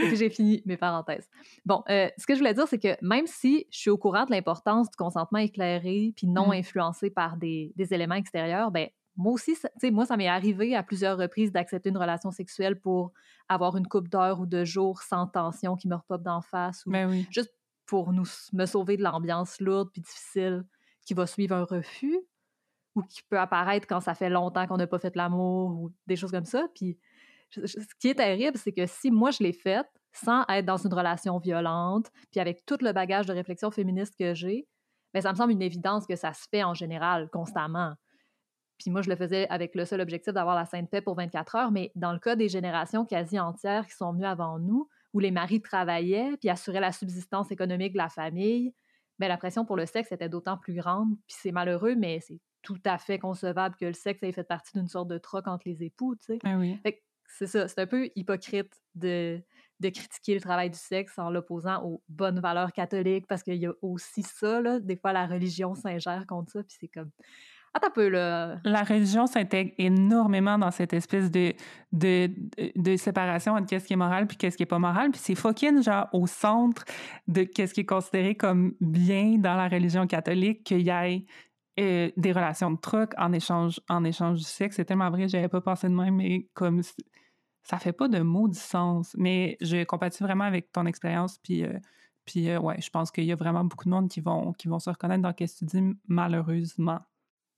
J'ai 0.16 0.30
fini 0.30 0.62
mes 0.66 0.78
parenthèses. 0.78 1.28
Bon, 1.66 1.84
euh, 1.90 2.10
ce 2.18 2.26
que 2.26 2.34
je 2.34 2.40
voulais 2.40 2.54
dire, 2.54 2.68
c'est 2.68 2.80
que 2.80 2.96
même 3.02 3.28
si 3.28 3.66
je 3.72 3.78
suis 3.78 3.90
au 3.90 3.98
courant 3.98 4.26
de 4.26 4.32
l'importance 4.32 4.90
du 4.90 4.96
consentement 4.96 5.40
éclairé 5.40 6.14
puis 6.16 6.28
non 6.28 6.50
mmh. 6.50 6.54
influencé 6.54 7.10
par 7.10 7.38
des, 7.38 7.74
des, 7.76 7.94
éléments 7.94 8.16
extérieurs, 8.16 8.72
ben 8.72 8.88
moi 9.18 9.34
aussi, 9.34 9.54
tu 9.56 9.68
sais, 9.78 9.92
moi, 9.92 10.06
ça 10.06 10.18
m'est 10.18 10.28
arrivé 10.28 10.76
à 10.76 10.84
plusieurs 10.84 11.18
reprises 11.18 11.52
d'accepter 11.52 11.90
une 11.90 11.98
relation 11.98 12.32
sexuelle 12.32 12.80
pour 12.80 13.12
avoir 13.50 13.76
une 13.76 13.88
coupe 13.88 14.08
d'heures 14.08 14.40
ou 14.40 14.46
de 14.46 14.64
jours 14.64 15.02
sans 15.02 15.28
tension 15.28 15.76
qui 15.76 15.88
me 15.88 15.96
repop 15.96 16.22
d'en 16.22 16.42
face 16.42 16.86
ou 16.86 16.92
Ben 16.92 17.10
oui. 17.10 17.28
juste 17.30 17.54
pour 17.86 18.14
nous, 18.14 18.26
me 18.54 18.66
sauver 18.66 18.96
de 18.96 19.04
l'ambiance 19.04 19.60
lourde 19.60 19.90
puis 19.92 20.02
difficile 20.02 20.64
qui 21.06 21.14
va 21.14 21.28
suivre 21.28 21.56
un 21.56 21.64
refus 21.64 22.20
ou 22.96 23.02
qui 23.04 23.22
peut 23.24 23.40
apparaître 23.40 23.88
quand 23.88 24.02
ça 24.02 24.14
fait 24.14 24.30
longtemps 24.30 24.68
qu'on 24.68 24.78
n'a 24.78 24.88
pas 24.88 25.00
fait 25.00 25.16
l'amour 25.16 25.72
ou 25.72 25.92
des 26.08 26.16
choses 26.16 26.32
comme 26.32 26.46
ça. 26.46 26.68
Puis 26.76 26.98
ce 27.52 27.96
qui 28.00 28.10
est 28.10 28.16
terrible, 28.16 28.58
c'est 28.58 28.72
que 28.72 28.86
si 28.86 29.12
moi 29.12 29.32
je 29.32 29.44
l'ai 29.44 29.54
faite 29.54 29.88
sans 30.14 30.44
être 30.50 30.66
dans 30.66 30.78
une 30.78 30.94
relation 30.94 31.38
violente, 31.38 32.12
puis 32.32 32.40
avec 32.40 32.66
tout 32.66 32.78
le 32.82 32.92
bagage 32.92 33.26
de 33.26 33.34
réflexion 33.34 33.72
féministe 33.72 34.16
que 34.18 34.34
j'ai, 34.34 34.68
bien, 35.14 35.22
ça 35.22 35.32
me 35.32 35.38
semble 35.38 35.54
une 35.54 35.62
évidence 35.62 36.06
que 36.06 36.16
ça 36.16 36.34
se 36.34 36.48
fait 36.50 36.64
en 36.64 36.74
général, 36.74 37.30
constamment. 37.30 37.94
Puis 38.78 38.90
moi, 38.90 39.02
je 39.02 39.10
le 39.10 39.16
faisais 39.16 39.48
avec 39.50 39.76
le 39.76 39.86
seul 39.86 40.02
objectif 40.02 40.34
d'avoir 40.34 40.56
la 40.56 40.66
sainte 40.66 40.90
paix 40.90 41.02
pour 41.02 41.16
24 41.16 41.56
heures, 41.56 41.72
mais 41.72 41.92
dans 41.96 42.14
le 42.14 42.20
cas 42.20 42.36
des 42.36 42.50
générations 42.50 43.06
quasi 43.06 43.40
entières 43.40 43.86
qui 43.86 43.96
sont 43.96 44.12
venues 44.12 44.26
avant 44.26 44.60
nous, 44.60 44.90
où 45.14 45.20
les 45.20 45.32
maris 45.32 45.62
travaillaient 45.62 46.36
puis 46.38 46.50
assuraient 46.50 46.80
la 46.80 46.92
subsistance 46.92 47.52
économique 47.52 47.94
de 47.94 48.00
la 48.00 48.10
famille, 48.10 48.74
bien, 49.20 49.30
la 49.30 49.38
pression 49.38 49.66
pour 49.66 49.76
le 49.76 49.86
sexe 49.86 50.12
était 50.12 50.30
d'autant 50.30 50.58
plus 50.58 50.74
grande. 50.74 51.10
Puis 51.28 51.38
c'est 51.40 51.52
malheureux, 51.52 51.96
mais 51.96 52.20
c'est 52.22 52.40
tout 52.62 52.80
à 52.86 52.98
fait 52.98 53.20
concevable 53.20 53.76
que 53.76 53.86
le 53.86 53.94
sexe 53.94 54.24
ait 54.24 54.32
fait 54.32 54.44
partie 54.44 54.78
d'une 54.78 54.88
sorte 54.88 55.08
de 55.08 55.18
troc 55.18 55.48
entre 55.48 55.68
les 55.68 55.84
époux, 55.84 56.16
tu 56.16 56.26
sais. 56.26 56.40
Ben 56.44 56.60
oui. 56.60 56.78
Fait 56.84 56.94
que 56.94 57.00
c'est 57.28 57.48
ça, 57.48 57.68
c'est 57.68 57.80
un 57.80 57.88
peu 57.88 58.10
hypocrite 58.16 58.74
de, 58.96 59.42
de 59.80 59.90
critiquer 59.90 60.34
le 60.34 60.42
travail 60.42 60.70
du 60.70 60.78
sexe 60.78 61.18
en 61.18 61.30
l'opposant 61.30 61.82
aux 61.84 62.04
bonnes 62.10 62.40
valeurs 62.40 62.74
catholiques, 62.74 63.26
parce 63.28 63.42
qu'il 63.42 63.56
y 63.56 63.66
a 63.66 63.74
aussi 63.82 64.24
ça, 64.24 64.62
là, 64.62 64.80
des 64.80 64.98
fois 64.98 65.14
la 65.14 65.28
religion 65.28 65.74
s'ingère 65.76 66.26
contre 66.28 66.52
ça, 66.52 66.64
puis 66.64 66.76
c'est 66.80 66.88
comme... 66.88 67.10
Attends 67.74 67.88
un 67.88 67.92
peu, 67.92 68.10
là. 68.10 68.60
La 68.66 68.84
religion 68.84 69.28
s'intègre 69.28 69.72
énormément 69.78 70.58
dans 70.58 70.72
cette 70.72 70.92
espèce 70.92 71.32
de, 71.32 71.54
de, 71.94 72.28
de, 72.58 72.72
de 72.76 72.98
séparation 72.98 73.54
entre 73.54 73.68
qu'est-ce 73.68 73.88
qui 73.88 73.94
est 73.94 73.96
moral 73.96 74.28
puis 74.28 74.36
qu'est-ce 74.36 74.58
qui 74.58 74.64
est 74.64 74.66
pas 74.66 74.78
moral. 74.78 75.12
Puis 75.12 75.22
c'est 75.24 75.36
fucking 75.36 75.82
genre 75.82 76.10
au 76.12 76.28
centre 76.28 76.84
de 77.30 77.44
qu'est-ce 77.44 77.74
qui 77.74 77.80
est 77.80 77.86
considéré 77.86 78.36
comme 78.36 78.76
bien 78.82 79.38
dans 79.38 79.56
la 79.56 79.70
religion 79.70 80.06
catholique 80.06 80.66
qu'il 80.66 80.82
y 80.82 80.90
ait 80.90 81.24
euh, 81.80 82.12
des 82.18 82.32
relations 82.32 82.72
de 82.72 82.80
truc 82.80 83.12
en 83.18 83.32
échange, 83.34 83.80
en 83.90 84.04
échange 84.04 84.40
du 84.40 84.44
sexe. 84.46 84.76
C'est 84.76 84.86
tellement 84.86 85.10
vrai, 85.10 85.28
j'avais 85.28 85.48
pas 85.48 85.62
pensé 85.62 85.88
de 85.88 85.94
même, 85.94 86.16
mais 86.16 86.48
comme 86.54 86.82
ça 87.64 87.78
fait 87.80 87.94
pas 87.94 88.08
de 88.08 88.20
mot 88.20 88.48
du 88.48 88.60
sens. 88.60 89.16
Mais 89.18 89.58
je 89.62 89.84
compatis 89.84 90.24
vraiment 90.24 90.44
avec 90.44 90.72
ton 90.72 90.86
expérience, 90.86 91.38
puis, 91.38 91.64
euh, 91.64 91.78
puis 92.26 92.50
euh, 92.50 92.60
ouais, 92.60 92.80
je 92.82 92.90
pense 92.90 93.12
qu'il 93.12 93.24
y 93.26 93.32
a 93.32 93.36
vraiment 93.36 93.64
beaucoup 93.64 93.86
de 93.86 93.90
monde 93.90 94.10
qui 94.10 94.20
vont, 94.22 94.54
qui 94.54 94.68
vont 94.68 94.80
se 94.80 94.90
reconnaître 94.90 95.22
dans 95.22 95.32
ce 95.32 95.36
que 95.44 95.58
tu 95.60 95.66
dis, 95.66 95.84
malheureusement. 96.08 97.00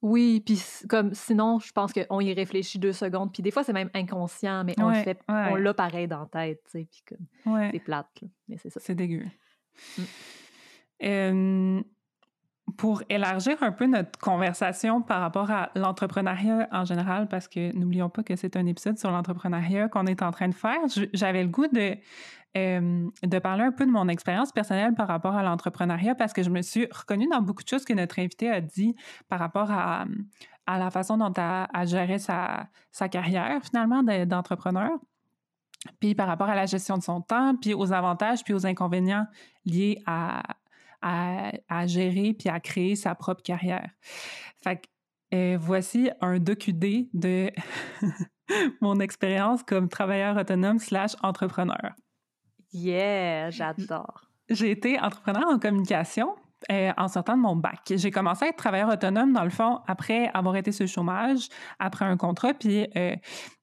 Oui, 0.02 0.41
puis 0.45 0.62
comme 0.89 1.13
sinon, 1.13 1.60
je 1.60 1.71
pense 1.71 1.93
qu'on 1.93 2.19
y 2.19 2.34
réfléchit 2.34 2.78
deux 2.78 2.91
secondes, 2.91 3.32
puis 3.32 3.41
des 3.41 3.52
fois 3.52 3.63
c'est 3.63 3.71
même 3.71 3.89
inconscient, 3.93 4.65
mais 4.65 4.76
on 4.78 4.89
le 4.89 4.95
Ouais, 4.97 5.04
fait, 5.04 5.19
on 5.30 5.56
l'a 5.56 5.73
pareil 5.73 6.10
dans 6.10 6.19
la 6.19 6.26
tête, 6.26 6.62
tu 6.65 6.71
sais, 6.71 6.88
puis 6.91 7.04
comme 7.08 7.54
Ouais. 7.54 7.69
c'est 7.71 7.80
plate, 7.80 8.10
là. 8.21 8.28
mais 8.49 8.58
c'est 8.58 8.69
ça. 8.69 8.82
C'est 8.84 8.95
dégueu. 8.95 9.23
Mm. 9.97 10.02
Euh, 11.04 11.82
pour 12.77 13.03
élargir 13.09 13.62
un 13.62 13.71
peu 13.71 13.86
notre 13.86 14.17
conversation 14.19 15.01
par 15.01 15.21
rapport 15.21 15.51
à 15.51 15.69
l'entrepreneuriat 15.75 16.67
en 16.71 16.86
général, 16.86 17.27
parce 17.27 17.47
que 17.47 17.75
n'oublions 17.75 18.09
pas 18.09 18.23
que 18.23 18.36
c'est 18.36 18.55
un 18.55 18.65
épisode 18.65 18.97
sur 18.97 19.12
l'entrepreneuriat 19.12 19.89
qu'on 19.89 20.05
est 20.05 20.21
en 20.21 20.31
train 20.31 20.47
de 20.47 20.53
faire, 20.53 20.79
j'avais 21.13 21.43
le 21.43 21.49
goût 21.49 21.67
de, 21.67 21.97
euh, 22.57 23.09
de 23.23 23.39
parler 23.39 23.63
un 23.63 23.71
peu 23.71 23.86
de 23.86 23.91
mon 23.91 24.07
expérience 24.07 24.51
personnelle 24.51 24.93
par 24.95 25.07
rapport 25.07 25.36
à 25.36 25.43
l'entrepreneuriat, 25.43 26.15
parce 26.15 26.33
que 26.33 26.43
je 26.43 26.49
me 26.49 26.62
suis 26.62 26.88
reconnue 26.91 27.27
dans 27.27 27.41
beaucoup 27.41 27.63
de 27.63 27.69
choses 27.69 27.86
que 27.86 27.93
notre 27.93 28.19
invité 28.19 28.49
a 28.49 28.62
dit 28.62 28.95
par 29.29 29.39
rapport 29.39 29.71
à, 29.71 30.05
à 30.65 30.79
la 30.79 30.89
façon 30.89 31.17
dont 31.17 31.33
elle, 31.33 31.67
elle 31.73 31.88
gérait 31.88 32.19
sa, 32.19 32.67
sa 32.91 33.09
carrière, 33.09 33.62
finalement, 33.63 34.03
de- 34.03 34.25
d'entrepreneur 34.25 34.91
puis 35.99 36.15
par 36.15 36.27
rapport 36.27 36.47
à 36.47 36.55
la 36.55 36.65
gestion 36.65 36.97
de 36.97 37.03
son 37.03 37.19
temps, 37.19 37.55
puis 37.57 37.73
aux 37.73 37.91
avantages, 37.91 38.43
puis 38.45 38.53
aux 38.53 38.65
inconvénients 38.65 39.27
liés 39.65 40.01
à, 40.05 40.41
à, 41.03 41.51
à 41.69 41.85
gérer 41.85 42.33
puis 42.33 42.49
à 42.49 42.59
créer 42.59 42.95
sa 42.95 43.13
propre 43.13 43.43
carrière. 43.43 43.89
Fait 44.63 44.77
que 44.77 44.87
euh, 45.33 45.57
voici 45.59 46.09
un 46.21 46.39
docu-D 46.39 47.09
de 47.13 47.51
mon 48.81 48.99
expérience 48.99 49.63
comme 49.63 49.89
travailleur 49.89 50.37
autonome 50.37 50.79
slash 50.79 51.15
entrepreneur. 51.21 51.91
Yeah, 52.71 53.49
j'adore. 53.49 54.29
J'ai 54.49 54.71
été 54.71 54.99
entrepreneur 54.99 55.47
en 55.47 55.59
communication 55.59 56.35
euh, 56.71 56.91
en 56.97 57.08
sortant 57.08 57.36
de 57.36 57.41
mon 57.41 57.56
bac. 57.56 57.80
J'ai 57.95 58.12
commencé 58.12 58.45
à 58.45 58.47
être 58.49 58.58
travailleur 58.58 58.89
autonome, 58.89 59.34
dans 59.34 59.43
le 59.43 59.49
fond, 59.49 59.80
après 59.88 60.30
avoir 60.34 60.56
été 60.56 60.71
sur 60.71 60.88
chômage, 60.88 61.49
après 61.80 62.06
un 62.06 62.17
contrat. 62.17 62.54
Puis 62.54 62.88
euh, 62.95 63.15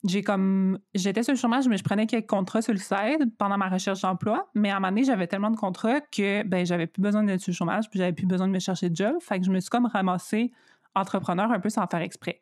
j'ai 0.05 0.23
comme. 0.23 0.79
J'étais 0.95 1.23
sur 1.23 1.37
chômage, 1.37 1.69
mais 1.69 1.77
je 1.77 1.85
prenais 1.85 2.07
quelques 2.07 2.29
contrats 2.29 2.63
sur 2.63 2.73
le 2.73 2.79
side 2.79 3.37
pendant 3.39 3.59
ma 3.59 3.69
recherche 3.69 4.03
d'emploi. 4.03 4.49
Mais 4.55 4.71
à 4.71 4.77
un 4.77 4.81
moment 4.81 4.89
donné, 4.89 5.05
j'avais 5.05 5.27
tellement 5.27 5.51
de 5.51 5.57
contrats 5.57 6.01
que 6.01 6.43
ben, 6.45 6.65
j'avais 6.67 6.87
plus 6.87 7.03
besoin 7.03 7.23
d'être 7.23 7.41
sur 7.41 7.55
chômage, 7.55 7.89
puis 7.91 7.99
j'avais 7.99 8.13
plus 8.13 8.27
besoin 8.27 8.49
de 8.49 8.53
me 8.53 8.59
chercher 8.59 8.91
de 8.91 8.97
job. 8.97 9.15
Fait 9.21 9.39
que 9.39 9.47
je 9.47 9.51
me 9.51 9.61
suis 9.61 9.71
comme 9.71 9.87
ramassée 9.87 10.53
entrepreneur 10.95 11.51
un 11.51 11.61
peu 11.61 11.69
sans 11.69 11.87
faire 11.87 12.01
exprès. 12.01 12.41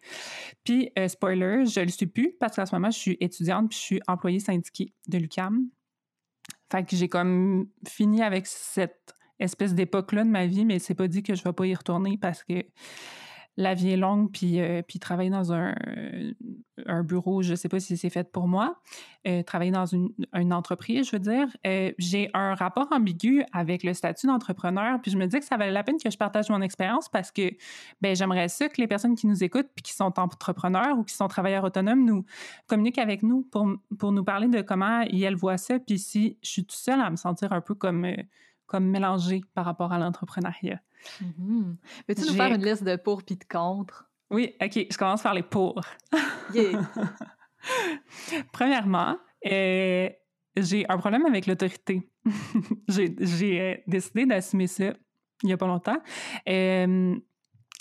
Puis, 0.64 0.90
euh, 0.99 1.09
spoiler, 1.09 1.66
je 1.66 1.81
le 1.81 1.88
suis 1.88 2.07
plus 2.07 2.35
parce 2.40 2.57
qu'en 2.57 2.66
ce 2.66 2.75
moment, 2.75 2.90
je 2.90 2.99
suis 2.99 3.16
étudiante 3.21 3.68
puis 3.68 3.79
je 3.79 3.83
suis 3.83 4.01
employée 4.09 4.40
syndiquée 4.40 4.92
de 5.09 5.18
l'UCAM. 5.18 5.68
Fait 6.71 6.85
que 6.85 6.97
j'ai 6.97 7.09
comme 7.09 7.68
fini 7.87 8.23
avec 8.23 8.47
cette 8.47 9.14
espèce 9.40 9.74
d'époque-là 9.74 10.24
de 10.24 10.31
ma 10.31 10.46
vie, 10.46 10.64
mais 10.64 10.79
c'est 10.79 10.94
pas 10.94 11.09
dit 11.09 11.22
que 11.22 11.35
je 11.35 11.42
vais 11.42 11.53
pas 11.53 11.66
y 11.66 11.74
retourner 11.74 12.18
parce 12.18 12.42
que 12.44 12.64
la 13.59 13.74
vie 13.74 13.90
est 13.90 13.96
longue, 13.96 14.31
puis, 14.31 14.61
euh, 14.61 14.83
puis 14.87 15.01
travailler 15.01 15.31
dans 15.31 15.53
un, 15.53 15.74
un 16.87 17.03
bureau, 17.03 17.42
je 17.42 17.57
sais 17.57 17.68
pas 17.68 17.81
si 17.81 17.96
c'est 17.96 18.09
fait 18.09 18.31
pour 18.31 18.46
moi. 18.46 18.81
Euh, 19.27 19.42
travailler 19.42 19.72
dans 19.72 19.85
une, 19.85 20.11
une 20.33 20.53
entreprise, 20.53 21.09
je 21.09 21.16
veux 21.16 21.18
dire, 21.18 21.48
euh, 21.66 21.90
j'ai 21.98 22.31
un 22.35 22.55
rapport 22.55 22.87
ambigu 22.92 23.42
avec 23.53 23.83
le 23.83 23.94
statut 23.94 24.29
d'entrepreneur, 24.29 25.01
puis 25.03 25.11
je 25.11 25.18
me 25.18 25.27
dis 25.27 25.40
que 25.40 25.44
ça 25.44 25.57
valait 25.57 25.72
la 25.72 25.83
peine 25.83 25.96
que 25.96 26.09
je 26.09 26.16
partage 26.16 26.48
mon 26.51 26.62
expérience 26.62 27.09
parce 27.09 27.33
que 27.33 27.51
ben, 28.01 28.14
j'aimerais 28.14 28.48
ça 28.48 28.68
que 28.68 28.81
les 28.81 28.87
personnes 28.87 29.16
qui 29.16 29.27
nous 29.27 29.42
écoutent 29.42 29.70
puis 29.74 29.83
qui 29.83 29.92
sont 29.92 30.20
entrepreneurs 30.20 30.96
ou 30.96 31.03
qui 31.03 31.14
sont 31.14 31.27
travailleurs 31.27 31.64
autonomes 31.64 32.05
nous 32.05 32.24
communiquent 32.68 32.98
avec 32.98 33.24
nous 33.24 33.42
pour, 33.42 33.68
pour 33.98 34.12
nous 34.12 34.22
parler 34.22 34.46
de 34.46 34.61
comment 34.61 35.01
elles 35.01 35.35
voient 35.35 35.59
ça, 35.59 35.81
puis 35.81 35.98
si 35.98 36.38
je 36.44 36.48
suis 36.48 36.64
tout 36.64 36.77
seule 36.77 37.01
à 37.01 37.11
me 37.11 37.16
sentir 37.16 37.53
un 37.53 37.61
peu 37.61 37.74
comme, 37.74 38.05
euh, 38.05 38.14
comme 38.68 38.85
mélangée 38.87 39.40
par 39.54 39.64
rapport 39.64 39.92
à 39.92 39.98
l'entrepreneuriat. 39.98 40.81
Mhm. 41.20 41.76
Peux-tu 42.07 42.20
nous 42.22 42.28
J'ai- 42.28 42.37
faire 42.37 42.52
une 42.54 42.64
liste 42.64 42.85
de 42.85 42.94
pour 42.94 43.24
puis 43.24 43.35
de 43.37 43.44
contre? 43.44 44.09
Oui, 44.31 44.54
OK, 44.62 44.87
je 44.90 44.96
commence 44.96 45.22
par 45.22 45.35
les 45.35 45.42
pour. 45.42 45.81
Yeah. 46.54 46.81
Premièrement, 48.52 49.18
euh, 49.46 50.09
j'ai 50.57 50.87
un 50.88 50.96
problème 50.98 51.26
avec 51.26 51.46
l'autorité. 51.46 52.09
j'ai 52.88 53.14
j'ai, 53.18 53.61
euh, 53.61 53.74
décidé 53.87 54.24
d'assumer 54.26 54.66
ça 54.66 54.92
il 55.42 55.46
n'y 55.46 55.52
a 55.52 55.57
pas 55.57 55.66
longtemps. 55.66 55.98
Euh, 56.48 57.14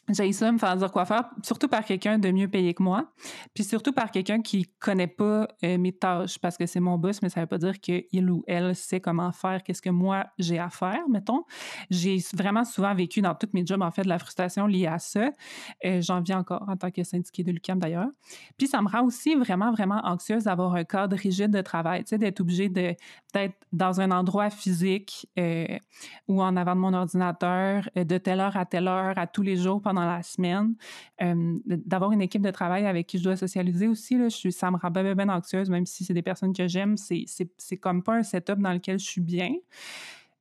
j'ai 0.09 0.31
ça 0.31 0.51
me 0.51 0.57
faire 0.57 0.75
dire 0.77 0.91
quoi 0.91 1.05
faire, 1.05 1.25
surtout 1.43 1.67
par 1.67 1.83
quelqu'un 1.83 2.17
de 2.17 2.31
mieux 2.31 2.47
payé 2.47 2.73
que 2.73 2.81
moi, 2.81 3.11
puis 3.53 3.63
surtout 3.63 3.91
par 3.91 4.09
quelqu'un 4.11 4.41
qui 4.41 4.67
connaît 4.79 5.07
pas 5.07 5.47
euh, 5.63 5.77
mes 5.77 5.91
tâches, 5.91 6.39
parce 6.39 6.57
que 6.57 6.65
c'est 6.65 6.79
mon 6.79 6.97
boss, 6.97 7.21
mais 7.21 7.29
ça 7.29 7.41
veut 7.41 7.47
pas 7.47 7.57
dire 7.57 7.79
qu'il 7.79 8.31
ou 8.31 8.43
elle 8.47 8.75
sait 8.75 9.01
comment 9.01 9.31
faire, 9.31 9.63
qu'est-ce 9.63 9.81
que 9.81 9.89
moi 9.89 10.27
j'ai 10.37 10.59
à 10.59 10.69
faire, 10.69 11.07
mettons. 11.09 11.43
J'ai 11.89 12.17
vraiment 12.33 12.63
souvent 12.63 12.93
vécu 12.95 13.21
dans 13.21 13.35
tous 13.35 13.49
mes 13.53 13.65
jobs, 13.65 13.81
en 13.81 13.91
fait, 13.91 14.03
de 14.03 14.09
la 14.09 14.19
frustration 14.19 14.65
liée 14.67 14.87
à 14.87 14.99
ça. 14.99 15.29
Euh, 15.85 16.01
J'en 16.01 16.21
viens 16.21 16.39
encore 16.39 16.63
en 16.67 16.77
tant 16.77 16.91
que 16.91 17.03
syndiquée 17.03 17.43
de 17.43 17.51
l'UQAM, 17.51 17.79
d'ailleurs. 17.79 18.09
Puis 18.57 18.67
ça 18.67 18.81
me 18.81 18.87
rend 18.87 19.03
aussi 19.03 19.35
vraiment, 19.35 19.71
vraiment 19.71 19.99
anxieuse 20.03 20.45
d'avoir 20.45 20.73
un 20.75 20.83
cadre 20.83 21.17
rigide 21.17 21.51
de 21.51 21.61
travail, 21.61 22.03
tu 22.03 22.09
sais, 22.09 22.17
d'être 22.17 22.39
obligée 22.39 22.69
de- 22.69 22.95
d'être 23.33 23.55
dans 23.73 23.99
un 23.99 24.11
endroit 24.11 24.49
physique 24.49 25.27
euh, 25.37 25.65
ou 26.27 26.41
en 26.41 26.55
avant 26.55 26.75
de 26.75 26.79
mon 26.81 26.93
ordinateur, 26.93 27.89
de 27.95 28.17
telle 28.17 28.39
heure 28.39 28.55
à 28.57 28.65
telle 28.65 28.87
heure, 28.87 29.17
à 29.17 29.27
tous 29.27 29.41
les 29.41 29.57
jours 29.57 29.81
pendant 29.81 29.96
la 30.05 30.23
semaine. 30.23 30.75
D'avoir 31.19 32.11
une 32.11 32.21
équipe 32.21 32.41
de 32.41 32.51
travail 32.51 32.85
avec 32.85 33.07
qui 33.07 33.17
je 33.17 33.23
dois 33.23 33.35
socialiser 33.37 33.87
aussi, 33.87 34.17
là, 34.17 34.29
je 34.29 34.35
suis, 34.35 34.51
ça 34.51 34.69
me 34.71 34.77
rend 34.77 34.91
bien, 34.91 35.15
bien, 35.15 35.29
anxieuse, 35.29 35.69
même 35.69 35.85
si 35.85 36.03
c'est 36.05 36.13
des 36.13 36.21
personnes 36.21 36.53
que 36.53 36.67
j'aime, 36.67 36.97
c'est 36.97 37.23
c'est- 37.27 37.51
c'est 37.57 37.77
comme 37.77 38.03
pas 38.03 38.15
un 38.15 38.23
setup 38.23 38.59
dans 38.59 38.73
lequel 38.73 38.99
je 38.99 39.05
suis 39.05 39.21
bien. 39.21 39.53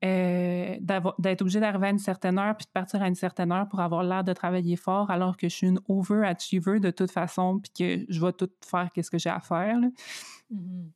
Euh, 0.05 0.77
d'être 1.19 1.41
obligée 1.41 1.59
d'arriver 1.59 1.87
à 1.87 1.91
une 1.91 1.99
certaine 1.99 2.39
heure 2.39 2.55
puis 2.55 2.67
de 2.67 2.71
partir 2.71 3.03
à 3.03 3.09
une 3.09 3.15
certaine 3.15 3.51
heure 3.51 3.67
pour 3.67 3.81
avoir 3.81 4.03
l'air 4.03 4.23
de 4.25 4.35
travailler 4.35 4.77
fort 4.77 5.11
alors 5.11 5.39
que 5.39 5.49
je 5.49 5.55
suis 5.55 5.69
une 5.69 5.81
overachiever 5.89 6.81
de 6.81 6.91
toute 6.91 7.11
façon 7.11 7.59
puis 7.61 7.73
que 8.07 8.07
je 8.13 8.21
vais 8.21 8.33
tout 8.33 8.51
faire 8.63 8.91
qu'est-ce 8.93 9.11
que 9.11 9.19
j'ai 9.19 9.31
à 9.31 9.41
faire. 9.41 9.79
Mhm. 10.51 10.91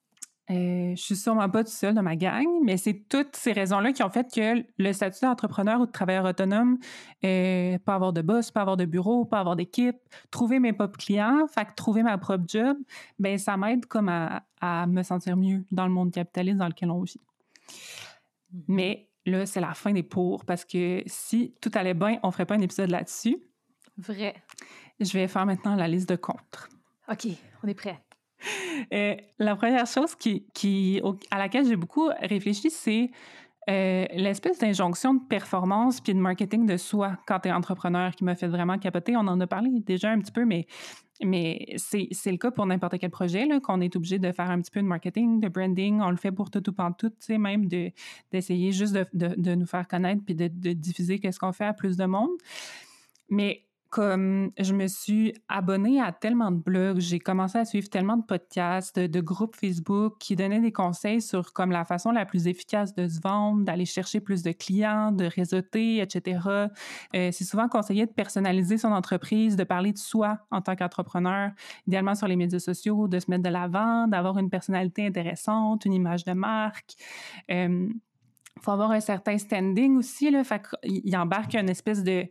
Euh, 0.50 0.96
je 0.96 1.00
suis 1.00 1.16
sûrement 1.16 1.48
pas 1.48 1.62
toute 1.62 1.72
seule 1.72 1.94
de 1.94 2.00
ma 2.00 2.16
gang, 2.16 2.46
mais 2.64 2.76
c'est 2.76 3.04
toutes 3.08 3.36
ces 3.36 3.52
raisons-là 3.52 3.92
qui 3.92 4.02
ont 4.02 4.10
fait 4.10 4.26
que 4.32 4.64
le 4.78 4.92
statut 4.92 5.24
d'entrepreneur 5.24 5.80
ou 5.80 5.86
de 5.86 5.92
travailleur 5.92 6.24
autonome, 6.24 6.78
euh, 7.24 7.78
pas 7.78 7.94
avoir 7.94 8.12
de 8.12 8.20
boss, 8.20 8.50
pas 8.50 8.62
avoir 8.62 8.76
de 8.76 8.84
bureau, 8.84 9.24
pas 9.24 9.38
avoir 9.38 9.54
d'équipe, 9.54 9.96
trouver 10.32 10.58
mes 10.58 10.72
propres 10.72 10.98
clients, 10.98 11.46
fait 11.46 11.66
que 11.66 11.74
trouver 11.76 12.02
ma 12.02 12.18
propre 12.18 12.44
job, 12.48 12.76
ben 13.20 13.38
ça 13.38 13.56
m'aide 13.56 13.86
comme 13.86 14.08
à, 14.08 14.42
à 14.60 14.86
me 14.88 15.04
sentir 15.04 15.36
mieux 15.36 15.64
dans 15.70 15.86
le 15.86 15.92
monde 15.92 16.10
capitaliste 16.10 16.58
dans 16.58 16.68
lequel 16.68 16.90
on 16.90 17.02
vit. 17.02 17.20
Mhm. 18.52 18.62
Mais 18.66 19.08
là, 19.26 19.46
c'est 19.46 19.60
la 19.60 19.74
fin 19.74 19.92
des 19.92 20.02
pour 20.02 20.44
parce 20.44 20.64
que 20.64 21.02
si 21.06 21.54
tout 21.60 21.70
allait 21.74 21.94
bien, 21.94 22.18
on 22.24 22.32
ferait 22.32 22.46
pas 22.46 22.56
un 22.56 22.60
épisode 22.60 22.90
là-dessus. 22.90 23.38
Vrai. 23.98 24.34
Je 24.98 25.12
vais 25.12 25.28
faire 25.28 25.46
maintenant 25.46 25.76
la 25.76 25.86
liste 25.86 26.08
de 26.08 26.16
contre. 26.16 26.68
OK, 27.08 27.28
on 27.62 27.68
est 27.68 27.74
prêt. 27.74 28.02
Euh, 28.92 29.14
la 29.38 29.56
première 29.56 29.86
chose 29.86 30.14
qui, 30.14 31.02
à 31.30 31.38
laquelle 31.38 31.66
j'ai 31.66 31.76
beaucoup 31.76 32.08
réfléchi, 32.20 32.70
c'est 32.70 33.10
euh, 33.68 34.06
l'espèce 34.14 34.58
d'injonction 34.58 35.14
de 35.14 35.20
performance 35.28 36.00
puis 36.00 36.14
de 36.14 36.18
marketing 36.18 36.66
de 36.66 36.76
soi 36.76 37.18
quand 37.26 37.40
tu 37.40 37.48
es 37.48 37.52
entrepreneur 37.52 38.10
qui 38.16 38.24
m'a 38.24 38.34
fait 38.34 38.48
vraiment 38.48 38.78
capoter. 38.78 39.16
On 39.16 39.20
en 39.20 39.38
a 39.38 39.46
parlé 39.46 39.70
déjà 39.80 40.10
un 40.10 40.18
petit 40.18 40.32
peu, 40.32 40.44
mais, 40.44 40.66
c'est, 41.76 42.08
le 42.30 42.36
cas 42.38 42.50
pour 42.50 42.64
n'importe 42.66 42.98
quel 42.98 43.10
projet, 43.10 43.46
qu'on 43.62 43.80
est 43.80 43.94
obligé 43.94 44.18
de 44.18 44.32
faire 44.32 44.50
un 44.50 44.60
petit 44.60 44.70
peu 44.70 44.80
de 44.80 44.86
marketing, 44.86 45.40
de 45.40 45.48
branding. 45.48 46.00
On 46.00 46.10
le 46.10 46.16
fait 46.16 46.32
pour 46.32 46.50
tout 46.50 46.68
ou 46.68 46.72
pas 46.72 46.90
tout, 46.98 47.12
même 47.28 47.68
de, 47.68 47.92
d'essayer 48.32 48.72
juste 48.72 48.94
de, 49.12 49.54
nous 49.54 49.66
faire 49.66 49.86
connaître 49.86 50.22
puis 50.24 50.34
de, 50.34 50.48
de 50.48 50.72
diffuser 50.72 51.18
qu'est-ce 51.18 51.38
qu'on 51.38 51.52
fait 51.52 51.66
à 51.66 51.74
plus 51.74 51.96
de 51.96 52.06
monde. 52.06 52.30
Mais 53.28 53.62
comme 53.90 54.52
je 54.56 54.72
me 54.72 54.86
suis 54.86 55.34
abonnée 55.48 56.00
à 56.00 56.12
tellement 56.12 56.52
de 56.52 56.56
blogs, 56.56 57.00
j'ai 57.00 57.18
commencé 57.18 57.58
à 57.58 57.64
suivre 57.64 57.90
tellement 57.90 58.16
de 58.16 58.22
podcasts, 58.22 58.98
de, 58.98 59.20
groupes 59.20 59.56
Facebook 59.56 60.14
qui 60.20 60.36
donnaient 60.36 60.60
des 60.60 60.70
conseils 60.70 61.20
sur 61.20 61.52
comme 61.52 61.72
la 61.72 61.84
façon 61.84 62.12
la 62.12 62.24
plus 62.24 62.46
efficace 62.46 62.94
de 62.94 63.08
se 63.08 63.20
vendre, 63.20 63.64
d'aller 63.64 63.84
chercher 63.84 64.20
plus 64.20 64.42
de 64.44 64.52
clients, 64.52 65.10
de 65.10 65.24
réseauter, 65.24 65.98
etc. 65.98 66.40
Euh, 66.46 66.68
c'est 67.32 67.44
souvent 67.44 67.68
conseillé 67.68 68.06
de 68.06 68.12
personnaliser 68.12 68.78
son 68.78 68.92
entreprise, 68.92 69.56
de 69.56 69.64
parler 69.64 69.92
de 69.92 69.98
soi 69.98 70.38
en 70.52 70.62
tant 70.62 70.76
qu'entrepreneur, 70.76 71.50
idéalement 71.88 72.14
sur 72.14 72.28
les 72.28 72.36
médias 72.36 72.60
sociaux, 72.60 73.08
de 73.08 73.18
se 73.18 73.28
mettre 73.28 73.42
de 73.42 73.50
l'avant, 73.50 74.06
d'avoir 74.06 74.38
une 74.38 74.50
personnalité 74.50 75.04
intéressante, 75.04 75.84
une 75.84 75.94
image 75.94 76.24
de 76.24 76.32
marque. 76.32 76.94
Euh, 77.50 77.88
faut 78.60 78.70
avoir 78.70 78.90
un 78.90 79.00
certain 79.00 79.38
standing 79.38 79.96
aussi. 79.96 80.32
Il 80.84 81.16
embarque 81.16 81.54
une 81.54 81.70
espèce 81.70 82.02
de, 82.02 82.26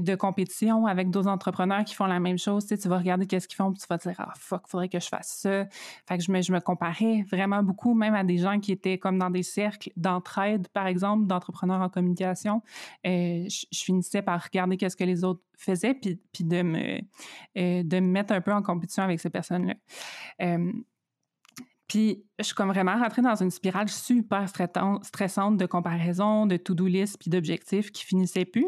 de 0.00 0.14
compétition 0.14 0.86
avec 0.86 1.10
d'autres 1.10 1.28
entrepreneurs 1.28 1.84
qui 1.84 1.94
font 1.94 2.06
la 2.06 2.20
même 2.20 2.38
chose. 2.38 2.66
Tu, 2.66 2.76
vas 2.88 2.98
regarder 2.98 3.26
qu'est-ce 3.26 3.48
qu'ils 3.48 3.56
font, 3.56 3.72
puis 3.72 3.80
tu 3.80 3.86
vas 3.88 3.98
te 3.98 4.08
dire 4.08 4.16
ah 4.18 4.32
fuck, 4.36 4.66
faudrait 4.66 4.88
que 4.88 5.00
je 5.00 5.08
fasse 5.08 5.38
ça. 5.40 5.66
Fait 6.06 6.20
je 6.20 6.30
me, 6.30 6.40
je 6.40 6.52
comparais 6.58 7.24
vraiment 7.30 7.62
beaucoup, 7.62 7.94
même 7.94 8.14
à 8.14 8.24
des 8.24 8.38
gens 8.38 8.58
qui 8.60 8.72
étaient 8.72 8.98
comme 8.98 9.18
dans 9.18 9.30
des 9.30 9.42
cercles 9.42 9.90
d'entraide, 9.96 10.68
par 10.68 10.86
exemple, 10.86 11.26
d'entrepreneurs 11.26 11.80
en 11.80 11.88
communication. 11.88 12.62
Euh, 13.06 13.46
je, 13.48 13.66
finissais 13.84 14.22
par 14.22 14.42
regarder 14.42 14.76
qu'est-ce 14.76 14.96
que 14.96 15.04
les 15.04 15.22
autres 15.22 15.42
faisaient, 15.56 15.94
puis, 15.94 16.20
puis 16.32 16.44
de 16.44 16.62
me 16.62 16.98
euh, 17.56 17.82
de 17.82 18.00
me 18.00 18.08
mettre 18.08 18.32
un 18.32 18.40
peu 18.40 18.52
en 18.52 18.62
compétition 18.62 19.02
avec 19.02 19.20
ces 19.20 19.30
personnes-là. 19.30 19.74
Euh, 20.42 20.72
puis, 21.88 22.24
je 22.38 22.44
suis 22.44 22.54
comme 22.54 22.68
vraiment 22.68 22.98
rentrée 22.98 23.22
dans 23.22 23.36
une 23.36 23.50
spirale 23.50 23.88
super 23.88 24.48
stressante 24.48 25.56
de 25.56 25.66
comparaison, 25.66 26.46
de 26.46 26.56
to-do 26.56 26.86
list, 26.86 27.16
puis 27.18 27.30
d'objectifs 27.30 27.92
qui 27.92 28.04
finissaient 28.04 28.44
plus. 28.44 28.66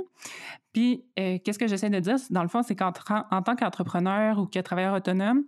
Puis, 0.72 1.04
euh, 1.18 1.38
qu'est-ce 1.44 1.58
que 1.58 1.66
j'essaie 1.66 1.90
de 1.90 1.98
dire? 1.98 2.16
Dans 2.30 2.42
le 2.42 2.48
fond, 2.48 2.62
c'est 2.62 2.76
qu'en 2.76 2.92
tant 2.92 3.56
qu'entrepreneur 3.56 4.38
ou 4.38 4.46
que 4.46 4.60
travailleur 4.60 4.94
autonome, 4.94 5.42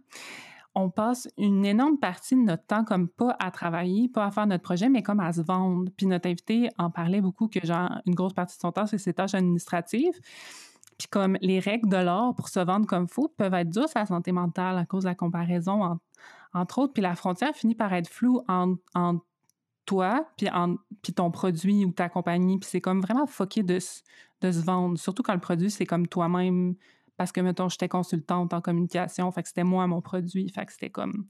on 0.75 0.91
passe 0.91 1.29
une 1.37 1.65
énorme 1.65 1.99
partie 1.99 2.35
de 2.35 2.43
notre 2.43 2.65
temps 2.67 2.85
comme 2.85 3.09
pas 3.09 3.37
à 3.39 3.51
travailler, 3.51 4.09
pas 4.09 4.27
à 4.27 4.31
faire 4.31 4.47
notre 4.47 4.63
projet, 4.63 4.89
mais 4.89 5.03
comme 5.03 5.21
à 5.21 5.33
se 5.33 5.41
vendre. 5.41 5.91
Puis 5.97 6.07
notre 6.07 6.29
invité 6.29 6.71
en 6.79 6.91
parlait 6.91 7.21
beaucoup 7.21 7.49
que 7.49 7.65
genre 7.65 7.91
une 8.07 8.15
grosse 8.15 8.35
partie 8.35 8.57
de 8.57 8.61
son 8.61 8.73
temps, 8.73 8.87
c'est 8.87 8.99
ses 8.99 9.13
tâches 9.13 9.35
administratives. 9.35 10.19
Puis 10.99 11.09
comme 11.09 11.39
les 11.41 11.61
règles 11.61 11.89
de 11.89 11.97
l'art 11.97 12.35
pour 12.35 12.49
se 12.49 12.61
vendre 12.61 12.87
comme 12.87 13.09
faux 13.09 13.29
peuvent 13.37 13.55
être 13.55 13.71
dures 13.71 13.89
à 13.95 14.01
la 14.01 14.07
santé 14.07 14.33
mentale 14.33 14.79
à 14.79 14.85
cause 14.85 15.05
de 15.05 15.09
la 15.09 15.15
comparaison 15.15 15.83
entre 15.83 16.03
entre 16.53 16.79
autres. 16.79 16.93
Puis 16.93 17.03
la 17.03 17.15
frontière 17.15 17.55
finit 17.55 17.75
par 17.75 17.93
être 17.93 18.09
floue 18.09 18.43
entre, 18.49 19.25
toi, 19.87 20.25
puis, 20.37 20.49
puis 21.03 21.13
ton 21.13 21.31
produit 21.31 21.85
ou 21.85 21.93
ta 21.93 22.09
compagnie. 22.09 22.59
Puis 22.59 22.69
c'est 22.71 22.81
comme 22.81 23.01
vraiment 23.01 23.27
foqué 23.27 23.63
de, 23.63 23.79
de 24.41 24.53
se 24.53 24.61
vendre, 24.61 24.99
surtout 24.99 25.23
quand 25.23 25.35
le 25.35 25.41
produit, 25.41 25.71
c'est 25.71 25.87
comme 25.87 26.07
toi-même. 26.07 26.75
Parce 27.17 27.33
que, 27.33 27.41
mettons, 27.41 27.69
j'étais 27.69 27.89
consultante 27.89 28.55
en 28.55 28.61
communication, 28.61 29.31
fait 29.31 29.43
que 29.43 29.49
c'était 29.49 29.65
moi 29.65 29.87
mon 29.87 30.01
produit, 30.01 30.49
fait 30.49 30.65
que 30.65 30.73
c'était 30.73 30.91
comme... 30.91 31.27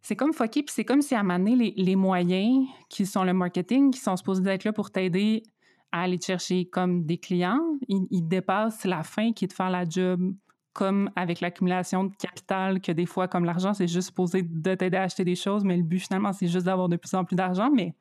C'est 0.00 0.14
comme 0.14 0.32
foqué, 0.32 0.62
puis 0.62 0.72
c'est 0.72 0.84
comme 0.84 1.02
si 1.02 1.16
à 1.16 1.20
un 1.20 1.22
moment 1.24 1.38
donné, 1.40 1.56
les, 1.56 1.74
les, 1.76 1.96
moyens 1.96 2.64
qui 2.88 3.04
sont 3.04 3.24
le 3.24 3.32
marketing, 3.32 3.90
qui 3.90 3.98
sont 3.98 4.16
supposés 4.16 4.48
être 4.48 4.62
là 4.62 4.72
pour 4.72 4.92
t'aider 4.92 5.42
à 5.90 6.02
aller 6.02 6.16
te 6.16 6.26
chercher 6.26 6.66
comme 6.66 7.04
des 7.04 7.18
clients, 7.18 7.60
ils, 7.88 8.06
ils, 8.12 8.22
dépassent 8.22 8.84
la 8.84 9.02
fin 9.02 9.32
qui 9.32 9.46
est 9.46 9.48
de 9.48 9.52
faire 9.52 9.70
la 9.70 9.84
job 9.84 10.32
comme 10.76 11.10
avec 11.16 11.40
l'accumulation 11.40 12.04
de 12.04 12.14
capital, 12.16 12.80
que 12.82 12.92
des 12.92 13.06
fois, 13.06 13.28
comme 13.28 13.46
l'argent, 13.46 13.72
c'est 13.72 13.88
juste 13.88 14.08
supposé 14.08 14.42
de 14.42 14.74
t'aider 14.74 14.98
à 14.98 15.04
acheter 15.04 15.24
des 15.24 15.34
choses, 15.34 15.64
mais 15.64 15.76
le 15.76 15.82
but 15.82 16.00
finalement, 16.00 16.34
c'est 16.34 16.48
juste 16.48 16.66
d'avoir 16.66 16.90
de 16.90 16.96
plus 16.96 17.14
en 17.14 17.24
plus 17.24 17.34
d'argent, 17.34 17.70
mais 17.74 17.94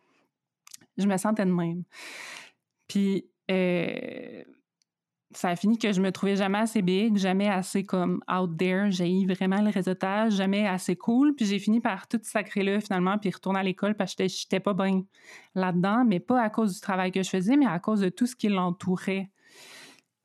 je 0.97 1.07
me 1.07 1.15
sentais 1.15 1.45
de 1.45 1.51
même. 1.51 1.83
Puis, 2.87 3.25
euh, 3.49 4.43
ça 5.31 5.49
a 5.49 5.55
fini 5.55 5.77
que 5.77 5.91
je 5.91 6.01
me 6.01 6.11
trouvais 6.11 6.35
jamais 6.35 6.57
assez 6.57 6.81
big, 6.81 7.17
jamais 7.17 7.47
assez 7.47 7.85
comme 7.85 8.21
out 8.31 8.57
there. 8.57 8.91
J'ai 8.91 9.09
eu 9.09 9.25
vraiment 9.25 9.61
le 9.61 9.69
réseautage, 9.69 10.33
jamais 10.33 10.67
assez 10.67 10.95
cool. 10.95 11.33
Puis 11.35 11.45
j'ai 11.45 11.59
fini 11.59 11.79
par 11.79 12.07
tout 12.07 12.19
sacrer 12.23 12.63
là 12.63 12.79
finalement, 12.79 13.17
puis 13.17 13.29
retourner 13.29 13.59
à 13.59 13.63
l'école 13.63 13.95
parce 13.95 14.15
que 14.15 14.27
j'étais 14.27 14.59
pas 14.59 14.73
bien 14.73 15.03
là-dedans, 15.53 16.03
mais 16.05 16.19
pas 16.19 16.41
à 16.41 16.49
cause 16.49 16.75
du 16.75 16.81
travail 16.81 17.11
que 17.11 17.23
je 17.23 17.29
faisais, 17.29 17.57
mais 17.57 17.67
à 17.67 17.79
cause 17.79 18.01
de 18.01 18.09
tout 18.09 18.25
ce 18.25 18.35
qui 18.35 18.49
l'entourait. 18.49 19.29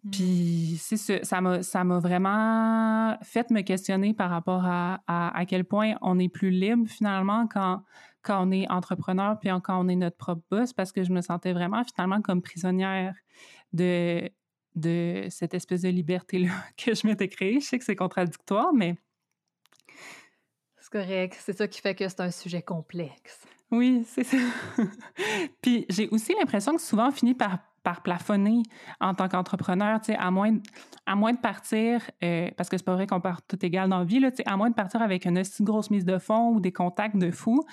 Mmh. 0.04 0.10
Puis 0.10 0.76
c'est 0.78 1.24
ça, 1.24 1.40
m'a, 1.40 1.58
m'a 1.84 1.98
vraiment 1.98 3.18
fait 3.22 3.50
me 3.50 3.60
questionner 3.60 4.14
par 4.14 4.30
rapport 4.30 4.64
à, 4.64 5.02
à, 5.06 5.44
quel 5.44 5.64
point 5.64 5.94
on 6.00 6.18
est 6.18 6.30
plus 6.30 6.50
libre 6.50 6.88
finalement 6.88 7.46
quand, 7.46 7.82
quand 8.22 8.46
on 8.46 8.50
est 8.50 8.70
entrepreneur 8.70 9.38
puis 9.38 9.50
quand 9.62 9.78
on 9.78 9.88
est 9.88 9.96
notre 9.96 10.16
propre 10.16 10.42
boss 10.50 10.72
parce 10.72 10.92
que 10.92 11.04
je 11.04 11.12
me 11.12 11.20
sentais 11.20 11.52
vraiment 11.52 11.84
finalement 11.84 12.22
comme 12.22 12.40
prisonnière 12.40 13.14
de, 13.74 14.30
de 14.74 15.26
cette 15.28 15.52
espèce 15.52 15.82
de 15.82 15.90
liberté-là 15.90 16.50
que 16.76 16.94
je 16.94 17.06
m'étais 17.06 17.28
créée. 17.28 17.60
Je 17.60 17.66
sais 17.66 17.78
que 17.78 17.84
c'est 17.84 17.96
contradictoire, 17.96 18.72
mais... 18.72 18.96
C'est 20.78 20.90
correct. 20.90 21.36
C'est 21.38 21.56
ça 21.56 21.68
qui 21.68 21.80
fait 21.80 21.94
que 21.94 22.08
c'est 22.08 22.20
un 22.20 22.30
sujet 22.30 22.62
complexe. 22.62 23.46
Oui, 23.70 24.04
c'est 24.06 24.24
ça. 24.24 24.38
puis 25.62 25.86
j'ai 25.88 26.08
aussi 26.08 26.34
l'impression 26.38 26.74
que 26.74 26.82
souvent 26.82 27.08
on 27.08 27.12
finit 27.12 27.34
par 27.34 27.58
par 27.82 28.02
plafonner 28.02 28.62
en 29.00 29.14
tant 29.14 29.28
qu'entrepreneur, 29.28 30.00
à 30.18 30.30
moins, 30.30 30.52
de 30.52 31.38
partir, 31.38 32.02
euh, 32.22 32.48
parce 32.56 32.68
que 32.68 32.76
c'est 32.76 32.84
pas 32.84 32.94
vrai 32.94 33.06
qu'on 33.06 33.20
part 33.20 33.42
tout 33.42 33.64
égal 33.64 33.88
dans 33.88 33.98
la 33.98 34.04
vie, 34.04 34.20
à 34.46 34.56
moins 34.56 34.70
de 34.70 34.74
partir 34.74 35.02
avec 35.02 35.24
une 35.26 35.38
aussi 35.38 35.62
grosse 35.62 35.90
mise 35.90 36.04
de 36.04 36.18
fonds 36.18 36.50
ou 36.50 36.60
des 36.60 36.72
contacts 36.72 37.16
de 37.16 37.30
fou, 37.30 37.64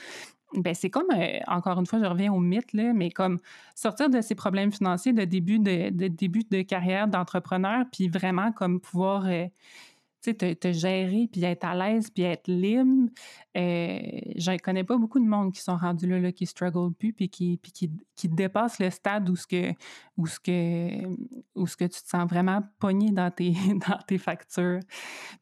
ben 0.53 0.73
c'est 0.73 0.89
comme, 0.89 1.07
euh, 1.13 1.39
encore 1.47 1.79
une 1.79 1.85
fois, 1.85 1.99
je 1.99 2.05
reviens 2.05 2.31
au 2.31 2.39
mythe, 2.39 2.73
mais 2.73 3.11
comme 3.11 3.37
sortir 3.75 4.09
de 4.09 4.21
ces 4.21 4.35
problèmes 4.35 4.71
financiers 4.71 5.13
de 5.13 5.25
début 5.25 5.59
de, 5.59 5.89
de 5.89 6.07
début 6.07 6.43
de 6.49 6.61
carrière 6.61 7.07
d'entrepreneur, 7.07 7.85
puis 7.91 8.07
vraiment 8.07 8.51
comme 8.51 8.79
pouvoir 8.79 9.25
euh, 9.25 9.45
te, 10.33 10.71
gérer, 10.71 11.29
puis 11.31 11.43
être 11.43 11.65
à 11.65 11.75
l'aise, 11.75 12.09
puis 12.09 12.23
être 12.23 12.47
libre. 12.47 13.09
Euh, 13.55 13.99
je 14.35 14.57
connais 14.59 14.83
pas 14.83 14.97
beaucoup 14.97 15.19
de 15.19 15.25
monde 15.25 15.53
qui 15.53 15.61
sont 15.61 15.77
rendus 15.77 16.07
là, 16.07 16.19
là 16.19 16.31
qui 16.31 16.45
struggle 16.45 16.93
plus, 16.93 17.13
puis 17.13 17.29
qui, 17.29 17.57
puis 17.57 17.71
qui, 17.71 17.91
qui 18.15 18.29
dépassent 18.29 18.79
le 18.79 18.89
stade 18.89 19.29
où 19.29 19.35
ce 19.35 19.47
que, 19.47 19.73
où 20.17 20.27
ce 20.27 20.39
que, 20.39 21.05
où 21.55 21.67
ce 21.67 21.77
que 21.77 21.85
tu 21.85 22.01
te 22.01 22.07
sens 22.07 22.29
vraiment 22.29 22.61
pogné 22.79 23.11
dans 23.11 23.31
tes, 23.31 23.51
dans 23.87 23.99
tes 24.07 24.17
factures. 24.17 24.79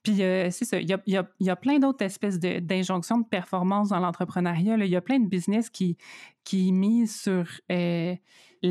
Puis 0.03 0.21
euh, 0.23 0.49
c'est 0.51 0.65
ça, 0.65 0.79
il 0.79 0.89
y 0.89 0.93
a, 0.93 1.01
y, 1.05 1.17
a, 1.17 1.27
y 1.39 1.49
a, 1.49 1.55
plein 1.55 1.79
d'autres 1.79 2.03
espèces 2.03 2.39
d'injonctions 2.39 3.19
de, 3.19 3.25
performance 3.25 3.89
dans 3.89 3.99
l'entrepreneuriat. 3.99 4.77
Il 4.77 4.91
y 4.91 4.95
a 4.95 5.01
plein 5.01 5.19
de 5.19 5.27
business 5.27 5.69
qui, 5.69 5.97
qui 6.43 6.71
misent 6.71 7.19
sur... 7.19 7.45
Euh, 7.71 8.15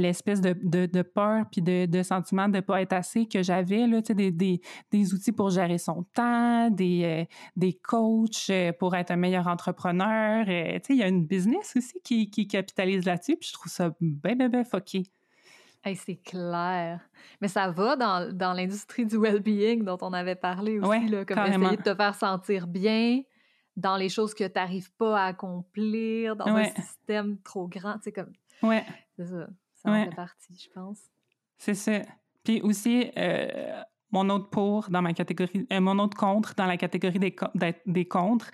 l'espèce 0.01 0.41
de, 0.41 0.53
de, 0.87 1.03
peur 1.03 1.45
puis 1.51 1.63
de, 1.63 1.87
de 1.87 2.03
sentiment 2.03 2.49
de 2.49 2.57
ne 2.57 2.61
pas 2.61 2.83
être 2.83 2.93
assez 2.93 3.27
que 3.27 3.43
j'avais, 3.43 3.87
là, 3.87 4.01
des, 4.01 4.31
des, 4.31 4.61
des, 4.91 5.15
outils 5.15 5.33
pour 5.33 5.51
gérer 5.51 5.79
son 5.79 6.05
temps, 6.15 6.71
des, 6.71 7.03
euh, 7.05 7.25
des 7.57 7.73
coachs 7.75 8.51
euh, 8.51 8.73
pour 8.73 8.95
être 8.95 9.11
un 9.11 9.17
meilleur 9.17 9.47
entrepreneur. 9.47 10.45
Euh, 10.49 10.79
il 10.89 10.97
y 10.97 11.03
a 11.03 11.09
une 11.09 11.25
business 11.25 11.75
aussi 11.77 12.01
qui, 12.03 12.31
qui 12.31 12.47
capitalise 12.47 13.05
là-dessus, 13.05 13.37
puis 13.37 13.49
je 13.49 13.55
trouve 13.55 13.73
ça 13.73 13.91
bien, 14.01 14.35
bien, 14.35 14.49
bien 14.49 14.65
fucké. 14.65 15.05
c'est 15.95 16.17
clair. 16.23 17.01
Mais 17.41 17.49
ça 17.49 17.71
va 17.71 17.97
dans, 17.97 18.33
dans 18.33 18.53
l'industrie 18.53 19.07
du 19.07 19.17
well-being 19.17 19.85
dont 19.85 19.99
on 20.03 20.13
avait 20.13 20.37
parlé 20.37 20.79
aussi, 20.79 21.09
là, 21.09 21.25
comme 21.25 21.39
essayer 21.39 21.77
de 21.77 21.83
te 21.83 21.95
faire 21.95 22.15
sentir 22.15 22.67
bien 22.67 23.23
dans 23.77 23.97
les 23.97 24.09
choses 24.09 24.35
que 24.35 24.45
tu 24.45 24.53
n'arrives 24.55 24.93
pas 24.93 25.21
à 25.21 25.27
accomplir, 25.27 26.37
dans 26.37 26.47
un 26.47 26.65
système 26.65 27.39
trop 27.43 27.67
grand. 27.67 27.97
C'est 28.03 28.13
comme. 28.13 28.33
Ouais. 28.63 28.85
C'est 29.17 29.27
ça 29.27 29.49
ça 29.85 30.07
partie, 30.14 30.57
je 30.57 30.70
pense. 30.70 30.99
C'est 31.59 31.74
ça. 31.74 32.01
Puis 32.43 32.61
aussi, 32.62 33.11
euh, 33.16 33.82
mon 34.14 34.30
autre 34.30 34.49
pour 34.49 34.89
dans 34.91 35.03
ma 35.03 35.12
catégorie, 35.12 35.66
euh, 35.72 35.80
mon 35.80 35.99
autre 35.99 36.16
contre 36.16 36.55
dans 36.55 36.66
la 36.66 36.76
catégorie 36.76 37.18
des, 37.18 37.35
des 37.85 38.05
contres, 38.05 38.51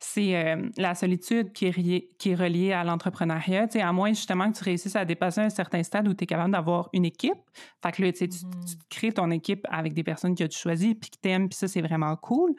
c'est 0.00 0.34
euh, 0.34 0.68
la 0.78 0.94
solitude 0.94 1.52
qui 1.52 1.66
est, 1.66 1.70
reliée, 1.70 2.10
qui 2.18 2.30
est 2.30 2.34
reliée 2.34 2.72
à 2.72 2.82
l'entrepreneuriat. 2.82 3.68
Tu 3.68 3.74
sais, 3.74 3.82
à 3.82 3.92
moins 3.92 4.10
justement 4.10 4.50
que 4.50 4.56
tu 4.56 4.64
réussisses 4.64 4.96
à 4.96 5.04
dépasser 5.04 5.42
un 5.42 5.50
certain 5.50 5.82
stade 5.82 6.08
où 6.08 6.14
tu 6.14 6.24
es 6.24 6.26
capable 6.26 6.52
d'avoir 6.52 6.88
une 6.92 7.04
équipe. 7.04 7.38
Fait 7.82 7.92
que 7.92 8.02
là, 8.02 8.12
tu, 8.12 8.18
sais, 8.18 8.28
tu, 8.28 8.38
mm-hmm. 8.38 8.78
crées 8.88 9.12
ton 9.12 9.30
équipe 9.30 9.66
avec 9.70 9.92
des 9.92 10.02
personnes 10.02 10.34
que 10.34 10.44
tu 10.44 10.58
choisis 10.58 10.94
puis 10.94 11.10
qui 11.10 11.18
t'aiment, 11.18 11.48
puis 11.48 11.58
ça, 11.58 11.68
c'est 11.68 11.82
vraiment 11.82 12.16
cool. 12.16 12.54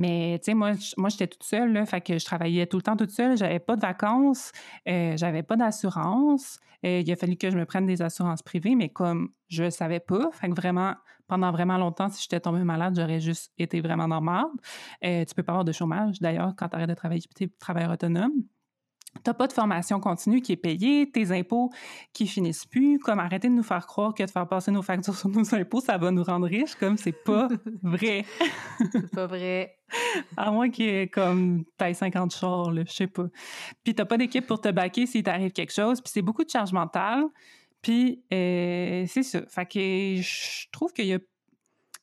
Mais, 0.00 0.38
tu 0.38 0.46
sais, 0.46 0.54
moi, 0.54 0.72
moi 0.96 1.10
j'étais 1.10 1.26
toute 1.26 1.42
seule, 1.42 1.86
fait 1.86 2.00
que 2.00 2.18
je 2.18 2.24
travaillais 2.24 2.66
tout 2.66 2.78
le 2.78 2.82
temps 2.82 2.96
toute 2.96 3.10
seule. 3.10 3.36
J'avais 3.36 3.58
pas 3.58 3.76
de 3.76 3.82
vacances, 3.82 4.50
euh, 4.88 5.14
j'avais 5.18 5.42
pas 5.42 5.56
d'assurance. 5.56 6.58
Euh, 6.86 7.02
il 7.04 7.12
a 7.12 7.16
fallu 7.16 7.36
que 7.36 7.50
je 7.50 7.58
me 7.58 7.66
prenne 7.66 7.84
des 7.84 8.00
assurances 8.00 8.40
privées, 8.40 8.74
mais 8.74 8.88
comme 8.88 9.28
je 9.48 9.68
savais 9.68 10.00
pas, 10.00 10.30
fait 10.32 10.48
que 10.48 10.54
vraiment, 10.54 10.94
pendant 11.26 11.52
vraiment 11.52 11.76
longtemps, 11.76 12.08
si 12.08 12.22
j'étais 12.22 12.40
tombée 12.40 12.64
malade, 12.64 12.94
j'aurais 12.96 13.20
juste 13.20 13.52
été 13.58 13.82
vraiment 13.82 14.08
normale. 14.08 14.46
Euh, 15.04 15.22
tu 15.26 15.34
peux 15.34 15.42
pas 15.42 15.52
avoir 15.52 15.66
de 15.66 15.72
chômage, 15.72 16.18
d'ailleurs, 16.18 16.54
quand 16.56 16.70
tu 16.70 16.76
arrêtes 16.76 16.88
de 16.88 16.94
travailler, 16.94 17.20
tu 17.36 17.44
es 17.44 17.48
travailleur 17.58 17.90
autonome 17.90 18.32
n'as 19.26 19.34
pas 19.34 19.46
de 19.46 19.52
formation 19.52 20.00
continue 20.00 20.40
qui 20.40 20.52
est 20.52 20.56
payée, 20.56 21.10
tes 21.10 21.30
impôts 21.32 21.70
qui 22.12 22.26
finissent 22.26 22.64
plus, 22.64 22.98
comme 22.98 23.18
arrêter 23.18 23.48
de 23.48 23.54
nous 23.54 23.62
faire 23.62 23.86
croire 23.86 24.14
que 24.14 24.22
de 24.22 24.30
faire 24.30 24.48
passer 24.48 24.70
nos 24.70 24.82
factures 24.82 25.14
sur 25.16 25.28
nos 25.28 25.54
impôts, 25.54 25.80
ça 25.80 25.98
va 25.98 26.10
nous 26.10 26.22
rendre 26.22 26.46
riches, 26.46 26.74
comme 26.74 26.96
c'est 26.96 27.12
pas 27.24 27.48
vrai. 27.82 28.24
c'est 28.92 29.10
pas 29.10 29.26
vrai. 29.26 29.76
À 30.36 30.50
moins 30.50 30.70
qu'il 30.70 30.84
y 30.84 30.88
ait 30.88 31.08
comme 31.08 31.64
taille 31.76 31.94
50 31.94 32.34
chars, 32.34 32.74
je 32.74 32.92
sais 32.92 33.06
pas. 33.06 33.26
Puis 33.82 33.94
t'as 33.94 34.04
pas 34.04 34.16
d'équipe 34.16 34.46
pour 34.46 34.60
te 34.60 34.70
baquer 34.70 35.06
s'il 35.06 35.22
t'arrive 35.22 35.52
quelque 35.52 35.72
chose, 35.72 36.00
puis 36.00 36.10
c'est 36.12 36.22
beaucoup 36.22 36.44
de 36.44 36.50
charge 36.50 36.72
mentale. 36.72 37.24
Puis 37.82 38.22
euh, 38.32 39.04
c'est 39.06 39.22
ça. 39.22 39.40
Fait 39.48 39.66
que 39.66 40.22
je 40.22 40.70
trouve 40.70 40.92
qu'il 40.92 41.06
y 41.06 41.14
a 41.14 41.18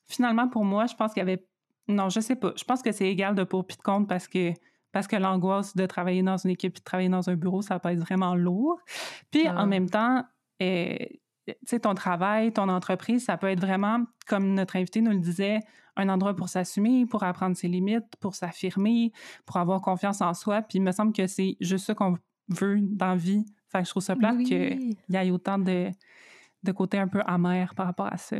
finalement 0.08 0.48
pour 0.48 0.64
moi, 0.64 0.86
je 0.86 0.94
pense 0.94 1.12
qu'il 1.12 1.20
y 1.20 1.22
avait 1.22 1.44
non, 1.88 2.10
je 2.10 2.20
sais 2.20 2.36
pas. 2.36 2.52
Je 2.54 2.64
pense 2.64 2.82
que 2.82 2.92
c'est 2.92 3.08
égal 3.08 3.34
de 3.34 3.44
pour 3.44 3.66
puis 3.66 3.76
de 3.76 3.82
contre 3.82 4.06
parce 4.06 4.28
que 4.28 4.52
parce 4.98 5.06
que 5.06 5.14
l'angoisse 5.14 5.76
de 5.76 5.86
travailler 5.86 6.24
dans 6.24 6.38
une 6.38 6.50
équipe 6.50 6.76
et 6.76 6.80
de 6.80 6.84
travailler 6.84 7.08
dans 7.08 7.30
un 7.30 7.36
bureau, 7.36 7.62
ça 7.62 7.78
peut 7.78 7.90
être 7.90 8.00
vraiment 8.00 8.34
lourd. 8.34 8.80
Puis 9.30 9.48
en 9.48 9.64
même 9.64 9.88
temps, 9.88 10.24
eh, 10.58 11.20
tu 11.46 11.54
sais, 11.66 11.78
ton 11.78 11.94
travail, 11.94 12.52
ton 12.52 12.68
entreprise, 12.68 13.24
ça 13.24 13.36
peut 13.36 13.46
être 13.46 13.60
vraiment, 13.60 14.00
comme 14.26 14.54
notre 14.54 14.74
invité 14.74 15.00
nous 15.00 15.12
le 15.12 15.20
disait, 15.20 15.60
un 15.94 16.08
endroit 16.08 16.34
pour 16.34 16.48
s'assumer, 16.48 17.06
pour 17.06 17.22
apprendre 17.22 17.56
ses 17.56 17.68
limites, 17.68 18.16
pour 18.18 18.34
s'affirmer, 18.34 19.12
pour 19.46 19.58
avoir 19.58 19.82
confiance 19.82 20.20
en 20.20 20.34
soi. 20.34 20.62
Puis 20.62 20.78
il 20.78 20.82
me 20.82 20.90
semble 20.90 21.12
que 21.12 21.28
c'est 21.28 21.56
juste 21.60 21.86
ça 21.86 21.94
qu'on 21.94 22.18
veut 22.48 22.80
dans 22.80 23.10
la 23.10 23.14
vie. 23.14 23.46
Fait 23.68 23.78
que 23.78 23.84
je 23.84 23.90
trouve 23.90 24.02
ça 24.02 24.16
plate 24.16 24.38
qu'il 24.38 24.96
y 25.08 25.16
ait 25.16 25.30
autant 25.30 25.60
de, 25.60 25.92
de 26.64 26.72
côté 26.72 26.98
un 26.98 27.06
peu 27.06 27.22
amer 27.24 27.72
par 27.76 27.86
rapport 27.86 28.12
à 28.12 28.16
ça. 28.16 28.38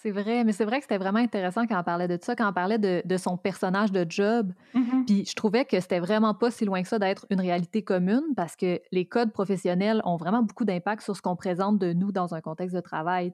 C'est 0.00 0.12
vrai, 0.12 0.44
mais 0.44 0.52
c'est 0.52 0.64
vrai 0.64 0.78
que 0.78 0.84
c'était 0.84 0.96
vraiment 0.96 1.18
intéressant 1.18 1.66
quand 1.66 1.80
on 1.80 1.82
parlait 1.82 2.06
de 2.06 2.16
ça, 2.22 2.36
quand 2.36 2.48
on 2.48 2.52
parlait 2.52 2.78
de, 2.78 3.16
son 3.16 3.36
personnage 3.36 3.90
de 3.90 4.06
job. 4.08 4.52
Mm-hmm. 4.72 5.04
Puis 5.06 5.24
je 5.24 5.34
trouvais 5.34 5.64
que 5.64 5.80
c'était 5.80 5.98
vraiment 5.98 6.34
pas 6.34 6.52
si 6.52 6.64
loin 6.64 6.82
que 6.82 6.88
ça 6.88 7.00
d'être 7.00 7.26
une 7.30 7.40
réalité 7.40 7.82
commune 7.82 8.22
parce 8.36 8.54
que 8.54 8.80
les 8.92 9.06
codes 9.06 9.32
professionnels 9.32 10.00
ont 10.04 10.16
vraiment 10.16 10.44
beaucoup 10.44 10.64
d'impact 10.64 11.02
sur 11.02 11.16
ce 11.16 11.20
qu'on 11.20 11.34
présente 11.34 11.80
de 11.80 11.92
nous 11.92 12.12
dans 12.12 12.32
un 12.32 12.40
contexte 12.40 12.76
de 12.76 12.80
travail. 12.80 13.32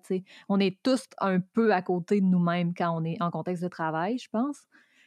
On 0.49 0.59
est 0.59 0.83
tous 0.83 1.05
un 1.21 1.39
peu 1.39 1.75
à 1.75 1.83
côté 1.83 2.23
de 2.23 2.27
nous-mêmes 2.27 2.73
quand 2.73 2.99
on 2.99 3.05
est 3.05 3.21
en 3.21 3.31
contexte 3.31 3.63
de 3.63 3.69
travail, 3.69 4.17
je 4.17 4.31
pense. 4.31 4.63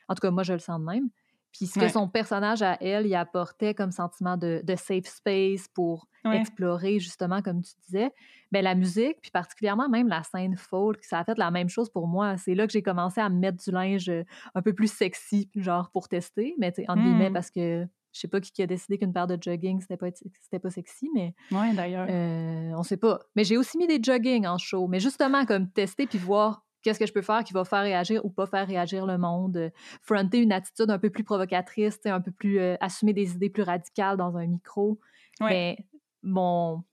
En 0.10 0.14
tout 0.14 0.22
cas, 0.22 0.30
moi, 0.30 0.44
je 0.44 0.54
le 0.54 0.60
sens 0.60 0.80
de 0.80 0.86
même. 0.86 1.10
Puis 1.58 1.66
ce 1.66 1.80
que 1.80 1.88
son 1.88 2.08
personnage 2.08 2.62
à 2.62 2.78
elle, 2.82 3.08
il 3.08 3.16
apportait 3.16 3.74
comme 3.74 3.92
sentiment 3.92 4.38
de, 4.38 4.62
safe 4.76 5.06
space 5.06 5.68
pour 5.68 6.08
explorer, 6.32 7.00
justement, 7.00 7.42
comme 7.42 7.62
tu 7.62 7.72
disais, 7.86 8.12
bien, 8.52 8.62
la 8.62 8.76
musique, 8.76 9.18
puis 9.22 9.32
particulièrement 9.32 9.88
même 9.88 10.10
la 10.10 10.24
scène 10.24 10.58
folk, 10.58 11.04
ça 11.04 11.20
a 11.20 11.24
fait 11.24 11.38
la 11.38 11.52
même 11.52 11.70
chose 11.70 11.90
pour 11.90 12.06
moi. 12.08 12.38
C'est 12.38 12.54
là 12.54 12.68
que 12.68 12.74
j'ai 12.74 12.82
commencé 12.82 13.22
à 13.22 13.30
me 13.30 13.40
mettre 13.40 13.64
du 13.64 13.72
linge 13.72 14.10
euh, 14.10 14.24
un 14.54 14.62
peu 14.62 14.74
plus 14.74 14.92
sexy, 14.92 15.50
genre 15.56 15.90
pour 15.92 16.10
tester, 16.10 16.54
mais 16.60 16.74
tu 16.74 16.82
sais, 16.82 16.90
entre 16.90 17.02
guillemets, 17.02 17.30
mmh. 17.30 17.34
parce 17.34 17.50
que 17.50 17.88
je 18.12 18.20
sais 18.20 18.28
pas 18.28 18.42
qui 18.42 18.62
a 18.62 18.68
décidé 18.68 18.98
qu'une 18.98 19.14
paire 19.14 19.28
de 19.28 19.38
jogging, 19.40 19.80
c'était 19.80 19.98
pas, 19.98 20.08
c'était 20.12 20.60
pas 20.60 20.70
sexy, 20.70 21.10
mais. 21.14 21.34
Oui, 21.52 21.76
d'ailleurs. 21.76 22.08
Euh, 22.10 22.72
on 22.76 22.84
sait 22.84 22.98
pas. 22.98 23.20
Mais 23.36 23.44
j'ai 23.44 23.58
aussi 23.58 23.78
mis 23.78 23.88
des 23.88 24.00
jogging 24.02 24.48
en 24.48 24.58
show, 24.58 24.88
mais 24.88 25.00
justement, 25.00 25.46
comme 25.46 25.70
tester 25.70 26.08
puis 26.08 26.18
voir 26.18 26.66
qu'est-ce 26.88 27.00
que 27.00 27.06
je 27.06 27.14
peux 27.14 27.22
faire 27.22 27.44
qui 27.44 27.54
va 27.54 27.66
faire 27.66 27.82
réagir 27.84 28.24
ou 28.24 28.30
pas 28.30 28.46
faire 28.46 28.66
réagir 28.66 29.06
le 29.06 29.18
monde, 29.18 29.58
euh, 29.58 29.70
fronter 30.02 30.40
une 30.40 30.54
attitude 30.54 30.90
un 30.90 31.00
peu 31.00 31.10
plus 31.10 31.26
provocatrice, 31.26 32.00
un 32.06 32.22
peu 32.22 32.32
plus 32.32 32.60
assumer 32.80 33.12
des 33.14 33.34
idées 33.34 33.50
plus 33.50 33.64
radicales 33.64 34.16
dans 34.16 34.38
un 34.38 34.48
micro. 34.48 35.00
Mais 35.42 35.78
mon 36.24 36.84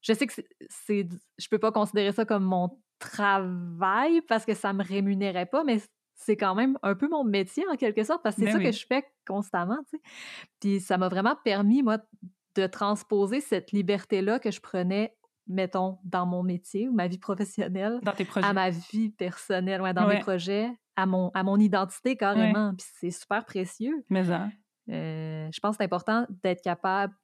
je 0.00 0.12
sais 0.12 0.26
que 0.26 0.32
c'est, 0.68 1.08
je 1.38 1.48
peux 1.48 1.58
pas 1.58 1.72
considérer 1.72 2.12
ça 2.12 2.24
comme 2.24 2.44
mon 2.44 2.70
travail 2.98 4.20
parce 4.22 4.44
que 4.44 4.54
ça 4.54 4.72
me 4.72 4.82
rémunérait 4.82 5.46
pas, 5.46 5.64
mais 5.64 5.78
c'est 6.14 6.36
quand 6.36 6.54
même 6.54 6.78
un 6.82 6.94
peu 6.94 7.08
mon 7.08 7.24
métier 7.24 7.64
en 7.70 7.76
quelque 7.76 8.02
sorte 8.02 8.22
parce 8.22 8.36
que 8.36 8.42
c'est 8.42 8.52
ben 8.52 8.58
ça 8.58 8.64
que 8.64 8.72
je 8.72 8.86
fais 8.86 9.04
constamment, 9.26 9.78
tu 9.90 9.96
sais. 9.96 10.02
Puis 10.60 10.80
ça 10.80 10.98
m'a 10.98 11.08
vraiment 11.08 11.36
permis, 11.44 11.82
moi, 11.82 11.98
de 12.56 12.66
transposer 12.66 13.40
cette 13.40 13.70
liberté-là 13.70 14.40
que 14.40 14.50
je 14.50 14.60
prenais, 14.60 15.16
mettons, 15.48 15.98
dans 16.04 16.26
mon 16.26 16.42
métier 16.42 16.88
ou 16.88 16.92
ma 16.92 17.08
vie 17.08 17.18
professionnelle, 17.18 18.00
à 18.36 18.52
ma 18.52 18.70
vie 18.70 19.10
personnelle, 19.10 19.80
ouais, 19.80 19.94
dans 19.94 20.06
mes 20.06 20.20
projets, 20.20 20.70
à 20.96 21.06
mon, 21.06 21.30
à 21.34 21.42
mon 21.42 21.56
identité 21.56 22.16
carrément. 22.16 22.74
Puis 22.76 22.86
c'est 23.00 23.10
super 23.10 23.44
précieux. 23.44 24.04
Mais 24.10 24.24
ça. 24.24 24.48
Euh, 24.90 25.48
je 25.52 25.60
pense 25.60 25.76
que 25.76 25.78
c'est 25.78 25.84
important 25.84 26.26
d'être 26.42 26.62
capable 26.62 27.14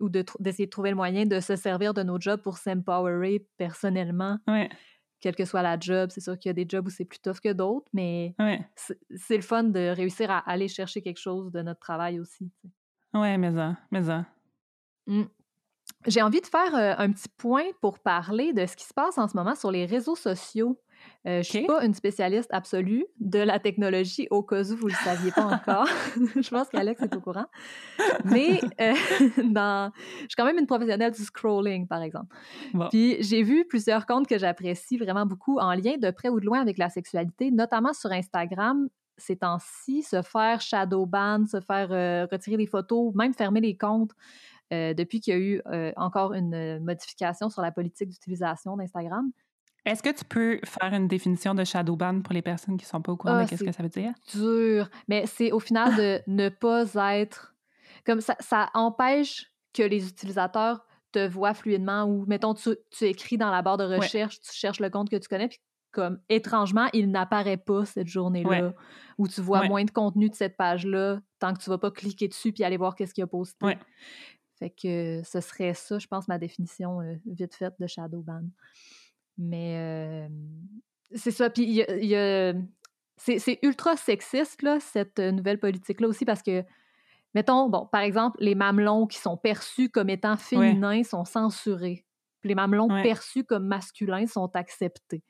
ou 0.00 0.08
d'essayer 0.08 0.66
de, 0.66 0.70
trouver 0.70 0.90
le 0.90 0.96
moyen 0.96 1.26
de 1.26 1.38
se 1.38 1.54
servir 1.54 1.94
de 1.94 2.02
nos 2.02 2.18
jobs 2.20 2.40
pour 2.40 2.58
s'empowerer 2.58 3.46
personnellement. 3.56 4.38
Quelle 5.20 5.36
que 5.36 5.44
soit 5.44 5.62
la 5.62 5.78
job, 5.78 6.10
c'est 6.10 6.20
sûr 6.20 6.36
qu'il 6.36 6.48
y 6.48 6.50
a 6.50 6.54
des 6.54 6.66
jobs 6.68 6.84
où 6.84 6.90
c'est 6.90 7.04
plus 7.04 7.20
tough 7.20 7.38
que 7.40 7.52
d'autres, 7.52 7.86
mais 7.92 8.34
c'est 9.14 9.36
le 9.36 9.42
fun 9.42 9.64
de 9.64 9.88
réussir 9.94 10.30
à 10.30 10.38
aller 10.38 10.68
chercher 10.68 11.00
quelque 11.00 11.20
chose 11.20 11.52
de 11.52 11.62
notre 11.62 11.80
travail 11.80 12.18
aussi. 12.18 12.50
Oui, 13.14 13.38
mais 13.38 13.52
ça, 13.52 13.76
mais 13.90 14.02
ça. 14.02 14.26
Mmh. 15.06 15.22
J'ai 16.06 16.22
envie 16.22 16.40
de 16.40 16.46
faire 16.46 16.74
euh, 16.74 16.94
un 16.98 17.10
petit 17.12 17.28
point 17.36 17.64
pour 17.80 17.98
parler 17.98 18.52
de 18.52 18.66
ce 18.66 18.76
qui 18.76 18.84
se 18.84 18.94
passe 18.94 19.18
en 19.18 19.28
ce 19.28 19.36
moment 19.36 19.54
sur 19.54 19.70
les 19.70 19.86
réseaux 19.86 20.16
sociaux. 20.16 20.80
Euh, 21.26 21.34
je 21.34 21.38
ne 21.38 21.42
suis 21.42 21.66
pas 21.66 21.84
une 21.84 21.94
spécialiste 21.94 22.50
absolue 22.52 23.04
de 23.18 23.38
la 23.38 23.58
technologie, 23.58 24.28
au 24.30 24.42
cas 24.42 24.62
où 24.62 24.76
vous 24.76 24.88
ne 24.88 24.92
le 24.92 24.98
saviez 25.04 25.30
pas 25.32 25.44
encore. 25.44 25.86
je 26.36 26.48
pense 26.48 26.68
qu'Alex 26.68 27.00
est 27.02 27.14
au 27.14 27.20
courant. 27.20 27.46
Mais 28.24 28.60
euh, 28.80 28.94
dans... 29.44 29.92
je 29.94 30.26
suis 30.28 30.36
quand 30.36 30.44
même 30.44 30.58
une 30.58 30.66
professionnelle 30.66 31.12
du 31.12 31.22
scrolling, 31.22 31.86
par 31.86 32.02
exemple. 32.02 32.34
Puis 32.90 33.16
j'ai 33.20 33.42
vu 33.42 33.64
plusieurs 33.68 34.06
comptes 34.06 34.26
que 34.26 34.38
j'apprécie 34.38 34.96
vraiment 34.96 35.26
beaucoup 35.26 35.58
en 35.58 35.74
lien 35.74 35.96
de 35.98 36.10
près 36.10 36.28
ou 36.28 36.40
de 36.40 36.46
loin 36.46 36.60
avec 36.60 36.78
la 36.78 36.88
sexualité, 36.88 37.50
notamment 37.50 37.92
sur 37.92 38.10
Instagram 38.12 38.88
ces 39.22 39.36
temps-ci, 39.36 40.02
se 40.02 40.22
faire 40.22 40.60
shadow 40.60 41.06
ban, 41.06 41.46
se 41.46 41.60
faire 41.60 41.88
euh, 41.92 42.26
retirer 42.30 42.56
des 42.56 42.66
photos, 42.66 43.14
même 43.14 43.34
fermer 43.34 43.60
les 43.60 43.76
comptes. 43.76 44.12
Depuis 44.94 45.20
qu'il 45.20 45.34
y 45.34 45.36
a 45.36 45.40
eu 45.40 45.62
encore 45.96 46.32
une 46.32 46.80
modification 46.80 47.50
sur 47.50 47.62
la 47.62 47.72
politique 47.72 48.08
d'utilisation 48.08 48.76
d'Instagram. 48.76 49.30
Est-ce 49.84 50.02
que 50.02 50.10
tu 50.10 50.24
peux 50.24 50.60
faire 50.64 50.92
une 50.94 51.08
définition 51.08 51.54
de 51.54 51.64
shadow 51.64 51.96
ban 51.96 52.20
pour 52.20 52.32
les 52.32 52.42
personnes 52.42 52.76
qui 52.76 52.84
ne 52.84 52.88
sont 52.88 53.02
pas 53.02 53.12
au 53.12 53.16
courant 53.16 53.38
de 53.38 53.48
ah, 53.52 53.56
ce 53.56 53.64
que 53.64 53.72
ça 53.72 53.82
veut 53.82 53.88
dire? 53.88 54.12
dur. 54.32 54.88
Mais 55.08 55.26
c'est 55.26 55.50
au 55.50 55.58
final 55.58 55.96
de 55.96 56.20
ne 56.28 56.48
pas 56.48 56.84
être. 57.16 57.54
Comme 58.06 58.20
ça, 58.20 58.36
ça 58.40 58.70
empêche 58.74 59.46
que 59.72 59.82
les 59.82 60.08
utilisateurs 60.08 60.86
te 61.12 61.26
voient 61.26 61.54
fluidement 61.54 62.04
ou, 62.04 62.24
mettons, 62.26 62.54
tu, 62.54 62.76
écris 63.00 63.36
dans 63.36 63.50
la 63.50 63.62
barre 63.62 63.76
de 63.76 63.84
recherche, 63.84 64.40
tu 64.40 64.52
cherches 64.52 64.80
le 64.80 64.88
compte 64.88 65.10
que 65.10 65.16
tu 65.16 65.28
connais, 65.28 65.48
puis 65.48 65.58
comme 65.90 66.18
étrangement, 66.28 66.88
il 66.94 67.10
n'apparaît 67.10 67.58
pas 67.58 67.84
cette 67.84 68.08
journée-là, 68.08 68.72
ou 69.18 69.28
tu 69.28 69.42
vois 69.42 69.68
moins 69.68 69.84
de 69.84 69.90
contenu 69.90 70.30
de 70.30 70.34
cette 70.34 70.56
page-là 70.56 71.20
tant 71.38 71.52
que 71.52 71.62
tu 71.62 71.68
ne 71.68 71.74
vas 71.74 71.78
pas 71.78 71.90
cliquer 71.90 72.28
dessus 72.28 72.52
puis 72.52 72.64
aller 72.64 72.78
voir 72.78 72.94
qu'est-ce 72.94 73.12
qu'il 73.12 73.22
y 73.22 73.24
a 73.24 73.28
posté. 73.28 73.76
Fait 74.62 74.70
que 74.70 75.22
ce 75.24 75.40
serait 75.40 75.74
ça, 75.74 75.98
je 75.98 76.06
pense, 76.06 76.28
ma 76.28 76.38
définition 76.38 77.00
euh, 77.00 77.16
vite 77.26 77.56
faite 77.56 77.74
de 77.80 77.86
shadow 77.88 78.20
ban. 78.20 78.44
Mais 79.36 80.28
c'est 81.14 81.32
ça. 81.32 81.50
Puis 81.50 81.64
il 81.64 82.06
y 82.06 82.14
a, 82.14 82.52
c'est 83.16 83.58
ultra 83.62 83.96
sexiste, 83.96 84.62
là, 84.62 84.78
cette 84.78 85.18
nouvelle 85.18 85.58
politique-là 85.58 86.06
aussi, 86.06 86.24
parce 86.24 86.42
que, 86.42 86.62
mettons, 87.34 87.68
bon, 87.68 87.88
par 87.90 88.02
exemple, 88.02 88.36
les 88.40 88.54
mamelons 88.54 89.08
qui 89.08 89.18
sont 89.18 89.36
perçus 89.36 89.88
comme 89.88 90.10
étant 90.10 90.36
féminins 90.36 91.02
sont 91.02 91.24
censurés. 91.24 92.04
les 92.44 92.54
mamelons 92.54 92.88
perçus 93.02 93.42
comme 93.42 93.66
masculins 93.66 94.26
sont 94.28 94.54
acceptés. 94.54 95.24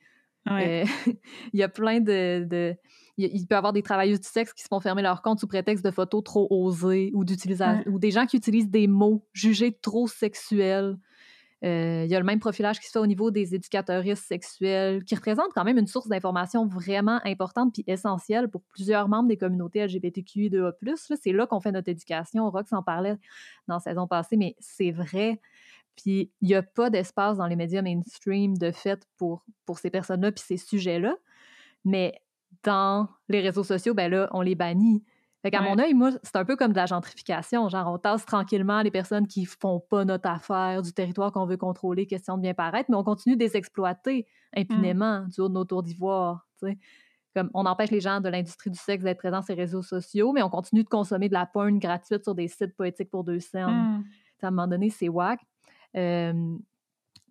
Euh, 0.51 0.85
il 1.53 1.59
y 1.59 1.63
a 1.63 1.69
plein 1.69 2.01
de. 2.01 2.75
Il 3.17 3.45
peut 3.47 3.55
y 3.55 3.57
avoir 3.57 3.73
des 3.73 3.83
travailleuses 3.83 4.21
du 4.21 4.27
sexe 4.27 4.53
qui 4.53 4.63
se 4.63 4.67
font 4.67 4.79
fermer 4.79 5.01
leur 5.01 5.21
compte 5.21 5.39
sous 5.39 5.47
prétexte 5.47 5.85
de 5.85 5.91
photos 5.91 6.23
trop 6.23 6.47
osées 6.49 7.11
ou, 7.13 7.21
ou 7.21 7.99
des 7.99 8.11
gens 8.11 8.25
qui 8.25 8.37
utilisent 8.37 8.69
des 8.69 8.87
mots 8.87 9.25
jugés 9.33 9.77
trop 9.81 10.07
sexuels. 10.07 10.97
Euh, 11.63 12.03
il 12.03 12.11
y 12.11 12.15
a 12.15 12.19
le 12.19 12.25
même 12.25 12.39
profilage 12.39 12.79
qui 12.79 12.87
se 12.87 12.91
fait 12.91 12.99
au 12.99 13.07
niveau 13.07 13.31
des 13.31 13.55
éducateuristes 13.55 14.25
sexuels, 14.25 15.03
qui 15.05 15.15
représente 15.15 15.53
quand 15.55 15.63
même 15.63 15.77
une 15.77 15.87
source 15.87 16.09
d'information 16.09 16.67
vraiment 16.67 17.21
importante 17.23 17.73
puis 17.73 17.85
essentielle 17.87 18.49
pour 18.49 18.63
plusieurs 18.63 19.07
membres 19.07 19.29
des 19.29 19.37
communautés 19.37 19.85
LGBTQI2A+. 19.85 21.15
C'est 21.21 21.31
là 21.31 21.47
qu'on 21.47 21.61
fait 21.61 21.71
notre 21.71 21.89
éducation. 21.89 22.49
Rox 22.49 22.73
en 22.73 22.83
parlait 22.83 23.15
dans 23.67 23.75
la 23.75 23.79
saison 23.79 24.07
passée, 24.07 24.35
mais 24.35 24.55
c'est 24.59 24.91
vrai. 24.91 25.39
Puis 25.95 26.31
il 26.41 26.49
n'y 26.49 26.55
a 26.55 26.63
pas 26.63 26.89
d'espace 26.89 27.37
dans 27.37 27.47
les 27.47 27.55
médias 27.55 27.81
mainstream 27.81 28.57
de 28.57 28.71
fait 28.71 29.07
pour, 29.17 29.45
pour 29.65 29.79
ces 29.79 29.89
personnes-là 29.89 30.33
puis 30.33 30.43
ces 30.45 30.57
sujets-là. 30.57 31.15
Mais 31.85 32.21
dans 32.63 33.07
les 33.29 33.41
réseaux 33.41 33.63
sociaux, 33.63 33.93
ben 33.93 34.11
là, 34.11 34.29
on 34.31 34.41
les 34.41 34.55
bannit. 34.55 35.03
Fait 35.43 35.51
qu'à 35.51 35.61
mon 35.61 35.77
œil, 35.77 35.93
moi, 35.93 36.11
c'est 36.23 36.37
un 36.37 36.45
peu 36.45 36.55
comme 36.55 36.71
de 36.71 36.77
la 36.77 36.85
gentrification. 36.85 37.67
Genre, 37.67 37.85
on 37.91 37.97
tasse 37.97 38.25
tranquillement 38.25 38.81
les 38.81 38.91
personnes 38.91 39.27
qui 39.27 39.43
font 39.43 39.81
pas 39.81 40.05
notre 40.05 40.29
affaire 40.29 40.81
du 40.81 40.93
territoire 40.93 41.33
qu'on 41.33 41.45
veut 41.45 41.57
contrôler, 41.57 42.07
question 42.07 42.37
de 42.37 42.41
bien 42.41 42.53
paraître, 42.53 42.89
mais 42.89 42.95
on 42.95 43.03
continue 43.03 43.35
de 43.35 43.43
les 43.43 43.57
exploiter 43.57 44.25
impunément 44.55 45.21
mmh. 45.21 45.29
du 45.29 45.41
haut 45.41 45.49
de 45.49 45.53
nos 45.53 45.65
tours 45.65 45.83
d'ivoire. 45.83 46.47
Comme 47.35 47.49
on 47.53 47.65
empêche 47.65 47.91
les 47.91 47.99
gens 47.99 48.21
de 48.21 48.29
l'industrie 48.29 48.69
du 48.69 48.77
sexe 48.77 49.03
d'être 49.03 49.17
présents 49.17 49.41
sur 49.41 49.53
les 49.53 49.61
réseaux 49.61 49.81
sociaux, 49.81 50.31
mais 50.31 50.41
on 50.43 50.49
continue 50.49 50.83
de 50.83 50.89
consommer 50.89 51.27
de 51.27 51.33
la 51.33 51.45
porn 51.45 51.77
gratuite 51.77 52.23
sur 52.23 52.35
des 52.35 52.47
sites 52.47 52.75
poétiques 52.77 53.09
pour 53.09 53.25
deux 53.25 53.41
scènes. 53.41 53.65
Hmm. 53.65 54.03
À 54.41 54.47
un 54.47 54.51
moment 54.51 54.67
donné, 54.67 54.89
c'est 54.89 55.09
whack. 55.09 55.41
Euh, 55.97 56.57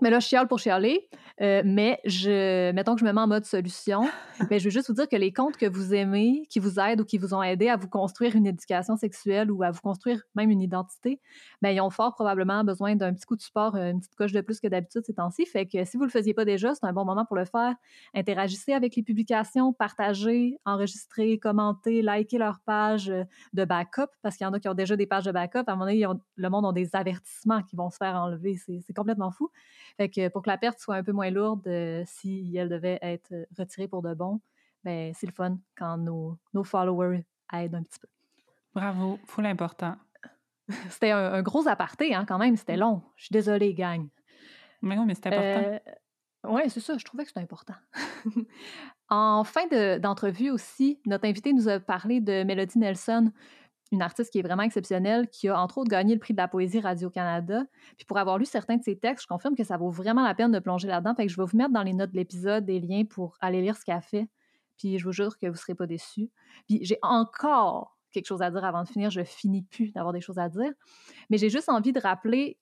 mais 0.00 0.10
là, 0.10 0.18
je 0.18 0.26
chiale 0.26 0.48
pour 0.48 0.58
chialer. 0.58 1.08
Euh, 1.40 1.62
mais 1.64 2.00
je, 2.04 2.70
mettons 2.72 2.94
que 2.94 3.00
je 3.00 3.04
me 3.04 3.12
mets 3.12 3.20
en 3.20 3.26
mode 3.26 3.44
solution. 3.44 4.02
mais 4.50 4.58
je 4.58 4.64
veux 4.64 4.70
juste 4.70 4.88
vous 4.88 4.94
dire 4.94 5.08
que 5.08 5.16
les 5.16 5.32
comptes 5.32 5.56
que 5.56 5.66
vous 5.66 5.94
aimez, 5.94 6.46
qui 6.50 6.58
vous 6.58 6.78
aident 6.78 7.00
ou 7.00 7.04
qui 7.04 7.18
vous 7.18 7.34
ont 7.34 7.42
aidé 7.42 7.68
à 7.68 7.76
vous 7.76 7.88
construire 7.88 8.36
une 8.36 8.46
éducation 8.46 8.96
sexuelle 8.96 9.50
ou 9.50 9.62
à 9.62 9.70
vous 9.70 9.80
construire 9.80 10.22
même 10.34 10.50
une 10.50 10.60
identité, 10.60 11.20
ben, 11.60 11.70
ils 11.70 11.80
ont 11.80 11.90
fort 11.90 12.14
probablement 12.14 12.64
besoin 12.64 12.96
d'un 12.96 13.12
petit 13.12 13.24
coup 13.24 13.36
de 13.36 13.42
support, 13.42 13.76
une 13.76 14.00
petite 14.00 14.14
coche 14.14 14.32
de 14.32 14.40
plus 14.40 14.60
que 14.60 14.68
d'habitude 14.68 15.02
ces 15.04 15.14
temps-ci. 15.14 15.46
Fait 15.46 15.66
que 15.66 15.84
si 15.84 15.96
vous 15.96 16.04
le 16.04 16.10
faisiez 16.10 16.34
pas 16.34 16.44
déjà, 16.44 16.74
c'est 16.74 16.84
un 16.84 16.92
bon 16.92 17.04
moment 17.04 17.24
pour 17.24 17.36
le 17.36 17.44
faire. 17.44 17.74
Interagissez 18.14 18.72
avec 18.72 18.94
les 18.96 19.02
publications, 19.02 19.72
partagez, 19.72 20.58
enregistrez, 20.64 21.38
commentez, 21.38 22.02
likez 22.02 22.38
leur 22.38 22.60
page 22.64 23.10
euh, 23.10 23.24
de 23.52 23.64
backup 23.64 24.10
parce 24.22 24.36
qu'il 24.36 24.44
y 24.44 24.48
en 24.48 24.52
a 24.52 24.60
qui 24.60 24.68
ont 24.68 24.74
déjà 24.74 24.96
des 24.96 25.06
pages 25.06 25.24
de 25.24 25.32
backup. 25.32 25.64
À 25.66 25.72
un 25.72 25.76
moment 25.76 25.90
donné, 25.90 26.06
le 26.36 26.48
monde 26.50 26.66
a 26.66 26.72
des 26.72 26.90
avertissements 26.94 27.62
qui 27.62 27.76
vont 27.76 27.90
se 27.90 27.96
faire 27.96 28.14
enlever. 28.14 28.56
C'est 28.56 28.94
complètement 28.94 29.30
fou. 29.30 29.50
Fait 29.96 30.08
que 30.08 30.28
pour 30.28 30.42
que 30.42 30.50
la 30.50 30.58
perte 30.58 30.78
soit 30.78 30.96
un 30.96 31.04
peu 31.04 31.12
moins 31.12 31.30
lourde, 31.30 31.66
euh, 31.66 32.02
si 32.06 32.54
elle 32.56 32.68
devait 32.68 32.98
être 33.02 33.32
retirée 33.58 33.88
pour 33.88 34.02
de 34.02 34.14
bon, 34.14 34.40
ben 34.84 35.12
c'est 35.14 35.26
le 35.26 35.32
fun 35.32 35.58
quand 35.76 35.98
nos, 35.98 36.38
nos 36.54 36.64
followers 36.64 37.24
aident 37.52 37.76
un 37.76 37.82
petit 37.82 38.00
peu. 38.00 38.08
Bravo, 38.74 39.18
full 39.26 39.46
important. 39.46 39.96
C'était 40.90 41.10
un, 41.10 41.42
gros 41.42 41.68
aparté, 41.68 42.14
hein, 42.14 42.24
quand 42.26 42.38
même. 42.38 42.56
C'était 42.56 42.76
long. 42.76 43.02
Je 43.16 43.24
suis 43.24 43.32
désolée, 43.32 43.74
gang. 43.74 44.08
Mais 44.80 44.96
non, 44.96 45.04
mais 45.04 45.14
c'est 45.14 45.26
important. 45.26 45.70
Euh, 45.72 45.78
oui, 46.44 46.62
c'est 46.68 46.80
ça. 46.80 46.96
Je 46.98 47.04
trouvais 47.04 47.24
que 47.24 47.28
c'était 47.28 47.40
important. 47.40 47.74
en 49.08 49.44
fin 49.44 49.66
d'entrevue 49.98 50.50
aussi, 50.50 51.00
notre 51.06 51.26
invité 51.26 51.52
nous 51.52 51.68
a 51.68 51.78
parlé 51.78 52.20
de 52.20 52.42
Melody 52.42 52.78
Nelson, 52.78 53.32
une 53.92 54.02
artiste 54.02 54.32
qui 54.32 54.38
est 54.38 54.42
vraiment 54.42 54.62
exceptionnelle, 54.62 55.28
qui 55.28 55.48
a 55.48 55.60
entre 55.60 55.78
autres 55.78 55.90
gagné 55.90 56.14
le 56.14 56.20
prix 56.20 56.32
de 56.32 56.38
la 56.38 56.48
poésie 56.48 56.80
Radio-Canada. 56.80 57.64
Puis 57.96 58.06
pour 58.06 58.18
avoir 58.18 58.38
lu 58.38 58.46
certains 58.46 58.76
de 58.76 58.82
ses 58.82 58.98
textes, 58.98 59.24
je 59.24 59.28
confirme 59.28 59.54
que 59.54 59.64
ça 59.64 59.76
vaut 59.76 59.90
vraiment 59.90 60.24
la 60.24 60.34
peine 60.34 60.50
de 60.50 60.58
plonger 60.58 60.88
là-dedans. 60.88 61.14
Fait 61.14 61.26
que 61.26 61.32
je 61.32 61.36
vais 61.36 61.44
vous 61.44 61.56
mettre 61.56 61.72
dans 61.72 61.82
les 61.82 61.92
notes 61.92 62.10
de 62.10 62.16
l'épisode 62.16 62.64
des 62.64 62.80
liens 62.80 63.04
pour 63.04 63.36
aller 63.40 63.60
lire 63.60 63.76
ce 63.76 63.84
qu'elle 63.84 64.00
fait. 64.00 64.28
Puis 64.78 64.98
je 64.98 65.04
vous 65.04 65.12
jure 65.12 65.38
que 65.38 65.46
vous 65.46 65.52
ne 65.52 65.58
serez 65.58 65.74
pas 65.74 65.86
déçus. 65.86 66.30
Puis 66.66 66.80
j'ai 66.82 66.98
encore 67.02 67.98
quelque 68.12 68.26
chose 68.26 68.42
à 68.42 68.50
dire 68.50 68.64
avant 68.64 68.82
de 68.82 68.88
finir. 68.88 69.10
Je 69.10 69.22
finis 69.22 69.62
plus 69.62 69.92
d'avoir 69.92 70.12
des 70.12 70.20
choses 70.20 70.38
à 70.38 70.48
dire. 70.48 70.72
Mais 71.30 71.38
j'ai 71.38 71.50
juste 71.50 71.68
envie 71.68 71.92
de 71.92 72.00
rappeler 72.00 72.58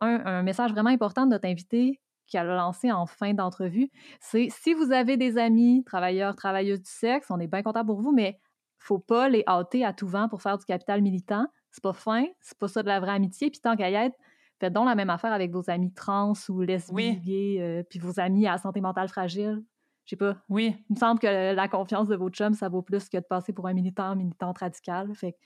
un, 0.00 0.42
message 0.42 0.72
vraiment 0.72 0.90
important 0.90 1.26
de 1.26 1.30
notre 1.30 1.46
invité 1.46 2.00
qu'elle 2.26 2.48
a 2.48 2.56
lancé 2.56 2.90
en 2.90 3.04
fin 3.04 3.34
d'entrevue. 3.34 3.90
C'est 4.20 4.48
si 4.50 4.72
vous 4.72 4.90
avez 4.92 5.16
des 5.16 5.36
amis, 5.36 5.82
travailleurs, 5.84 6.34
travailleuses 6.34 6.80
du 6.80 6.90
sexe, 6.90 7.30
on 7.30 7.38
est 7.40 7.46
bien 7.46 7.62
content 7.62 7.84
pour 7.84 8.00
vous, 8.00 8.12
mais 8.12 8.40
faut 8.82 8.98
pas 8.98 9.28
les 9.28 9.44
hâter 9.46 9.84
à 9.84 9.92
tout 9.92 10.08
vent 10.08 10.28
pour 10.28 10.42
faire 10.42 10.58
du 10.58 10.64
capital 10.64 11.02
militant. 11.02 11.46
C'est 11.70 11.82
pas 11.82 11.92
fin, 11.92 12.26
c'est 12.40 12.58
pas 12.58 12.68
ça 12.68 12.82
de 12.82 12.88
la 12.88 13.00
vraie 13.00 13.12
amitié. 13.12 13.50
Puis 13.50 13.60
tant 13.60 13.76
qu'à 13.76 13.90
y 13.90 13.94
être, 13.94 14.16
faites 14.58 14.72
donc 14.72 14.86
la 14.86 14.94
même 14.94 15.10
affaire 15.10 15.32
avec 15.32 15.52
vos 15.52 15.70
amis 15.70 15.92
trans 15.92 16.32
ou 16.48 16.60
lesbiennes, 16.62 17.22
euh, 17.60 17.82
puis 17.88 17.98
vos 17.98 18.18
amis 18.18 18.46
à 18.46 18.58
santé 18.58 18.80
mentale 18.80 19.08
fragile. 19.08 19.62
Je 20.04 20.10
sais 20.10 20.16
pas. 20.16 20.36
Oui. 20.48 20.74
Il 20.90 20.94
me 20.94 20.98
semble 20.98 21.20
que 21.20 21.54
la 21.54 21.68
confiance 21.68 22.08
de 22.08 22.16
votre 22.16 22.36
chum, 22.36 22.54
ça 22.54 22.68
vaut 22.68 22.82
plus 22.82 23.08
que 23.08 23.16
de 23.16 23.22
passer 23.22 23.52
pour 23.52 23.68
un 23.68 23.72
militant, 23.72 24.16
militante 24.16 24.58
radical. 24.58 25.14
Fait 25.14 25.32
que 25.32 25.38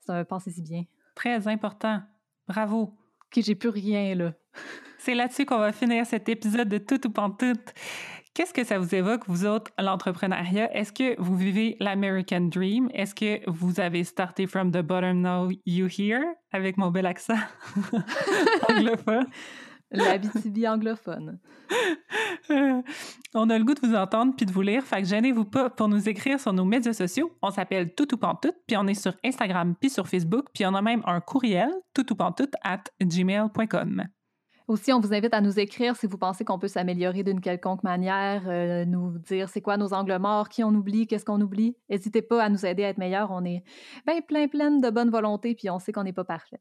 c'est 0.00 0.12
un 0.12 0.24
pensez-y 0.24 0.62
bien. 0.62 0.84
Très 1.14 1.46
important. 1.46 2.00
Bravo. 2.48 2.94
Ok, 3.26 3.42
j'ai 3.42 3.54
plus 3.54 3.68
rien, 3.68 4.14
là. 4.14 4.32
c'est 4.98 5.14
là-dessus 5.14 5.44
qu'on 5.44 5.58
va 5.58 5.72
finir 5.72 6.06
cet 6.06 6.30
épisode 6.30 6.68
de 6.68 6.78
Tout 6.78 7.06
ou 7.06 7.10
Pantoute. 7.10 7.74
Qu'est-ce 8.38 8.54
que 8.54 8.62
ça 8.62 8.78
vous 8.78 8.94
évoque, 8.94 9.22
vous 9.26 9.46
autres, 9.46 9.72
l'entrepreneuriat? 9.80 10.72
Est-ce 10.72 10.92
que 10.92 11.20
vous 11.20 11.34
vivez 11.34 11.76
l'American 11.80 12.42
Dream? 12.42 12.88
Est-ce 12.94 13.12
que 13.12 13.40
vous 13.50 13.80
avez 13.80 14.04
starté 14.04 14.46
from 14.46 14.70
the 14.70 14.80
bottom 14.80 15.22
now 15.22 15.50
you 15.66 15.88
here? 15.88 16.22
Avec 16.52 16.76
mon 16.76 16.92
bel 16.92 17.06
accent 17.06 17.34
anglophone? 18.68 19.26
La 19.90 20.18
BTB 20.18 20.66
anglophone. 20.68 21.40
on 23.34 23.50
a 23.50 23.58
le 23.58 23.64
goût 23.64 23.74
de 23.74 23.84
vous 23.84 23.96
entendre 23.96 24.36
puis 24.36 24.46
de 24.46 24.52
vous 24.52 24.62
lire, 24.62 24.84
fait 24.84 25.02
que 25.02 25.08
gênez-vous 25.08 25.46
pas 25.46 25.68
pour 25.68 25.88
nous 25.88 26.08
écrire 26.08 26.38
sur 26.38 26.52
nos 26.52 26.64
médias 26.64 26.92
sociaux. 26.92 27.36
On 27.42 27.50
s'appelle 27.50 27.92
Tout 27.92 28.14
ou 28.14 28.18
Pantoute, 28.18 28.54
puis 28.68 28.76
on 28.76 28.86
est 28.86 28.94
sur 28.94 29.14
Instagram 29.24 29.74
puis 29.80 29.90
sur 29.90 30.06
Facebook, 30.06 30.46
puis 30.54 30.64
on 30.64 30.74
a 30.74 30.82
même 30.82 31.02
un 31.06 31.20
courriel, 31.20 31.72
toutoutpantoute 31.92 32.54
at 32.62 32.84
gmail.com. 33.02 34.04
Aussi, 34.68 34.92
on 34.92 35.00
vous 35.00 35.14
invite 35.14 35.32
à 35.32 35.40
nous 35.40 35.58
écrire 35.58 35.96
si 35.96 36.06
vous 36.06 36.18
pensez 36.18 36.44
qu'on 36.44 36.58
peut 36.58 36.68
s'améliorer 36.68 37.22
d'une 37.22 37.40
quelconque 37.40 37.82
manière, 37.84 38.42
euh, 38.48 38.84
nous 38.84 39.16
dire 39.18 39.48
c'est 39.48 39.62
quoi 39.62 39.78
nos 39.78 39.94
angles 39.94 40.18
morts, 40.18 40.50
qui 40.50 40.62
on 40.62 40.74
oublie, 40.74 41.06
qu'est-ce 41.06 41.24
qu'on 41.24 41.40
oublie. 41.40 41.74
N'hésitez 41.88 42.20
pas 42.20 42.44
à 42.44 42.50
nous 42.50 42.66
aider 42.66 42.84
à 42.84 42.90
être 42.90 42.98
meilleurs. 42.98 43.30
On 43.30 43.46
est 43.46 43.64
bien 44.06 44.20
plein, 44.20 44.46
plein 44.46 44.70
de 44.70 44.90
bonne 44.90 45.08
volonté, 45.08 45.54
puis 45.54 45.70
on 45.70 45.78
sait 45.78 45.90
qu'on 45.90 46.04
n'est 46.04 46.12
pas 46.12 46.24
parfait. 46.24 46.60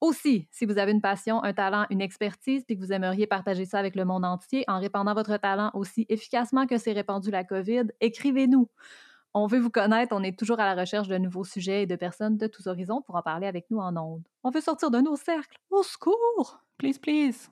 Aussi, 0.00 0.46
si 0.52 0.64
vous 0.64 0.78
avez 0.78 0.92
une 0.92 1.00
passion, 1.00 1.42
un 1.42 1.52
talent, 1.52 1.86
une 1.90 2.00
expertise, 2.00 2.62
puis 2.64 2.76
que 2.76 2.80
vous 2.80 2.92
aimeriez 2.92 3.26
partager 3.26 3.64
ça 3.64 3.80
avec 3.80 3.96
le 3.96 4.04
monde 4.04 4.24
entier 4.24 4.64
en 4.68 4.78
répandant 4.78 5.14
votre 5.14 5.36
talent 5.36 5.72
aussi 5.74 6.06
efficacement 6.08 6.66
que 6.66 6.78
c'est 6.78 6.92
répandu 6.92 7.32
la 7.32 7.42
COVID, 7.42 7.86
écrivez-nous. 8.00 8.68
On 9.32 9.48
veut 9.48 9.58
vous 9.58 9.70
connaître, 9.70 10.14
on 10.14 10.22
est 10.22 10.38
toujours 10.38 10.60
à 10.60 10.72
la 10.72 10.80
recherche 10.80 11.08
de 11.08 11.18
nouveaux 11.18 11.42
sujets 11.42 11.82
et 11.82 11.86
de 11.86 11.96
personnes 11.96 12.36
de 12.36 12.46
tous 12.46 12.68
horizons 12.68 13.02
pour 13.02 13.16
en 13.16 13.22
parler 13.22 13.48
avec 13.48 13.68
nous 13.72 13.78
en 13.78 13.96
ondes. 13.96 14.22
On 14.44 14.50
veut 14.50 14.60
sortir 14.60 14.92
de 14.92 15.00
nos 15.00 15.16
cercles. 15.16 15.58
Au 15.70 15.82
secours! 15.82 16.63
Please, 16.78 16.98
please! 16.98 17.50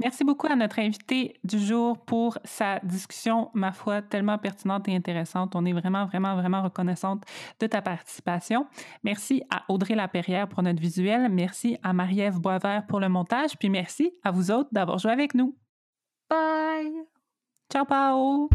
Merci 0.00 0.24
beaucoup 0.24 0.46
à 0.46 0.56
notre 0.56 0.78
invité 0.78 1.38
du 1.44 1.58
jour 1.58 1.98
pour 1.98 2.38
sa 2.42 2.78
discussion, 2.80 3.50
ma 3.52 3.70
foi, 3.70 4.00
tellement 4.00 4.38
pertinente 4.38 4.88
et 4.88 4.96
intéressante. 4.96 5.54
On 5.54 5.66
est 5.66 5.74
vraiment, 5.74 6.06
vraiment, 6.06 6.34
vraiment 6.36 6.62
reconnaissante 6.62 7.22
de 7.60 7.66
ta 7.66 7.82
participation. 7.82 8.66
Merci 9.04 9.42
à 9.50 9.64
Audrey 9.68 9.94
Laperrière 9.94 10.48
pour 10.48 10.62
notre 10.62 10.80
visuel. 10.80 11.28
Merci 11.28 11.76
à 11.82 11.92
Marie-Ève 11.92 12.40
Boisvert 12.40 12.86
pour 12.86 12.98
le 12.98 13.10
montage. 13.10 13.58
Puis 13.58 13.68
merci 13.68 14.10
à 14.24 14.30
vous 14.30 14.50
autres 14.50 14.70
d'avoir 14.72 14.98
joué 14.98 15.12
avec 15.12 15.34
nous. 15.34 15.54
Bye! 16.30 16.94
Ciao, 17.70 17.84
Pao! 17.84 18.48